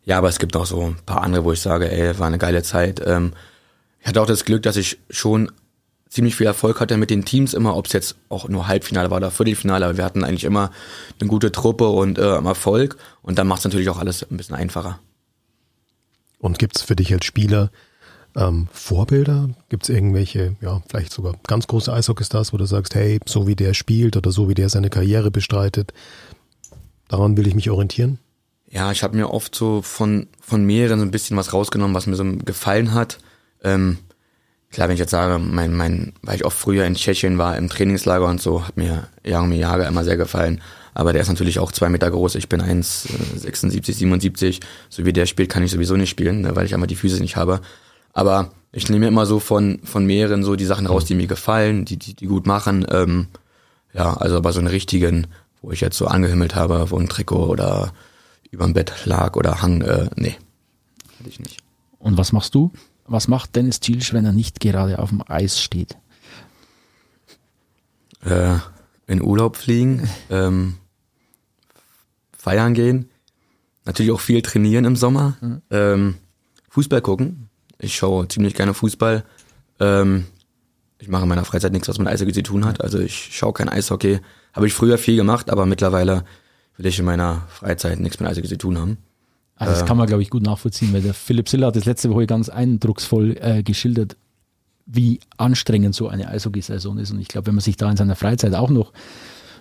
Ja, 0.04 0.18
aber 0.18 0.28
es 0.28 0.38
gibt 0.38 0.54
auch 0.54 0.66
so 0.66 0.82
ein 0.82 0.96
paar 1.04 1.22
andere, 1.22 1.42
wo 1.42 1.50
ich 1.50 1.60
sage, 1.60 1.90
ey, 1.90 2.16
war 2.16 2.28
eine 2.28 2.38
geile 2.38 2.62
Zeit. 2.62 3.02
Ähm, 3.04 3.32
ich 3.98 4.06
hatte 4.06 4.22
auch 4.22 4.26
das 4.26 4.44
Glück, 4.44 4.62
dass 4.62 4.76
ich 4.76 4.98
schon 5.10 5.50
ziemlich 6.08 6.36
viel 6.36 6.46
Erfolg 6.46 6.80
hatte 6.80 6.96
mit 6.96 7.10
den 7.10 7.24
Teams 7.24 7.54
immer, 7.54 7.76
ob 7.76 7.86
es 7.86 7.92
jetzt 7.92 8.16
auch 8.28 8.48
nur 8.48 8.68
Halbfinale 8.68 9.10
war 9.10 9.18
oder 9.18 9.30
Viertelfinale, 9.30 9.84
aber 9.84 9.96
wir 9.96 10.04
hatten 10.04 10.24
eigentlich 10.24 10.44
immer 10.44 10.70
eine 11.20 11.28
gute 11.28 11.52
Truppe 11.52 11.88
und 11.88 12.18
äh, 12.18 12.36
Erfolg 12.36 12.96
und 13.22 13.38
dann 13.38 13.46
macht 13.46 13.60
es 13.60 13.64
natürlich 13.64 13.88
auch 13.88 13.98
alles 13.98 14.22
ein 14.30 14.36
bisschen 14.36 14.56
einfacher. 14.56 15.00
Und 16.38 16.58
gibt 16.58 16.76
es 16.76 16.82
für 16.82 16.96
dich 16.96 17.12
als 17.12 17.24
Spieler 17.24 17.70
ähm, 18.36 18.68
Vorbilder? 18.72 19.50
Gibt 19.68 19.84
es 19.84 19.88
irgendwelche, 19.88 20.56
ja, 20.60 20.82
vielleicht 20.88 21.12
sogar 21.12 21.34
ganz 21.46 21.66
große 21.66 21.92
Eishockeystars, 21.92 22.52
wo 22.52 22.56
du 22.56 22.66
sagst, 22.66 22.94
hey, 22.94 23.18
so 23.26 23.46
wie 23.46 23.56
der 23.56 23.74
spielt 23.74 24.16
oder 24.16 24.30
so 24.30 24.48
wie 24.48 24.54
der 24.54 24.68
seine 24.68 24.90
Karriere 24.90 25.30
bestreitet, 25.30 25.92
daran 27.08 27.36
will 27.36 27.46
ich 27.46 27.54
mich 27.54 27.70
orientieren? 27.70 28.18
Ja, 28.68 28.92
ich 28.92 29.02
habe 29.02 29.16
mir 29.16 29.30
oft 29.30 29.54
so 29.54 29.80
von, 29.82 30.28
von 30.40 30.64
mehreren 30.64 30.98
so 30.98 31.06
ein 31.06 31.10
bisschen 31.10 31.36
was 31.36 31.52
rausgenommen, 31.52 31.94
was 31.94 32.06
mir 32.06 32.16
so 32.16 32.24
gefallen 32.44 32.92
hat. 32.94 33.18
Ähm, 33.62 33.98
klar, 34.70 34.88
wenn 34.88 34.94
ich 34.94 35.00
jetzt 35.00 35.10
sage, 35.10 35.38
mein, 35.38 35.74
mein, 35.74 36.12
weil 36.22 36.36
ich 36.36 36.44
auch 36.44 36.52
früher 36.52 36.84
in 36.84 36.94
Tschechien 36.94 37.38
war, 37.38 37.56
im 37.56 37.68
Trainingslager 37.68 38.26
und 38.26 38.40
so, 38.40 38.66
hat 38.66 38.76
mir 38.76 39.08
Jaromir 39.24 39.58
Jager 39.58 39.86
immer 39.86 40.04
sehr 40.04 40.16
gefallen. 40.16 40.60
Aber 40.94 41.12
der 41.12 41.22
ist 41.22 41.28
natürlich 41.28 41.58
auch 41.58 41.72
zwei 41.72 41.90
Meter 41.90 42.10
groß. 42.10 42.36
Ich 42.36 42.48
bin 42.48 42.62
1,76, 42.62 43.92
77. 43.92 44.60
So 44.88 45.04
wie 45.04 45.12
der 45.12 45.26
spielt, 45.26 45.50
kann 45.50 45.62
ich 45.62 45.70
sowieso 45.70 45.94
nicht 45.96 46.08
spielen, 46.08 46.40
ne, 46.40 46.56
weil 46.56 46.64
ich 46.64 46.72
einmal 46.72 46.86
die 46.86 46.96
Füße 46.96 47.20
nicht 47.20 47.36
habe. 47.36 47.60
Aber 48.14 48.50
ich 48.72 48.88
nehme 48.88 49.06
immer 49.06 49.26
so 49.26 49.38
von, 49.38 49.80
von 49.84 50.06
mehreren 50.06 50.42
so 50.42 50.56
die 50.56 50.64
Sachen 50.64 50.86
raus, 50.86 51.04
die 51.04 51.14
mir 51.14 51.26
gefallen, 51.26 51.84
die, 51.84 51.98
die, 51.98 52.14
die 52.14 52.26
gut 52.26 52.46
machen. 52.46 52.86
Ähm, 52.90 53.28
ja, 53.92 54.14
also 54.14 54.38
aber 54.38 54.52
so 54.52 54.58
einen 54.58 54.68
richtigen, 54.68 55.26
wo 55.60 55.70
ich 55.70 55.82
jetzt 55.82 55.98
so 55.98 56.06
angehimmelt 56.06 56.54
habe, 56.54 56.90
wo 56.90 56.98
ein 56.98 57.08
Trikot 57.08 57.46
oder 57.46 57.92
überm 58.50 58.72
Bett 58.72 58.92
lag 59.04 59.36
oder 59.36 59.60
hang, 59.60 59.82
äh, 59.82 60.08
nee, 60.16 60.36
hatte 61.18 61.28
ich 61.28 61.40
nicht. 61.40 61.60
Und 61.98 62.16
was 62.16 62.32
machst 62.32 62.54
du? 62.54 62.72
Was 63.06 63.28
macht 63.28 63.54
Dennis 63.54 63.80
Thielsch, 63.80 64.12
wenn 64.12 64.24
er 64.24 64.32
nicht 64.32 64.60
gerade 64.60 64.98
auf 64.98 65.10
dem 65.10 65.22
Eis 65.26 65.60
steht? 65.60 65.96
Äh, 68.24 68.56
in 69.06 69.22
Urlaub 69.22 69.56
fliegen, 69.56 70.08
ähm, 70.30 70.74
feiern 72.36 72.74
gehen, 72.74 73.08
natürlich 73.84 74.12
auch 74.12 74.20
viel 74.20 74.42
trainieren 74.42 74.84
im 74.84 74.96
Sommer, 74.96 75.36
mhm. 75.40 75.62
ähm, 75.70 76.14
Fußball 76.70 77.00
gucken. 77.00 77.48
Ich 77.78 77.96
schaue 77.96 78.26
ziemlich 78.28 78.54
gerne 78.54 78.74
Fußball. 78.74 79.24
Ähm, 79.80 80.26
ich 80.98 81.08
mache 81.08 81.22
in 81.22 81.28
meiner 81.28 81.44
Freizeit 81.44 81.72
nichts, 81.72 81.88
was 81.88 81.98
mit 81.98 82.08
Eishockey 82.08 82.32
zu 82.32 82.42
tun 82.42 82.64
hat. 82.64 82.80
Also 82.80 82.98
ich 82.98 83.30
schaue 83.32 83.52
kein 83.52 83.68
Eishockey. 83.68 84.20
Habe 84.52 84.66
ich 84.66 84.74
früher 84.74 84.98
viel 84.98 85.16
gemacht, 85.16 85.50
aber 85.50 85.66
mittlerweile 85.66 86.24
will 86.76 86.86
ich 86.86 86.98
in 86.98 87.04
meiner 87.04 87.42
Freizeit 87.48 88.00
nichts 88.00 88.18
mit 88.18 88.28
Eishockey 88.28 88.48
zu 88.48 88.58
tun 88.58 88.78
haben. 88.78 88.98
Also 89.56 89.72
das 89.72 89.82
Äh, 89.82 89.86
kann 89.86 89.96
man, 89.96 90.06
glaube 90.06 90.22
ich, 90.22 90.30
gut 90.30 90.42
nachvollziehen, 90.42 90.92
weil 90.92 91.02
der 91.02 91.14
Philipp 91.14 91.48
Siller 91.48 91.68
hat 91.68 91.76
das 91.76 91.84
letzte 91.86 92.10
Woche 92.10 92.26
ganz 92.26 92.48
eindrucksvoll 92.48 93.36
äh, 93.40 93.62
geschildert, 93.62 94.16
wie 94.84 95.18
anstrengend 95.38 95.94
so 95.94 96.08
eine 96.08 96.28
Eishockey-Saison 96.28 96.98
ist. 96.98 97.10
Und 97.10 97.20
ich 97.20 97.28
glaube, 97.28 97.46
wenn 97.48 97.54
man 97.54 97.62
sich 97.62 97.76
da 97.76 97.90
in 97.90 97.96
seiner 97.96 98.16
Freizeit 98.16 98.54
auch 98.54 98.70
noch 98.70 98.92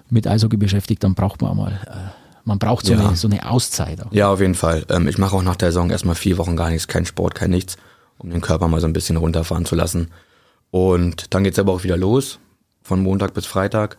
mit 0.10 0.28
Eishockey 0.28 0.58
beschäftigt, 0.58 1.04
dann 1.04 1.16
braucht 1.16 1.42
man 1.42 1.52
auch 1.52 1.56
mal, 1.56 1.72
äh, 1.88 2.12
man 2.44 2.60
braucht 2.60 2.86
so, 2.86 2.94
Ja. 2.94 3.08
eine, 3.08 3.16
so 3.16 3.28
eine 3.28 3.50
Auszeit. 3.50 4.06
Auch. 4.06 4.12
Ja, 4.12 4.30
auf 4.32 4.40
jeden 4.42 4.54
Fall. 4.56 4.86
Ähm, 4.90 5.08
ich 5.08 5.18
mache 5.18 5.36
auch 5.36 5.42
nach 5.44 5.56
der 5.56 5.70
Saison 5.72 5.90
erstmal 5.90 6.16
vier 6.16 6.38
Wochen 6.38 6.56
gar 6.56 6.70
nichts, 6.70 6.88
kein 6.88 7.06
Sport, 7.06 7.34
kein 7.34 7.50
nichts, 7.50 7.78
um 8.18 8.30
den 8.30 8.42
Körper 8.42 8.68
mal 8.68 8.82
so 8.82 8.88
ein 8.88 8.94
bisschen 8.94 9.18
runterfahren 9.18 9.66
zu 9.66 9.76
lassen. 9.76 10.12
Und 10.72 11.34
dann 11.34 11.44
geht's 11.44 11.58
aber 11.58 11.72
auch 11.74 11.84
wieder 11.84 11.98
los, 11.98 12.40
von 12.84 13.02
Montag 13.02 13.34
bis 13.34 13.46
Freitag. 13.46 13.98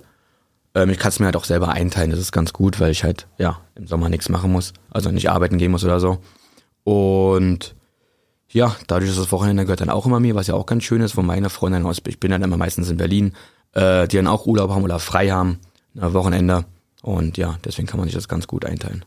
Ähm, 0.77 0.91
ich 0.91 0.99
kann 0.99 1.09
es 1.09 1.19
mir 1.19 1.25
halt 1.25 1.37
auch 1.37 1.45
selber 1.45 1.71
einteilen, 1.71 2.11
das 2.11 2.21
ist 2.21 2.33
ganz 2.33 2.53
gut, 2.53 2.79
weil 2.79 2.91
ich 2.91 3.03
halt, 3.03 3.27
ja, 3.39 3.61
im 3.75 3.87
Sommer 3.87 4.11
nichts 4.11 4.29
machen 4.29 4.53
muss, 4.53 4.75
also 4.91 5.11
nicht 5.11 5.31
arbeiten 5.31 5.57
gehen 5.57 5.71
muss 5.71 5.85
oder 5.85 5.99
so. 5.99 6.19
Und 6.85 7.75
ja, 8.51 8.77
dadurch 8.87 9.11
ist 9.11 9.19
das 9.19 9.33
Wochenende 9.33 9.65
gehört 9.65 9.81
dann 9.81 9.91
auch 9.91 10.05
immer 10.05 10.21
mir, 10.21 10.35
was 10.35 10.47
ja 10.47 10.55
auch 10.55 10.67
ganz 10.67 10.85
schön 10.85 11.01
ist, 11.01 11.17
wo 11.17 11.23
meine 11.23 11.49
Freundin 11.49 11.87
aus, 11.87 12.03
ich 12.07 12.21
bin 12.21 12.31
dann 12.31 12.43
immer 12.43 12.59
meistens 12.59 12.91
in 12.91 12.99
Berlin, 12.99 13.33
äh, 13.73 14.07
die 14.07 14.17
dann 14.17 14.27
auch 14.27 14.47
Urlaub 14.47 14.71
haben 14.71 14.85
oder 14.85 14.99
frei 14.99 15.31
haben, 15.31 15.59
na, 15.95 16.12
Wochenende. 16.12 16.67
Und 17.03 17.39
ja, 17.39 17.59
deswegen 17.65 17.89
kann 17.89 17.99
man 17.99 18.07
sich 18.07 18.15
das 18.15 18.29
ganz 18.29 18.47
gut 18.47 18.67
einteilen. 18.67 19.05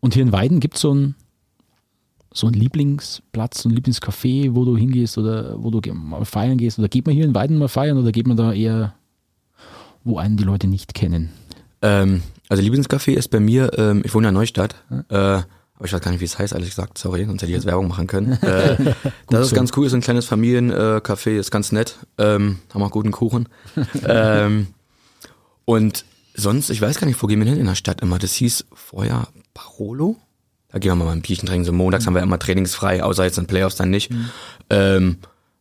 Und 0.00 0.14
hier 0.14 0.24
in 0.24 0.32
Weiden 0.32 0.58
gibt 0.58 0.74
es 0.74 0.80
so 0.80 0.90
einen 0.90 1.14
so 2.32 2.48
einen 2.48 2.54
Lieblingsplatz, 2.54 3.62
so 3.62 3.68
ein 3.68 3.74
Lieblingscafé, 3.74 4.54
wo 4.54 4.64
du 4.64 4.76
hingehst 4.76 5.16
oder 5.16 5.62
wo 5.62 5.70
du 5.70 5.80
mal 5.94 6.24
feiern 6.24 6.58
gehst? 6.58 6.78
Oder 6.78 6.88
geht 6.88 7.06
man 7.06 7.14
hier 7.14 7.24
in 7.24 7.34
Weiden 7.34 7.56
mal 7.56 7.68
feiern 7.68 7.96
oder 7.96 8.12
geht 8.12 8.26
man 8.26 8.36
da 8.36 8.52
eher, 8.52 8.94
wo 10.06 10.18
einen 10.18 10.36
die 10.36 10.44
Leute 10.44 10.66
nicht 10.66 10.94
kennen? 10.94 11.30
Ähm, 11.82 12.22
also 12.48 12.62
Lieblingscafé 12.62 13.12
ist 13.12 13.28
bei 13.28 13.40
mir, 13.40 13.70
ähm, 13.76 14.02
ich 14.04 14.14
wohne 14.14 14.26
ja 14.26 14.28
in 14.30 14.34
Neustadt, 14.34 14.76
äh, 15.08 15.14
aber 15.78 15.84
ich 15.84 15.92
weiß 15.92 16.00
gar 16.00 16.10
nicht, 16.10 16.20
wie 16.20 16.24
es 16.24 16.38
heißt, 16.38 16.54
ehrlich 16.54 16.70
gesagt, 16.70 16.96
sorry, 16.96 17.26
sonst 17.26 17.42
hätte 17.42 17.50
ich 17.50 17.56
jetzt 17.56 17.66
Werbung 17.66 17.88
machen 17.88 18.06
können. 18.06 18.38
Äh, 18.46 18.94
das 19.28 19.42
ist 19.42 19.50
so. 19.50 19.56
ganz 19.56 19.72
cool, 19.76 19.86
ist 19.86 19.92
ein 19.92 20.00
kleines 20.00 20.30
Familiencafé, 20.30 21.36
ist 21.36 21.50
ganz 21.50 21.72
nett, 21.72 21.98
ähm, 22.18 22.58
haben 22.72 22.82
auch 22.82 22.90
guten 22.90 23.10
Kuchen. 23.10 23.48
ähm, 24.06 24.68
und 25.64 26.04
sonst, 26.34 26.70
ich 26.70 26.80
weiß 26.80 26.98
gar 26.98 27.06
nicht, 27.06 27.20
wo 27.22 27.26
gehen 27.26 27.40
wir 27.40 27.46
denn 27.46 27.58
in 27.58 27.66
der 27.66 27.74
Stadt 27.74 28.00
immer? 28.00 28.18
Das 28.18 28.34
hieß 28.34 28.66
vorher 28.72 29.28
Parolo? 29.52 30.16
Da 30.68 30.78
gehen 30.78 30.96
wir 30.96 31.04
mal 31.04 31.12
ein 31.12 31.22
Bierchen 31.22 31.48
trinken, 31.48 31.64
so 31.64 31.72
montags 31.72 32.06
haben 32.06 32.14
wir 32.14 32.22
immer 32.22 32.38
trainingsfrei, 32.38 33.02
außer 33.02 33.24
jetzt 33.24 33.38
in 33.38 33.46
Playoffs 33.46 33.76
dann 33.76 33.90
nicht. 33.90 34.12
Ähm, 34.70 35.18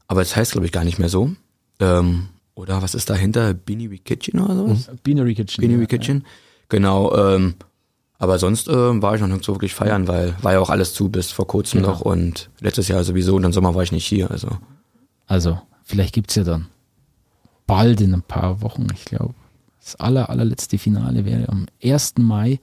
aber 0.07 0.21
es 0.21 0.35
heißt, 0.35 0.51
glaube 0.51 0.65
ich, 0.65 0.71
gar 0.71 0.83
nicht 0.83 0.99
mehr 0.99 1.09
so. 1.09 1.31
Ähm, 1.79 2.29
oder 2.55 2.81
was 2.81 2.95
ist 2.95 3.09
dahinter? 3.09 3.53
Beanie 3.53 3.97
Kitchen 3.99 4.39
oder 4.39 4.55
sowas? 4.55 4.89
Binary 5.03 5.35
Kitchen. 5.35 5.61
Beanie 5.61 5.79
ja. 5.81 5.85
Kitchen. 5.85 6.25
Genau. 6.69 7.15
Ähm, 7.15 7.55
aber 8.17 8.39
sonst 8.39 8.69
ähm, 8.69 9.01
war 9.01 9.13
ich 9.15 9.21
noch 9.21 9.27
nirgendwo 9.27 9.53
wirklich 9.53 9.73
feiern, 9.73 10.07
weil 10.07 10.35
war 10.41 10.53
ja 10.53 10.59
auch 10.59 10.69
alles 10.69 10.93
zu 10.93 11.09
bis 11.09 11.31
vor 11.31 11.47
kurzem 11.47 11.81
Genau. 11.81 11.91
noch 11.91 12.01
und 12.01 12.49
letztes 12.61 12.87
Jahr 12.87 13.03
sowieso 13.03 13.35
und 13.35 13.43
im 13.43 13.51
Sommer 13.53 13.75
war 13.75 13.83
ich 13.83 13.91
nicht 13.91 14.05
hier. 14.05 14.31
Also 14.31 14.47
Also, 15.27 15.59
vielleicht 15.83 16.13
gibt 16.13 16.29
es 16.29 16.35
ja 16.35 16.43
dann 16.43 16.67
bald 17.67 17.99
in 17.99 18.13
ein 18.13 18.21
paar 18.21 18.61
Wochen, 18.61 18.87
ich 18.93 19.05
glaube, 19.05 19.33
das 19.83 19.95
aller, 19.97 20.29
allerletzte 20.29 20.77
Finale 20.77 21.25
wäre 21.25 21.49
am 21.49 21.67
1. 21.83 22.15
Mai, 22.19 22.59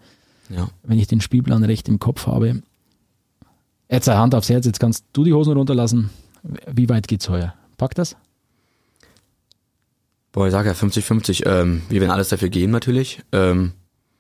ja. 0.49 0.69
wenn 0.83 0.99
ich 0.99 1.07
den 1.07 1.21
Spielplan 1.21 1.65
recht 1.65 1.89
im 1.89 1.99
Kopf 1.99 2.27
habe. 2.27 2.63
Jetzt 3.91 4.09
Hand 4.09 4.35
aufs 4.35 4.49
Herz, 4.49 4.65
jetzt 4.65 4.81
kannst 4.81 5.05
du 5.13 5.23
die 5.23 5.35
Hosen 5.35 5.53
runterlassen. 5.53 6.09
Wie 6.67 6.89
weit 6.89 7.09
geht's 7.09 7.29
heuer? 7.29 7.55
Packt 7.77 7.99
das? 7.99 8.17
Boah, 10.33 10.47
ich 10.47 10.53
sag 10.53 10.67
ja 10.67 10.73
50-50. 10.73 11.47
Ähm, 11.47 11.83
wir 11.89 12.01
werden 12.01 12.11
alles 12.11 12.31
dafür 12.31 12.49
geben 12.49 12.73
natürlich. 12.73 13.23
Ähm, 13.33 13.73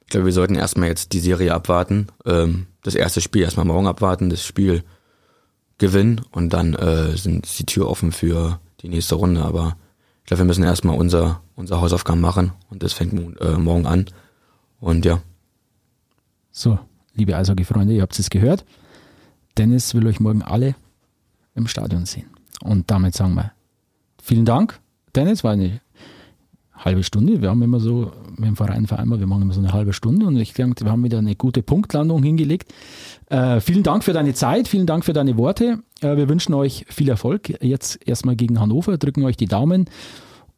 ich 0.03 0.09
glaube, 0.09 0.27
wir 0.27 0.33
sollten 0.33 0.55
erstmal 0.55 0.88
jetzt 0.88 1.12
die 1.14 1.20
Serie 1.20 1.55
abwarten. 1.55 2.09
Ähm, 2.27 2.66
das 2.83 2.94
erste 2.94 3.20
Spiel 3.22 3.42
erstmal 3.42 3.64
morgen 3.64 3.87
abwarten, 3.87 4.29
das 4.29 4.44
Spiel 4.44 4.85
gewinnen 5.79 6.20
und 6.31 6.53
dann 6.53 6.75
äh, 6.75 7.16
sind 7.16 7.59
die 7.59 7.64
Tür 7.66 7.88
offen 7.88 8.12
für 8.12 8.61
die 8.83 8.88
nächste 8.88 9.14
Runde. 9.14 9.42
Aber 9.42 9.77
ich 10.20 10.27
glaube, 10.27 10.42
wir 10.42 10.46
müssen 10.46 10.64
erstmal 10.64 10.98
unser, 10.98 11.40
unser 11.57 11.81
Hausaufgaben 11.81 12.20
machen 12.20 12.53
und 12.68 12.83
das 12.83 12.92
fängt 12.92 13.14
äh, 13.40 13.53
morgen 13.57 13.87
an. 13.87 14.07
Und 14.81 15.05
ja, 15.07 15.22
So, 16.51 16.79
liebe 17.14 17.35
Eishockey-Freunde, 17.37 17.94
ihr 17.94 18.03
habt 18.03 18.18
es 18.18 18.29
gehört. 18.29 18.66
Dennis 19.57 19.94
will 19.94 20.07
euch 20.07 20.20
morgen 20.20 20.42
alle 20.42 20.75
im 21.55 21.66
Stadion 21.66 22.05
sehen. 22.05 22.31
Und 22.62 22.90
damit 22.90 23.14
sagen 23.14 23.35
wir 23.35 23.53
vielen 24.22 24.44
Dank. 24.44 24.79
Dennis, 25.14 25.44
war 25.44 25.53
eine 25.53 25.81
halbe 26.85 27.03
Stunde. 27.03 27.42
Wir 27.42 27.51
haben 27.51 27.62
immer 27.62 27.81
so, 27.81 28.12
mit 28.37 28.49
dem 28.49 28.57
Verein 28.57 28.87
vereinbart, 28.87 29.21
wir 29.21 29.27
machen 29.27 29.42
immer 29.42 29.55
so 29.55 29.61
eine 29.61 29.73
halbe 29.73 29.92
Stunde 29.92 30.27
und 30.27 30.37
ich 30.37 30.53
denke, 30.53 30.85
wir 30.85 30.92
haben 30.92 31.05
wieder 31.05 31.18
eine 31.18 31.35
gute 31.35 31.62
Punktlandung 31.62 32.23
hingelegt. 32.23 32.73
Äh, 33.31 33.61
vielen 33.61 33.83
Dank 33.83 34.05
für 34.05 34.12
deine 34.12 34.35
Zeit, 34.35 34.68
vielen 34.68 34.87
Dank 34.87 35.05
für 35.05 35.12
deine 35.12 35.37
Worte. 35.37 35.79
Äh, 36.01 36.16
wir 36.16 36.29
wünschen 36.29 36.55
euch 36.55 36.85
viel 36.88 37.09
Erfolg. 37.09 37.51
Jetzt 37.62 37.99
erstmal 38.07 38.37
gegen 38.37 38.61
Hannover, 38.61 38.99
drücken 38.99 39.25
euch 39.25 39.37
die 39.37 39.47
Daumen 39.47 39.87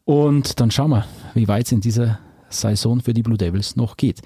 und 0.04 0.60
dann 0.60 0.70
schauen 0.70 0.90
wir, 0.90 1.04
wie 1.34 1.48
weit 1.48 1.66
es 1.66 1.72
in 1.72 1.80
dieser 1.80 2.18
Saison 2.48 3.00
für 3.00 3.14
die 3.14 3.22
Blue 3.22 3.38
Devils 3.38 3.76
noch 3.76 3.96
geht. 3.96 4.20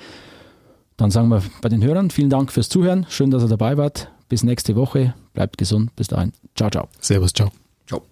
Dann 0.96 1.10
sagen 1.12 1.28
wir 1.28 1.42
bei 1.62 1.68
den 1.68 1.82
Hörern 1.82 2.10
vielen 2.10 2.28
Dank 2.28 2.52
fürs 2.52 2.68
Zuhören. 2.68 3.06
Schön, 3.08 3.30
dass 3.30 3.42
ihr 3.42 3.48
dabei 3.48 3.76
wart. 3.76 4.10
Bis 4.28 4.42
nächste 4.42 4.74
Woche. 4.76 5.14
Bleibt 5.32 5.56
gesund. 5.56 5.94
Bis 5.94 6.08
dahin. 6.08 6.32
Ciao, 6.54 6.70
ciao. 6.70 6.88
Servus, 7.00 7.32
ciao. 7.32 7.50
ciao. 7.86 8.02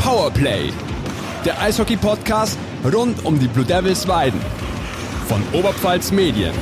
Powerplay, 0.00 0.70
der 1.44 1.60
Eishockey-Podcast 1.60 2.58
rund 2.84 3.24
um 3.24 3.38
die 3.38 3.48
Blue 3.48 3.64
Devils 3.64 4.06
Weiden 4.08 4.40
von 5.28 5.42
Oberpfalz 5.52 6.10
Medien. 6.10 6.54